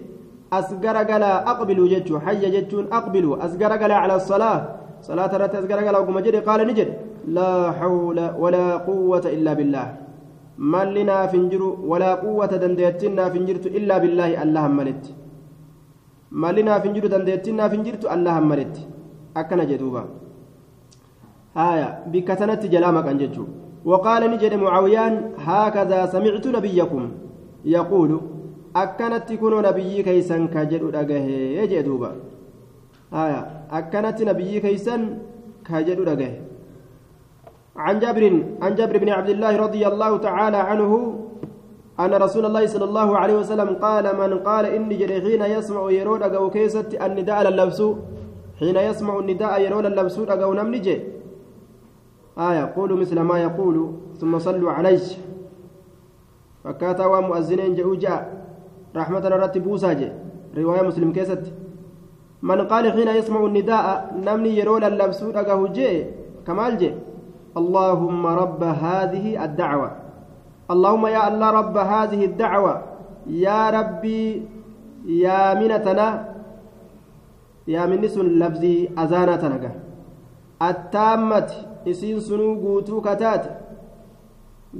أسقر 0.53 0.97
قلا 0.97 1.51
أقبلوا 1.51 1.87
جتشو 1.87 2.19
حي 2.19 2.43
جتشون 2.55 2.87
أقبلوا. 2.87 3.45
أسقر 3.45 3.71
قلا 3.83 3.95
على 3.95 4.15
الصلاة. 4.15 4.59
صلاة 5.01 5.31
رت 5.37 5.55
أسقر 5.55 5.79
قلا 5.83 5.99
وقم 5.99 6.17
قال 6.47 6.59
نجد. 6.67 6.89
لا 7.27 7.71
حول 7.71 8.19
ولا 8.39 8.77
قوة 8.87 9.25
إلا 9.25 9.53
بالله. 9.53 10.00
ملنا 10.74 11.18
فنجر 11.32 11.62
ولا 11.90 12.10
قوة 12.24 12.52
دنديتنا 12.62 13.24
فنجرت 13.32 13.64
إلا 13.78 13.94
بالله 14.02 14.30
الله 14.44 14.64
ملت 14.78 15.04
ملنا 16.42 16.74
فنجر 16.82 17.04
دنديتنا 17.14 17.64
فنجرت 17.72 18.04
الله 18.14 18.36
ملت 18.50 18.74
أكن 19.40 19.60
جدوبا 19.70 20.02
آية 21.70 21.88
بكتنت 22.12 22.62
جلامك 22.74 23.06
أنججو 23.12 23.44
وقال 23.90 24.22
نجد 24.32 24.54
معاويان 24.64 25.14
هكذا 25.48 26.00
سمعت 26.14 26.44
نبيكم 26.56 27.02
يقول 27.76 28.10
أكنت 28.82 29.28
كن 29.40 29.54
نبي 29.68 29.92
كيسا 30.06 30.36
كجد 30.54 30.82
أجه 31.00 31.24
يجدوبا 31.60 32.10
آية 33.24 33.40
أكنت 33.78 34.18
نبي 34.30 34.52
كيسا 34.64 34.96
كجد 35.68 36.00
أجه 36.12 36.30
عن 37.85 37.95
جابر 37.99 38.23
عن 38.61 38.71
جابر 38.77 38.95
بن 38.97 39.09
عبد 39.09 39.29
الله 39.29 39.53
رضي 39.65 39.83
الله 39.87 40.11
تعالى 40.17 40.57
عنه 40.57 40.91
أن 41.99 42.13
رسول 42.25 42.45
الله 42.45 42.63
صلى 42.73 42.85
الله 42.89 43.09
عليه 43.21 43.35
وسلم 43.41 43.69
قال 43.85 44.05
من 44.21 44.31
قال 44.39 44.65
إني 44.65 44.95
جري 45.01 45.17
حين 45.21 45.41
يسمع 45.55 45.91
يرون 45.91 46.21
أو 46.23 46.49
كيست 46.49 46.89
النداء 47.05 47.39
للبس 47.47 47.79
حين 48.59 48.77
يسمع 48.89 49.13
النداء 49.19 49.53
يرون 49.65 49.85
اللبس 49.85 50.15
أو 50.19 50.53
نمنجي 50.53 50.95
آية 52.37 52.73
قولوا 52.75 52.97
مثل 52.97 53.19
ما 53.19 53.37
يقول 53.47 53.75
ثم 54.19 54.39
صلوا 54.39 54.71
عليه. 54.71 55.07
فكاتا 56.63 57.05
ومؤذنين 57.05 57.75
جاءوا 57.75 57.95
جاء 57.95 58.21
رحمة 58.95 59.23
رتب 59.27 59.63
بوساجي 59.63 60.09
رواية 60.57 60.81
مسلم 60.81 61.11
كيست. 61.11 61.43
من 62.41 62.59
قال 62.71 62.91
حين 62.91 63.07
يسمع 63.07 63.45
النداء 63.45 63.85
نمني 64.25 64.51
يرون 64.59 64.83
اللبس 64.83 65.23
أو 65.23 65.67
جي؟ 65.67 66.05
كمال 66.47 66.77
جي. 66.77 66.91
اللهم 67.57 68.27
رب 68.27 68.63
هذه 68.63 69.43
الدعوة. 69.45 69.91
اللهم 70.71 71.07
يا 71.07 71.27
الله 71.27 71.49
رب 71.51 71.77
هذه 71.77 72.25
الدعوة. 72.25 72.81
يا 73.27 73.69
ربي 73.69 74.47
يا 75.05 75.53
منتنا 75.53 76.07
يا 77.67 77.85
منس 77.85 78.17
لفظي 78.17 78.89
أزانتنا 78.97 79.71
التامة 80.61 81.49
إسين 81.87 82.19
سنو 82.19 82.55
قوتو 82.63 83.01
كتات. 83.01 83.43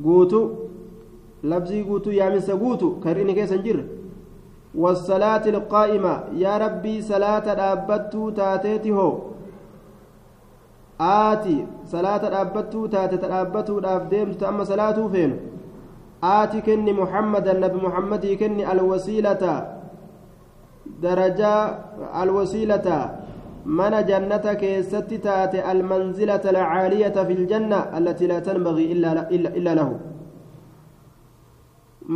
قوتو 0.03 0.41
لفظي 1.43 1.81
قوتو 1.83 2.09
يا 2.11 2.29
منس 2.29 2.51
قوتو 2.51 2.99
كريني 3.03 3.33
كيسا 3.33 3.55
جر. 3.55 3.79
والصلاة 4.75 5.45
القائمة 5.55 6.13
يا 6.43 6.57
ربي 6.57 7.01
صلاة 7.01 7.47
أبتو 7.73 8.29
تاتيتي 8.29 8.91
هو. 8.91 9.30
Aati 11.09 11.55
salaata 11.93 12.29
dhaabbattuu 12.33 12.87
taate 12.95 13.17
ta 13.17 13.27
dhaabbatuudhaaf 13.33 14.09
deemtu 14.13 14.45
amma 14.51 14.65
salaatuu 14.71 15.09
feenu 15.15 15.35
aati 16.33 16.61
kenni 16.67 16.93
muhammadan 17.01 17.59
nabi 17.63 17.79
muhammadii 17.85 18.35
kenni 18.41 18.63
alwasiilata 18.73 19.53
darajaa 21.01 21.61
alwasiilata 22.23 22.97
mana 23.65 24.03
jannata 24.03 24.55
keessatti 24.55 25.17
taate 25.27 25.61
almanzilata 25.73 26.49
alcaaliyata 26.49 27.25
fi 27.25 27.33
ljanna 27.43 27.79
allatii 27.99 28.27
laa 28.31 28.41
tanbagii 28.41 28.91
illaa 28.91 29.75
lahu 29.79 29.99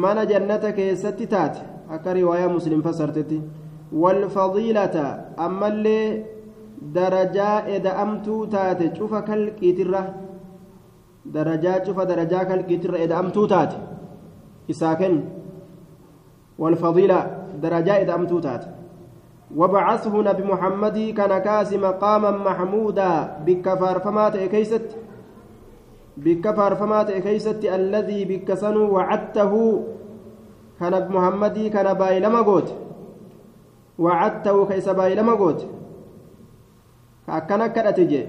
mana 0.03 0.25
jannata 0.25 0.71
keessatti 0.79 1.27
taate 1.27 1.61
akka 1.97 2.13
riwaayaa 2.13 2.49
muslim 2.57 2.81
fassartetti 2.87 3.41
walfadiilata 4.03 5.05
ammallee 5.37 6.34
darajaa 6.81 7.65
eda'amtuu 7.77 8.47
taate 8.47 8.89
cufa 8.97 9.21
kalqiitirra. 9.21 10.03
Darajaa 11.33 11.79
cufa 11.79 12.05
darajaa 12.05 12.45
kalqiitirra 12.45 12.97
eda'amtuu 13.07 13.47
taate. 13.47 13.75
Isaa 14.67 14.95
kennu. 14.95 15.35
والفضيلة 16.59 17.37
درجاء 17.61 18.03
دأمتو 18.03 18.39
تات 18.39 18.65
وبعثه 19.55 20.21
نبي 20.21 20.43
محمد 20.43 21.13
كان 21.17 21.37
كاس 21.37 21.73
مقاما 21.73 22.31
محمودا 22.31 23.37
بكفار 23.45 23.99
فمات 23.99 24.37
كيست 24.37 24.97
بكفار 26.17 26.75
فمات 26.75 27.11
كيست 27.11 27.65
الذي 27.65 28.25
بكسن 28.25 28.77
وعدته 28.77 29.83
كان 30.79 31.11
محمد 31.11 31.57
كان 31.73 31.93
بايلما 31.93 32.41
قوت 32.41 32.73
وعدته 33.99 34.65
كيس 34.65 34.89
بايلما 34.89 35.33
قوت 35.33 35.67
akkana 37.27 37.69
kadhate 37.69 38.05
jee 38.05 38.25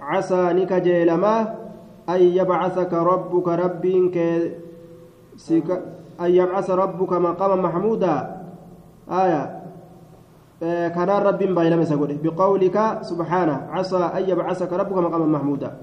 casaa 0.00 0.52
ni 0.52 0.66
kajeelamaa 0.66 1.40
an 2.06 2.20
yabcasaka 2.20 3.04
rabbuka 3.04 3.56
rabbiin 3.56 4.10
kee 4.10 4.56
an 6.18 6.30
yabcasa 6.32 6.76
rabbuka 6.76 7.20
maqama 7.20 7.56
maxmuudaa 7.56 8.20
aya 9.08 9.40
kanaan 10.94 11.22
rabbiin 11.22 11.54
baay'ilama 11.54 11.82
isa 11.84 11.96
godhe 11.96 12.16
biqawlika 12.20 13.04
subxaana 13.04 13.68
casaa 13.74 14.12
an 14.16 14.22
yabcasaka 14.24 14.76
rabbuka 14.76 15.00
maqama 15.04 15.26
maxmuudaa 15.26 15.74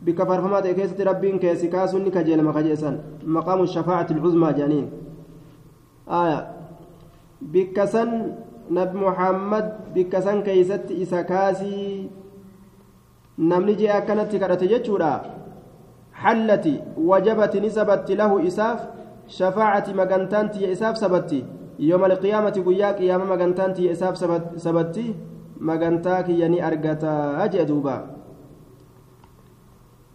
bikka 0.00 0.26
faarfamaa 0.26 0.62
ta'e 0.62 0.74
keessatti 0.74 1.04
rabbiin 1.04 1.38
kee 1.38 1.56
si 1.56 1.68
kaasuun 1.68 2.04
ni 2.04 2.10
kajeelama 2.10 2.52
kajeesan 2.52 3.00
maqaamu 3.26 3.66
shafaacati 3.66 4.14
ilcuzmaa 4.14 4.52
jedhaniin 4.52 4.88
aya 6.06 6.54
bikka 7.42 7.86
san 7.86 8.10
namni 13.38 13.76
jee 13.76 13.90
akkanatti 13.90 14.38
kadhate 14.38 14.68
jechuudha 14.68 15.22
xallati 16.22 16.80
wajabati 17.10 17.60
ni 17.60 17.70
sabatti 17.70 18.16
lahu 18.16 18.40
isaaf 18.40 18.80
shafaacati 19.26 19.94
magantaan 19.94 20.50
tiyya 20.50 20.70
isaaf 20.74 20.96
sabatti 20.98 21.44
yooma 21.78 22.06
alqiyaamati 22.10 22.60
guyyaa 22.60 22.92
qiyaama 22.98 23.24
magantaan 23.24 23.74
tiyya 23.74 23.92
isaaf 23.92 24.16
sabatti 24.56 25.14
magantaa 25.60 26.22
kiyya 26.22 26.48
ni 26.48 26.60
argataa 26.60 27.48
jee 27.48 27.64
duuba 27.64 27.96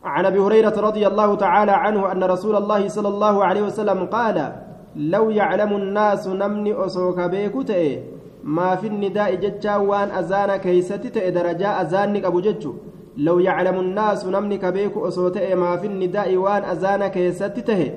عن 0.03 0.25
ابي 0.25 0.39
هريره 0.39 0.75
رضي 0.75 1.07
الله 1.07 1.35
تعالى 1.35 1.71
عنه 1.71 2.11
ان 2.11 2.23
رسول 2.23 2.55
الله 2.55 2.87
صلى 2.87 3.07
الله 3.07 3.45
عليه 3.45 3.61
وسلم 3.71 4.05
قال 4.11 4.51
لو 4.95 5.29
يعلم 5.29 5.71
الناس 5.75 6.27
نمني 6.27 6.85
اسوك 6.85 7.19
بيكوتئ 7.19 8.12
ما 8.43 8.75
في 8.75 8.87
النداء 8.87 9.35
جتشا 9.35 9.75
وان 9.75 10.11
أزانا 10.11 10.57
كيستي 10.57 11.09
تأي 11.09 11.31
درجاء 11.31 11.81
أزانك 11.81 12.25
أبو 12.25 12.39
جتشو 12.39 12.73
لو 13.17 13.39
يعلم 13.39 13.79
الناس 13.79 14.25
نمني 14.25 14.57
كبيك 14.57 14.97
أصوتئ 14.97 15.55
ما 15.55 15.77
في 15.77 15.87
النداء 15.87 16.35
وان 16.35 16.63
أزانا 16.63 17.07
كيستي 17.07 17.61
تهي 17.61 17.91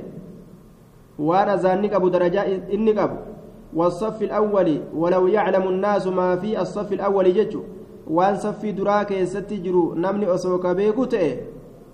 وان 1.19 1.49
أزانك 1.49 1.93
أبو 1.95 2.09
درجاء 2.09 2.47
إنك 2.75 2.99
أبو 2.99 3.17
والصف 3.75 4.23
الأول 4.23 4.81
ولو 4.95 5.27
يعلم 5.27 5.69
الناس 5.69 6.07
ما 6.07 6.37
في 6.37 6.61
الصف 6.61 6.93
الأول 6.93 7.35
جتشو 7.35 7.63
وان 8.07 8.37
صف 8.37 8.67
دراك 8.67 9.11
يستي 9.11 9.57
جرو 9.57 9.95
نمني 9.95 10.27
أصوك 10.27 10.67
بيكو 10.67 11.05
تأي 11.05 11.41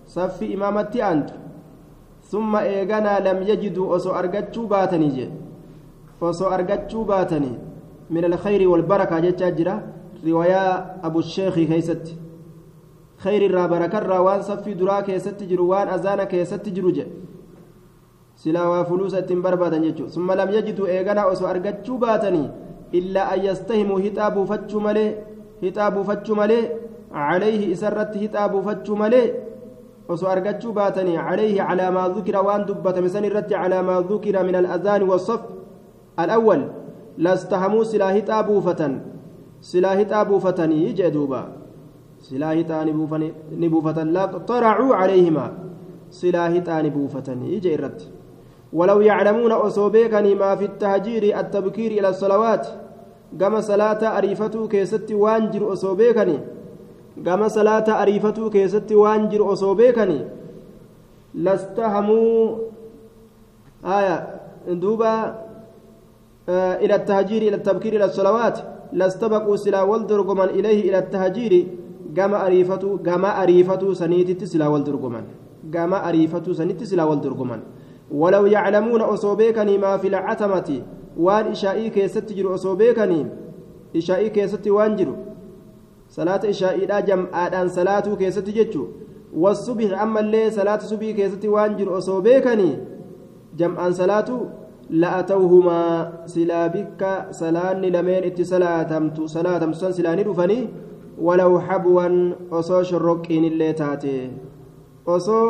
صف 0.07 0.43
إمامتي 0.43 1.05
أنت 1.05 1.31
ثم 2.31 2.57
إيغانا 2.57 3.29
لم 3.29 3.43
يجدوا 3.43 3.97
أصو 3.97 4.11
أرقتشو 4.11 4.67
باتني 4.67 5.09
جي 5.09 5.27
فصو 6.21 6.47
أرقتشو 6.55 7.05
باتني 7.05 7.72
من 8.15 8.25
الخير 8.31 8.69
والبركة 8.69 9.17
جتا 9.25 9.49
جرا. 9.59 9.77
رواية 10.27 10.63
أبو 11.07 11.19
الشيخ 11.25 11.55
كيست. 11.71 12.05
خير 13.25 13.41
الرا 13.49 13.65
بركة 13.73 13.99
الرا. 13.99 14.19
وان 14.27 14.43
صفي 14.49 14.73
درا 14.81 15.01
كيست 15.07 15.39
جرو. 15.51 15.65
وان 15.73 15.89
أزانا 15.97 16.25
كيست 16.33 16.65
جرو 16.77 16.91
جي 16.97 17.05
سلا 18.43 18.63
وفلوس 18.73 19.15
بربادا 19.45 19.79
جتشو. 19.85 20.07
ثم 20.15 20.29
لم 20.41 20.49
يجدوا 20.57 20.87
إيغانا 20.93 21.23
أسو 21.33 21.45
أرقتشو 21.53 21.95
باتني. 22.03 22.45
إلا 22.99 23.23
أن 23.35 23.41
يستهموا 23.49 24.01
هتابوا 24.05 24.45
فتشو 24.51 24.79
ملي. 24.87 25.07
هتابوا 25.65 26.03
فتشو 26.09 26.35
ملي. 26.41 26.61
عليه 27.29 27.63
إسرت 27.73 28.13
هتابوا 28.23 28.63
فتشو 28.67 28.95
ملي. 29.03 29.25
osoo 30.09 30.29
argachuu 30.29 30.73
baatanii 30.73 31.17
calayhi 31.17 31.57
calaa 31.57 31.91
maa 31.97 32.09
dukira 32.09 32.43
waan 32.43 32.67
dubbatame 32.67 33.09
san 33.09 33.25
irratti 33.25 33.55
calaa 33.55 33.83
maa 33.89 34.03
dukira 34.03 34.43
min 34.49 34.55
al'azaani 34.61 35.05
wassaf 35.13 35.41
alawwal 36.23 36.63
lastahamuu 37.19 37.85
silaa 37.85 38.13
hixaa 38.13 38.43
buufatan 38.43 39.01
silaa 39.61 39.95
hixaa 39.95 40.25
buufatanii 40.25 40.93
jee 40.93 41.11
duuba 41.11 41.43
silaahi 42.29 42.65
ta'ani 42.65 42.93
ni 43.59 43.69
buufatan 43.69 44.13
laxaracuu 44.13 44.91
calayhimaa 44.91 45.51
silaahi 46.11 46.61
ta'ani 46.61 46.91
buufatanii 46.91 47.57
ija 47.57 47.73
irratti 47.73 48.13
ولو 48.73 49.01
يعلمون 49.01 49.53
أصوبيكني 49.53 50.35
ما 50.35 50.57
في 50.57 50.65
التهجير 50.65 51.41
التبكير 51.41 51.91
إلى 51.91 52.09
الصلوات 52.09 52.67
كما 53.41 53.61
صلاة 53.61 54.19
أريفتو 54.19 54.69
كيست 54.69 55.13
وانجر 55.13 55.73
أصوبيكني 55.73 56.39
كما 57.27 57.49
صلاة 57.49 58.03
أريفتو 58.03 58.51
كيست 58.51 58.93
وانجر 58.93 59.53
أصوبيكني 59.53 60.21
لاستهموا 61.35 62.57
آية 63.85 64.41
دوبا 64.69 65.15
آه 65.15 65.42
إلى 66.49 66.95
التهجير 66.95 67.43
إلى 67.43 67.57
التبكير 67.57 67.93
إلى 67.97 68.05
الصلوات. 68.05 68.59
لاستبقوا 68.93 69.57
سلا 69.57 69.83
والدرقمان 69.83 70.49
إليه 70.49 70.91
إلى 70.91 70.99
التهجير. 70.99 71.67
كما 72.17 72.47
أريفتو 72.47 72.99
كما 72.99 73.43
أريفتو 73.43 73.93
سنيتي 73.93 74.47
سلا 74.47 74.67
والدرقمان 74.69 75.25
كما 75.73 76.09
أريفتو 76.09 76.53
سنيتي 76.53 76.85
سلا 76.85 77.05
والدرقمان 77.05 77.61
ولو 78.13 78.47
يعلمون 78.47 79.01
أصوبيكني 79.01 79.79
ما 79.79 79.97
في 79.97 80.09
العتمة 80.09 80.83
وان 81.17 81.47
إشائي 81.47 81.91
كيست 81.91 82.33
جرو 82.33 82.55
أصوبيكني 82.55 83.27
إشائي 83.97 84.29
كيست 84.31 84.69
وان 84.69 84.97
جرو. 84.97 85.15
صلاة 86.11 86.41
إشائي 86.45 86.87
لا 86.87 87.01
جمعان 87.01 87.69
صلاة 87.69 88.07
كيست 88.21 88.51
جتشو 88.51 88.87
والصبح 89.33 90.03
أما 90.03 90.21
اللي 90.21 90.51
صلاة 90.51 90.79
صبح 90.79 91.11
كيست 91.11 91.45
وان 91.47 91.77
جرو 91.77 91.99
أصوبيكني 91.99 92.71
جمعان 93.57 93.93
صلاة 93.93 94.29
لأتوهما 94.93 95.81
سلابك 96.27 97.03
سلاني 97.31 97.91
لمن 97.91 98.23
إتي 98.29 98.45
سلاتمت 98.45 99.17
سلاتمت 99.37 99.75
سلاني 99.99 100.23
دفني 100.29 100.59
ولو 101.27 101.53
حبوا 101.67 102.09
أصو 102.53 102.83
شرقين 102.83 103.45
اللي 103.45 103.73
تاتي 103.73 104.31
أصو 105.09 105.41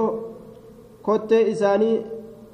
كتة 1.07 1.39
إساني 1.53 1.93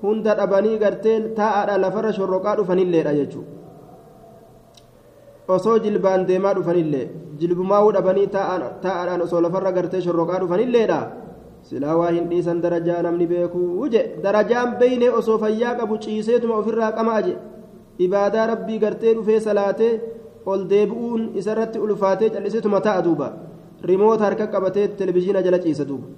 hunda 0.03 0.35
dhabanii 0.39 0.79
gartee 0.79 1.35
taa'aadha 1.39 1.79
lafarra 1.85 2.11
shorroqaa 2.19 2.57
dhufanilleedha 2.59 3.13
jechuudha 3.19 3.55
osoo 5.55 5.79
jilbaan 5.85 6.27
deemaa 6.29 6.55
dhufanillee 6.59 7.07
jilbumaa'uu 7.41 7.93
dhabanii 7.97 8.27
taa'aadhaan 8.37 9.25
osoo 9.27 9.41
lafarra 9.47 9.73
gartee 9.79 10.03
shorroqaa 10.07 10.41
dhufanilleedha 10.43 11.01
silaa 11.71 11.97
waa 12.01 12.11
hin 12.17 12.29
dhiisan 12.31 12.63
darajaa 12.65 13.01
namni 13.07 13.27
beekuu 13.33 13.89
je 13.95 14.03
darajaan 14.27 14.77
beeynee 14.83 15.11
osoo 15.21 15.39
fayyaa 15.45 15.75
qabu 15.81 15.99
ciiseetuma 16.07 16.61
ofirraa 16.63 16.93
qamaa 17.01 17.21
je 17.27 17.35
ibaadaa 18.07 18.47
rabbii 18.53 18.79
gartee 18.85 19.15
dhufee 19.19 19.41
salaatee 19.49 19.93
ol 20.47 20.65
deebi'uun 20.73 21.29
isarratti 21.43 21.85
ulfaatee 21.89 22.31
calliseetuma 22.37 22.81
taa'a 22.87 23.05
duuba 23.09 23.29
harka 24.27 24.47
qabatee 24.55 24.89
televizhiina 25.01 25.43
jala 25.43 25.59
ciisa 25.67 25.85
duuba. 25.93 26.09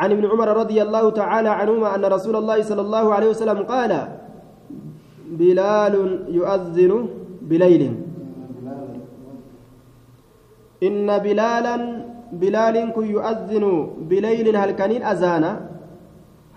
عن 0.00 0.10
ابن 0.12 0.24
عمر 0.26 0.48
رضي 0.56 0.82
الله 0.82 1.10
تعالى 1.10 1.48
عنهما 1.48 1.94
أن 1.94 2.04
رسول 2.04 2.36
الله 2.36 2.62
صلى 2.62 2.80
الله 2.80 3.14
عليه 3.14 3.28
وسلم 3.28 3.58
قال 3.62 4.08
بلال 5.30 5.94
يؤذن 6.28 6.92
بليل 7.42 7.82
إن 10.82 11.18
بلالا 11.18 11.76
بلال 12.32 12.92
كن 12.94 13.06
يؤذن 13.06 13.64
بليل 14.10 14.56
هل 14.56 14.70
كنين 14.70 15.02
أذانا 15.02 15.50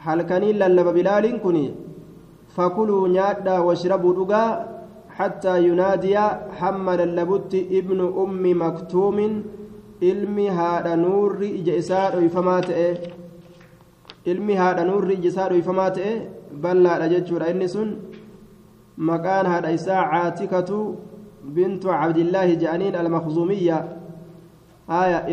هل 0.05 0.21
كنين 0.21 0.55
للب 0.61 0.87
بلال 0.87 1.25
كني 1.43 1.65
فكلوا 2.55 3.07
نادا 3.07 3.59
واشربوا 3.59 4.13
دقا 4.19 4.45
حتى 5.17 5.53
ينادي 5.67 6.17
حمل 6.59 6.99
اللبت 7.01 7.53
ابن 7.79 7.99
أم 8.23 8.43
مكتوم 8.63 9.17
ilmi 10.01 10.47
haadha 10.47 10.95
nuurri 10.95 11.49
ija 11.59 11.75
isaa 11.75 12.11
dhoyfamaa 12.11 12.61
ta'e 12.61 12.87
ilmi 14.25 14.55
haadha 14.61 14.83
nuurri 14.85 15.13
ija 15.13 15.29
isaa 15.29 15.49
dhoyfamaa 15.49 15.89
ta'e 15.97 16.11
bal'aadha 16.63 17.07
jechuudha 17.13 17.49
inni 17.53 17.69
sun 17.69 17.89
maqaan 19.09 19.45
haadha 19.51 19.71
isaa 19.71 20.03
caatikatu 20.11 20.79
bintu 21.59 21.87
cabdillaahi 21.87 22.57
je'aniin 22.63 22.95
almakzumiyya 23.03 23.77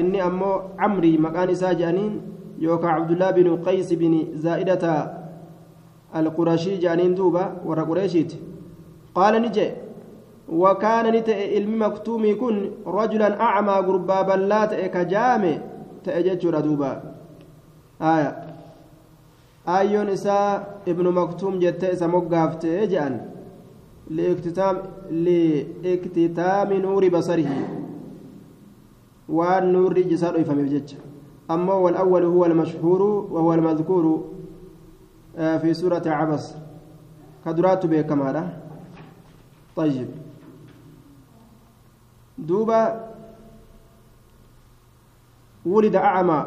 inni 0.01 0.21
ammoo 0.21 0.57
camrii 0.81 1.19
maqaan 1.19 1.51
isaa 1.51 1.75
je'aniin 1.75 2.13
yookaan 2.59 2.99
cabdullaa 3.01 3.33
binu 3.33 3.59
qaysi 3.67 3.97
bin 3.97 4.15
zaa'idata 4.45 4.95
alqurashii 6.21 6.81
je'aniin 6.85 7.15
duuba 7.17 7.43
warra 7.65 7.85
qureeshiiti 7.85 8.37
qaala 9.15 9.39
ni 9.41 9.49
jee 9.49 9.73
وكان 10.53 11.15
نتئ 11.17 11.55
علم 11.55 11.83
مكتومي 11.83 12.35
كن 12.35 12.71
رجلا 12.87 13.41
أعمى 13.41 13.73
قربا 13.73 14.23
بلا 14.23 14.67
تئ 14.67 14.89
كجامع 14.89 15.59
تأججر 16.05 16.61
دوبا 16.61 17.03
آية 18.03 18.31
آيون 19.69 20.09
إساء 20.09 20.81
ابن 20.89 21.07
مكتوم 21.09 21.59
جت 21.59 21.85
إسا 21.85 22.07
مقافت 22.07 22.67
جأن 22.67 23.21
لاكتتام 24.11 24.77
لاكتتام 25.85 26.73
نور 26.73 27.09
بصره 27.09 27.82
والنور 29.33 29.93
جسار 30.01 30.39
يفهم 30.41 30.57
بجج 30.57 30.95
أما 31.51 31.75
والأول 31.75 32.25
هو 32.25 32.45
المشهور 32.47 33.03
وهو 33.03 33.55
المذكور 33.55 34.25
في 35.37 35.75
سورة 35.75 36.03
عبس 36.07 36.55
كدرات 37.45 37.87
بكمالة 37.87 38.59
طيب 39.77 40.09
دوبا 42.39 43.11
ولد 45.67 45.97
أعمى 45.97 46.41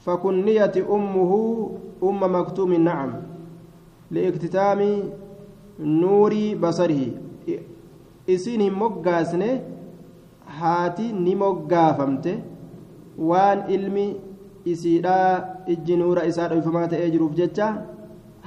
فكنيت 0.00 0.76
أمه 0.76 1.32
أم 2.02 2.40
مكتوم 2.40 2.74
نعم 2.74 3.12
لاكتتام 4.10 5.10
نور 5.79 6.33
بصره 6.61 7.03
isiin 8.33 8.61
hin 8.63 8.75
moggaasne 8.81 9.47
haati 10.59 11.05
ni 11.23 11.35
moggaafamte 11.35 12.33
waan 13.29 13.63
ilmi 13.75 14.05
isiidhaa 14.73 15.31
ijji 15.73 15.97
nuura 16.01 16.23
isaa 16.29 16.47
dhoyfamaa 16.51 16.87
ta'ee 16.93 17.09
jiruuf 17.15 17.33
jecha 17.39 17.67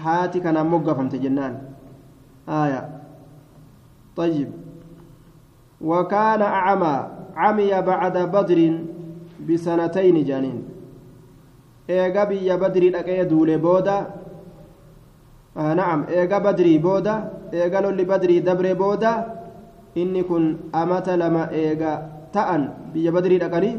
haati 0.05 0.41
kanaan 0.47 0.69
moggaafamte 0.75 1.19
jennaan 1.25 1.55
آية 2.49 2.89
طيب 4.17 4.51
وكان 5.81 6.43
أعمى 6.43 7.09
عمي 7.37 7.83
بعد 7.83 8.19
بدر 8.19 8.79
بسنتين 9.49 10.25
جانين 10.25 10.59
إيجا 11.91 12.25
بيا 12.25 12.57
بدري 12.57 12.91
لكي 12.91 13.25
دولي 13.25 13.57
بودا 13.57 14.07
Ah, 15.56 15.74
na'am 15.76 16.06
eega 16.08 16.40
badrii 16.40 16.80
booda 16.80 17.14
eega 17.52 17.82
lolli 17.84 18.06
badrii 18.12 18.42
dabre 18.42 18.72
booda 18.82 19.12
inni 20.02 20.24
kun 20.24 20.46
amata 20.82 21.18
lama 21.22 21.50
eega 21.62 21.92
ta'an 22.36 22.62
biyya 22.94 23.12
badrii 23.12 23.40
dhaqanii 23.44 23.76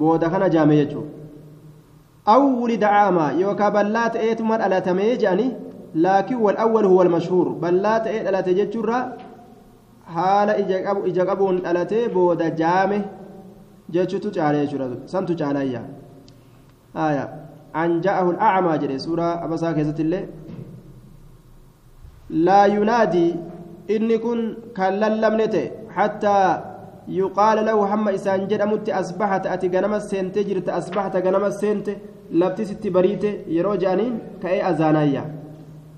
booda 0.00 0.26
kana 0.32 0.48
jaame 0.54 0.74
jechuudha. 0.80 1.10
Awwuli 2.34 2.76
da'aama 2.84 3.26
yookaan 3.42 3.72
bal'aa 3.76 4.08
ta'eetuma 4.14 4.58
dhalatamee 4.58 5.12
jedhanii 5.22 5.50
laakiin 6.04 6.40
wal 6.46 6.58
awwal 6.64 6.86
huwa 6.92 7.04
mashhuur 7.14 7.46
bal'aa 7.62 8.00
ta'ee 8.06 8.24
dhalate 8.26 8.54
jechuurraa 8.58 9.04
haala 10.16 10.58
ija 11.10 11.24
qabuun 11.30 11.60
dhalatee 11.66 12.08
booda 12.16 12.50
jaame 12.62 12.98
jechuutu 13.94 14.34
caalee 14.34 14.66
jechuudha. 14.66 15.06
Santu 15.12 15.38
caalayyaa 15.38 15.86
an 17.82 17.90
ja'ahu 18.04 18.28
al'aamaa 18.34 18.76
jedhe 18.82 18.98
suuraa 19.06 19.32
abasaa 19.46 19.72
keessatti 19.78 20.02
illee. 20.08 20.24
Lallabne 25.02 25.46
ta'e 25.48 25.72
hattaa 25.96 26.48
yuqaala 27.08 27.62
lahu 27.62 27.80
hamma 27.90 28.12
isaan 28.12 28.48
jedhamutti 28.48 28.92
asbaxata 28.92 29.50
ati 29.50 29.68
ganama 29.68 30.00
seentee 30.00 30.44
jirta 30.44 30.74
asbaxata 30.74 31.20
ganama 31.20 31.50
seente 31.50 31.92
lafti 32.32 32.66
sitti 32.66 32.90
bariite 32.90 33.44
yeroo 33.56 33.76
je'aniin 33.76 34.14
ka'ee 34.42 34.62
azaanayya 34.62 35.22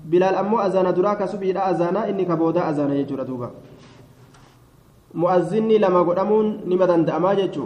bilaal 0.05 0.35
ammoo 0.35 0.59
azaana 0.67 0.93
duraa 0.93 1.15
ka 1.15 1.27
subiidha 1.27 1.65
azaanaa 1.65 2.07
inni 2.11 2.25
ka 2.25 2.35
boodaa 2.35 2.65
azaana 2.71 2.95
jechuudha 2.95 3.25
duuba 3.25 3.49
مؤذني 5.13 5.77
لما 5.77 6.01
قدمون 6.01 6.69
نما 6.69 6.85
دندأما 6.85 7.33
جتشو 7.33 7.65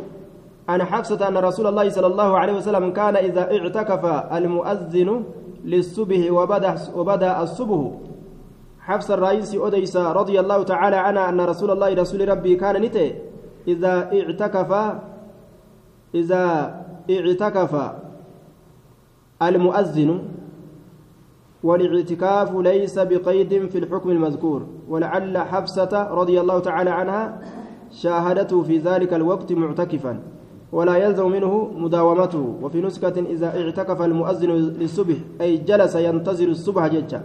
عن 0.69 0.83
حفصة 0.83 1.27
أن 1.27 1.37
رسول 1.37 1.67
الله 1.67 1.89
صلى 1.89 2.07
الله 2.07 2.37
عليه 2.37 2.53
وسلم 2.53 2.91
كان 2.91 3.15
إذا 3.15 3.43
اعتكف 3.51 4.03
المؤذن 4.37 5.09
للصبح 5.65 6.31
وبدا 6.31 6.75
وبدا 6.95 7.31
الصبح 7.43 7.79
حفص 8.85 9.11
الرئيس 9.11 9.55
أديس 9.55 9.97
رضي 9.97 10.39
الله 10.39 10.63
تعالى 10.63 10.95
عنها 10.95 11.29
أن 11.29 11.41
رسول 11.41 11.71
الله 11.71 11.93
رسول 11.93 12.29
ربي 12.29 12.55
كان 12.55 12.81
نتي 12.81 13.15
إذا 13.67 14.11
اعتكف 14.13 14.71
إذا 16.15 16.43
اعتكف 17.09 17.73
المؤذن 19.41 20.21
والاعتكاف 21.63 22.55
ليس 22.55 22.99
بقيد 22.99 23.69
في 23.69 23.77
الحكم 23.77 24.09
المذكور 24.09 24.65
ولعل 24.89 25.37
حفصة 25.37 26.07
رضي 26.11 26.41
الله 26.41 26.59
تعالى 26.59 26.89
عنها 26.89 27.41
شاهدته 27.91 28.63
في 28.63 28.77
ذلك 28.77 29.13
الوقت 29.13 29.51
معتكفا 29.51 30.19
ولا 30.71 30.95
يلزم 30.95 31.31
منه 31.31 31.71
مداومته 31.75 32.55
وفي 32.61 32.81
نسكة 32.81 33.19
إذا 33.19 33.47
اعتكف 33.47 34.01
المؤذن 34.01 34.49
للصبح 34.51 35.15
أي 35.41 35.57
جلس 35.57 35.95
ينتظر 35.95 36.47
الصبح 36.47 36.87
ججا 36.87 37.23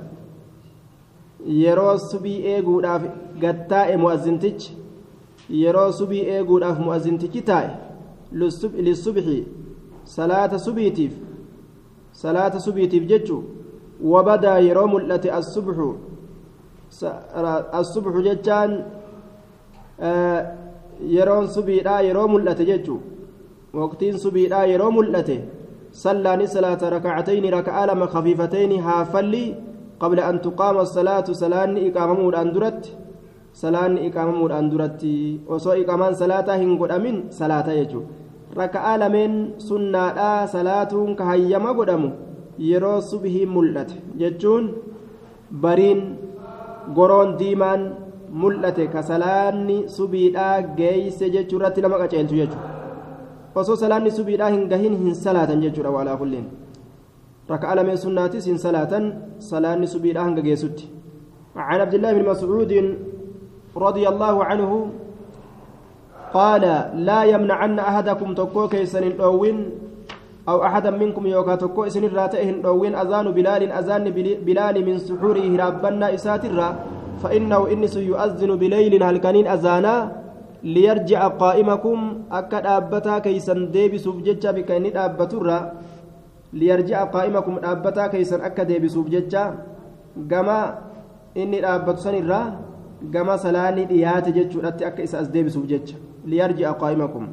yeroo 1.47 1.99
subii 1.99 2.43
eeguudhaaf 2.53 3.03
gattaa'e 3.41 3.97
mu'azzintichi 3.97 4.77
yeroo 5.63 5.93
subii 5.93 6.25
eeguudhaaf 6.35 6.79
mu'azzintichi 6.79 7.43
taa'e 7.43 7.71
lissubxi 8.87 9.47
salaata 10.05 10.59
subiitiif 10.59 11.13
salaata 12.13 12.61
subiitiif 12.61 13.05
jechuu 13.13 13.43
wabadaa 14.13 14.59
yeroo 14.59 14.87
mul'ate 14.87 15.33
assubxu 15.41 15.89
assubxu 17.81 18.23
jechaan 18.23 18.73
yeroon 21.17 21.49
subiidhaa 21.49 22.01
yeroo 22.09 22.29
mul'ate 22.29 22.65
jechuu 22.71 23.01
waqtiin 23.75 24.19
subiidhaa 24.19 24.65
yeroo 24.73 24.91
mul'ate 24.91 25.37
sallaani 25.93 26.49
salaata 26.49 26.91
rakacatayni 26.91 27.51
raka'aa 27.51 27.87
lama 27.87 28.07
khafiifatayni 28.15 28.79
haafalli 28.79 29.45
قبل 30.04 30.20
أن 30.20 30.36
تقام 30.42 30.76
الصلاة 30.86 31.28
صلاة 31.44 31.72
إقامة 31.88 32.20
أندرت 32.42 32.82
صلاة 33.54 33.94
إقامة 34.08 34.42
أندرت 34.60 35.02
وصو 35.50 35.72
إقامان 35.82 36.14
صلاة 36.24 36.48
هنقول 36.62 36.92
أمين 36.98 37.18
صلاة 37.40 37.68
يجو 37.80 38.02
ركعة 38.62 38.94
لمن 39.02 39.32
سنة 39.68 40.20
صلاة 40.56 40.94
كهيما 41.20 41.72
قدامو 41.80 42.10
yeroo 42.60 43.02
subhii 43.02 43.46
mul'ate 43.50 43.96
jechuun 44.22 44.66
bariin 45.64 46.02
goroon 46.98 47.30
diimaan 47.40 47.82
mul'ate 48.42 48.86
ka 48.94 49.02
salaanni 49.10 49.78
subiidhaa 49.96 50.62
geeyse 50.80 51.26
jechuu 51.36 51.58
irratti 51.60 51.82
nama 51.82 51.98
qaceelchu 52.02 52.36
jechuudha 52.42 52.70
osoo 53.62 53.76
salaanni 53.84 54.12
subiidhaa 54.20 54.52
hin 54.56 54.68
gahin 54.74 54.94
hin 55.02 55.16
salaatan 55.24 55.64
jechuudha 55.66 55.96
waalaa 55.96 56.18
kulliin 56.22 56.46
ركع 57.51 57.75
لم 57.75 57.89
سناتي 57.97 58.41
سن 58.41 58.57
صلاة 58.57 58.93
صلاة 59.41 59.85
سبيل 59.85 60.17
أهنج 60.19 60.41
جيسوتي 60.41 60.87
عن 61.57 61.81
عبد 61.81 61.95
الله 61.95 62.13
بن 62.13 62.25
مسعود 62.31 62.73
رضي 63.77 64.05
الله 64.09 64.45
عنه 64.45 64.71
قال 66.33 66.65
لا 67.09 67.21
يمنعن 67.25 67.79
أحدكم 67.79 68.29
تكو 68.35 68.69
كيسن 68.69 69.03
الأوين 69.03 69.59
أو 70.49 70.65
أحدا 70.65 70.91
منكم 70.91 71.27
يوكا 71.27 71.55
تكو 71.57 71.85
إسن 71.89 72.05
الراتئه 72.05 72.51
الأوين 72.51 72.95
أذان 72.95 73.27
بلال 73.33 73.63
أذان 73.73 74.05
بلال 74.47 74.77
من 74.87 74.97
سحوره 74.99 75.49
ربنا 75.67 76.07
إساترا 76.15 76.69
فإنه 77.23 77.61
إنس 77.73 77.97
يؤذن 77.97 78.51
بليل 78.57 79.03
هل 79.03 79.17
كانين 79.25 79.47
أذانا 79.47 79.95
ليرجع 80.65 81.29
قائمكم 81.29 81.99
أكد 82.33 82.67
أبتا 82.67 83.19
كيسن 83.25 83.71
ديبي 83.71 83.99
سبجتشا 83.99 84.51
بكيني 84.57 84.91
أبترا 85.05 85.59
liyarji'a 86.53 87.07
qaa'imakum 87.13 87.61
dhaabbataa 87.63 88.09
keeysan 88.09 88.41
akka 88.41 88.65
deebisuuf 88.65 89.09
jecha 89.13 89.43
gama 90.17 90.59
inni 91.35 91.61
dhaabbatu 91.61 92.01
san 92.01 92.15
irraa 92.15 92.57
gama 93.13 93.39
salaanii 93.39 93.87
dhiyaate 93.91 94.33
jechuudhatti 94.33 94.85
akka 94.85 95.03
isa 95.03 95.19
as 95.23 95.29
deebisuuf 95.33 95.67
jecha 95.69 95.97
liyarji'a 96.25 96.73
qaa'imakum 96.81 97.27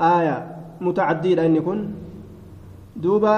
aaya 0.00 0.36
mutacaddiidha 0.80 1.44
inni 1.48 1.60
kun 1.60 1.80
duuba 2.96 3.34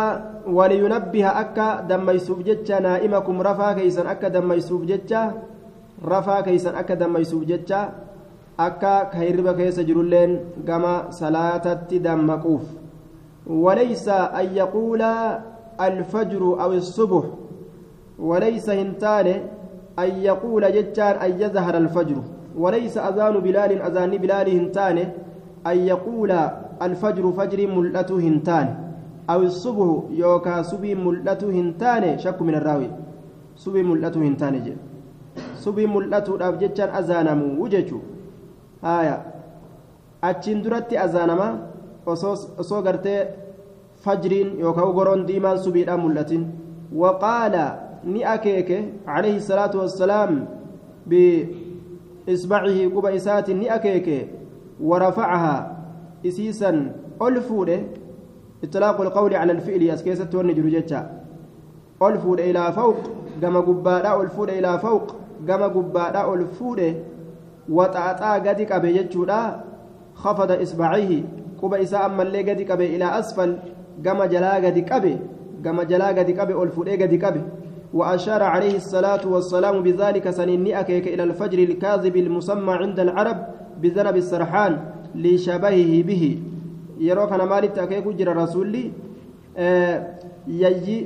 waliyunabbiha 0.47 1.31
akka 1.43 1.67
dammaysuuf 1.89 2.45
jecha 2.47 2.81
naa'imakum 2.81 3.41
rafaa 3.43 3.75
keeysan 3.79 4.07
akka 4.07 4.31
dammaysuuf 4.31 4.83
jecha 4.87 5.35
rafaa 6.13 6.43
keeysan 6.47 6.75
akka 6.79 6.97
dammaysuuf 6.97 7.43
jecha 7.47 7.81
akka 8.59 9.11
ka 9.11 9.19
hirriba 9.19 9.55
keessa 9.55 9.83
jirulleen 9.89 10.39
gama 10.67 11.11
salaatatti 11.11 11.99
dammaquuf 11.99 12.63
وليس 13.47 14.09
أن 14.09 14.47
يقول 14.55 15.03
الفجر 15.81 16.43
أو 16.63 16.73
الصبح. 16.73 17.25
وليس 18.19 18.71
هنتان 18.71 19.27
أن 19.99 20.11
يقول 20.23 20.63
جتان 20.73 21.15
أن 21.17 21.31
يظهر 21.41 21.77
الفجر. 21.77 22.17
وليس 22.59 22.99
أذان 22.99 23.35
بلال 23.41 23.83
أذان 23.83 24.11
بلال 24.11 24.49
هنتان 24.59 24.99
أن 25.67 25.79
يقول 25.79 26.31
الفجر 26.83 27.25
فجر 27.33 27.61
ملأته 27.67 28.19
هنتان. 28.19 28.67
أو 29.31 29.41
الصبح 29.43 30.11
يوكا 30.11 30.63
سبي 30.63 30.95
ملأته 30.95 31.51
هنتان. 31.51 32.19
شك 32.19 32.43
من 32.43 32.55
الراوي. 32.55 32.91
سبي 33.57 33.83
ملأته 33.83 34.21
هنتان 34.21 34.55
جي. 34.63 34.75
سبي 35.55 35.87
ملأته 35.87 36.49
أفجتان 36.49 36.89
أذانمو 36.89 37.65
وججو. 37.65 37.99
آية. 38.85 39.17
أتشين 40.25 40.63
درتي 40.63 40.99
أذانما 40.99 41.72
osoo 42.07 42.83
gartee 42.83 43.29
fajriin 44.05 44.59
yookaan 44.61 44.93
goroon 44.93 45.27
diimaan 45.29 45.59
subiidhaan 45.59 46.01
mul'atin 46.01 46.47
waqaala 47.03 47.65
ni 48.05 48.25
akeeke 48.25 48.79
alayhi 49.07 49.41
salaatu 49.41 49.79
wassalaam 49.79 50.47
biisbacihi 51.09 52.91
quba 52.91 53.11
isaatiin 53.19 53.59
ni 53.59 53.71
akeeke 53.71 54.29
warafacahaa 54.81 55.61
isiisan 56.23 56.91
ol 57.21 57.41
fuudhe 57.49 57.77
itlaaqu 58.63 59.05
lqawli 59.05 59.35
cala 59.35 59.53
alfi'li 59.53 59.91
as 59.91 60.03
keessatti 60.03 60.37
wanni 60.37 60.55
jiru 60.55 60.71
jecha 60.71 61.01
ol 62.01 62.19
fuudhe 62.19 62.51
ilaa 62.51 62.73
fawq 62.73 62.99
gama 63.41 63.63
gubbaadhaa 63.63 64.17
ol 64.17 64.29
fuudhe 64.37 64.59
ilaa 64.59 64.79
fawq 64.79 65.07
gama 65.47 65.69
gubbaadhaa 65.69 66.27
ol 66.27 66.43
quba 71.63 71.83
isaa 71.87 72.05
ammallee 72.11 72.45
gadi 72.51 72.65
qabe 72.71 72.87
ilaa 72.95 73.17
asfal 73.23 73.57
gama 74.07 74.29
jalaa 74.35 74.61
gadi 74.61 74.83
qabe 74.93 75.13
gama 75.65 75.85
jalaa 75.91 76.13
gadi 76.19 76.33
qabe 76.39 76.55
ol 76.63 76.71
fuudhee 76.77 76.99
gadi 77.05 77.19
qabe. 77.27 77.43
وأشار 77.93 78.43
عليه 78.43 78.77
الصلاة 78.77 79.21
والسلام 79.29 79.83
بذلك 79.83 80.31
سنين 80.31 80.77
أكيك 80.81 81.07
إلى 81.09 81.23
الفجر 81.23 81.59
الكاذب 81.59 82.17
المسمى 82.17 82.73
عند 82.73 83.01
العرب 83.01 83.39
بذنب 83.83 84.17
السرحان 84.17 84.73
لشبهه 85.15 85.93
به 86.09 86.23
يروك 87.01 87.33
أنا 87.33 87.45
مالي 87.45 87.69
تأكيك 87.69 88.09
جرى 88.09 88.33
رسولي 88.33 88.85
آه 89.57 89.97
يجي 90.49 90.97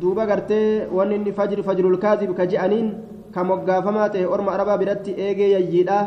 دوبا 0.00 0.24
قرتي 0.30 0.86
وأن 0.92 1.24
فجر 1.32 1.62
فجر 1.62 1.84
الكاذب 1.88 2.30
كجأنين 2.34 2.86
كمقافما 3.34 4.08
تهي 4.12 4.24
أرم 4.24 4.48
أربا 4.48 4.76
برتي 4.76 5.16
إيجي 5.16 5.52
يجيدا 5.52 6.00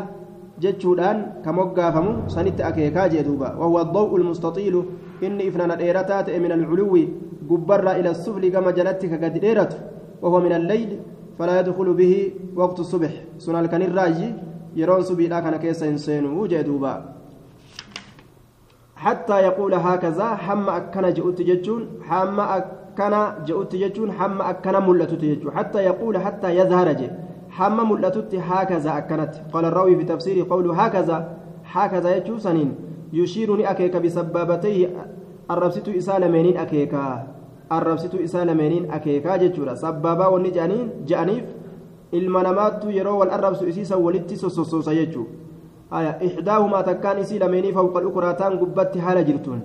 jechuudhaan 0.62 1.42
ka 1.44 1.52
moggaafamu 1.52 2.30
sanitti 2.34 2.62
akeekaa 2.62 3.08
jee 3.08 3.22
duuba 3.22 3.54
wahuwa 3.60 3.82
adaw'u 3.86 4.18
lmustaxiilu 4.18 4.84
inni 5.20 5.46
ifnana 5.50 5.76
dheerataa 5.76 6.22
ta'e 6.22 6.38
min 6.38 6.52
alculuwi 6.52 7.04
gubbarraa 7.50 7.98
ila 7.98 8.14
sufli 8.14 8.50
gama 8.50 8.72
jalatti 8.72 9.08
ka 9.08 9.16
gadi 9.16 9.40
dheeratu 9.40 9.76
wahuwa 10.22 10.40
min 10.46 10.52
alleyl 10.52 10.90
falaa 11.38 11.60
yadkulu 11.60 11.94
bihi 11.94 12.32
waqtu 12.56 12.84
subix 12.84 13.14
sun 13.38 13.54
halkanirraayyi 13.54 14.34
yeroon 14.74 15.04
subiidhaa 15.04 15.42
kana 15.42 15.58
keessa 15.58 15.86
hin 15.86 15.98
seenuu 15.98 16.48
jee 16.48 16.64
duuba 16.64 16.96
حتى 18.98 19.36
يقول 19.40 19.74
هكذا 19.74 20.34
حم 20.34 20.68
أكنا 20.68 21.10
جئت 21.10 21.42
جتون 21.42 21.82
حم 22.08 22.40
أكنا 22.40 23.20
جئت 23.46 23.72
جتون 23.76 24.12
حم 24.12 24.42
أكنا 24.42 24.78
ملت 24.80 25.12
جتون 25.14 25.50
حتى 25.56 25.78
يقول 25.78 26.18
حتى 26.18 26.48
يظهر 26.58 26.92
جي 27.48 27.54
حم 27.54 27.90
ملتت 27.90 28.34
هكذا 28.34 28.98
أكنت 28.98 29.34
قال 29.52 29.64
الراوي 29.64 29.96
في 29.96 30.04
تفسير 30.04 30.46
قوله 30.50 30.74
هكذا 30.74 31.36
هكذا 31.72 32.16
يجو 32.16 32.38
سنين 32.38 32.74
يشيرني 33.12 33.70
أكيك 33.70 33.96
بسبابتيه 33.96 34.88
الربسة 35.50 35.98
إسالمينين 35.98 36.56
أكيكا 36.56 37.26
الربسة 37.72 38.24
إسالمينين 38.24 38.90
أكيكا 38.90 39.36
جتشورا 39.36 39.74
سبابا 39.74 40.26
وني 40.26 40.50
جانين 40.50 40.90
جانيف 41.06 41.44
المنامات 42.14 42.84
يرو 42.84 43.18
والأربس 43.20 43.62
إسيسا 43.62 43.96
ولدت 43.96 44.34
سوسوسا 44.34 44.92
يجو 44.92 45.24
آية 45.92 46.10
إحداهما 46.26 46.80
تكان 46.80 47.16
إسيلميني 47.16 47.72
فوق 47.72 47.96
الأخرى 47.96 48.32
تان 48.32 48.58
قبت 48.58 48.98
حال 48.98 49.26
جرتون 49.26 49.60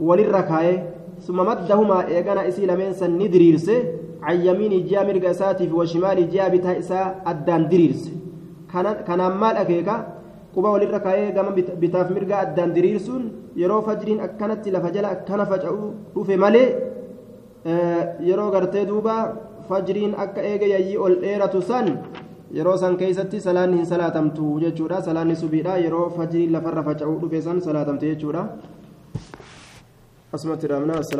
وللركاية 0.00 0.90
ثم 1.20 1.36
مدهما 1.36 2.06
إيقانا 2.06 2.48
إسيلمين 2.48 2.92
سن 2.92 3.18
ندريرسي 3.18 4.01
عن 4.22 4.36
يمين 4.46 4.72
جاء 4.90 5.02
مرقى 5.08 5.30
إساتي 5.34 5.66
وشمال 5.78 6.18
جاء 6.34 6.46
بتا 6.54 6.78
إساء 6.82 7.06
أدان 7.30 7.62
دريرس 7.70 8.02
كان 9.06 9.20
مال 9.40 9.56
أكيكا 9.62 9.96
quba 10.54 10.68
walirra 10.74 11.00
kaayee 11.00 11.32
gama 11.32 11.50
bitaaf 11.82 12.08
mirgaa 12.16 12.40
addaan 12.46 12.74
diriirsuun 12.76 13.22
yeroo 13.60 13.80
fajriin 13.86 14.20
akkanatti 14.26 14.70
lafa 14.74 14.90
jala 14.94 15.08
akkana 15.14 15.46
faca'uu 15.52 15.86
dhufe 16.14 16.36
malee 16.42 16.66
yeroo 18.28 18.50
gartee 18.54 18.84
duuba 18.90 19.14
fajriin 19.68 20.12
akka 20.24 20.40
eega 20.50 20.66
yayyii 20.74 20.98
ol 21.04 21.14
dheeratu 21.22 21.62
san 21.70 21.86
yeroo 22.58 22.76
san 22.82 22.98
keeysatti 23.00 23.40
salaanni 23.46 23.76
hin 23.80 23.88
salaatamtu 23.92 24.60
jechuudha 24.64 25.00
salaanni 25.08 25.36
subiidha 25.42 25.78
yeroo 25.84 26.06
fajriin 26.18 26.52
lafarra 26.56 26.82
faca'uu 26.88 27.16
dhufe 27.22 27.40
san 27.46 27.60
salaatamte 27.68 28.06
jechuudha 28.12 28.42
asumatti 30.36 30.66
dhaabnaa 30.72 31.02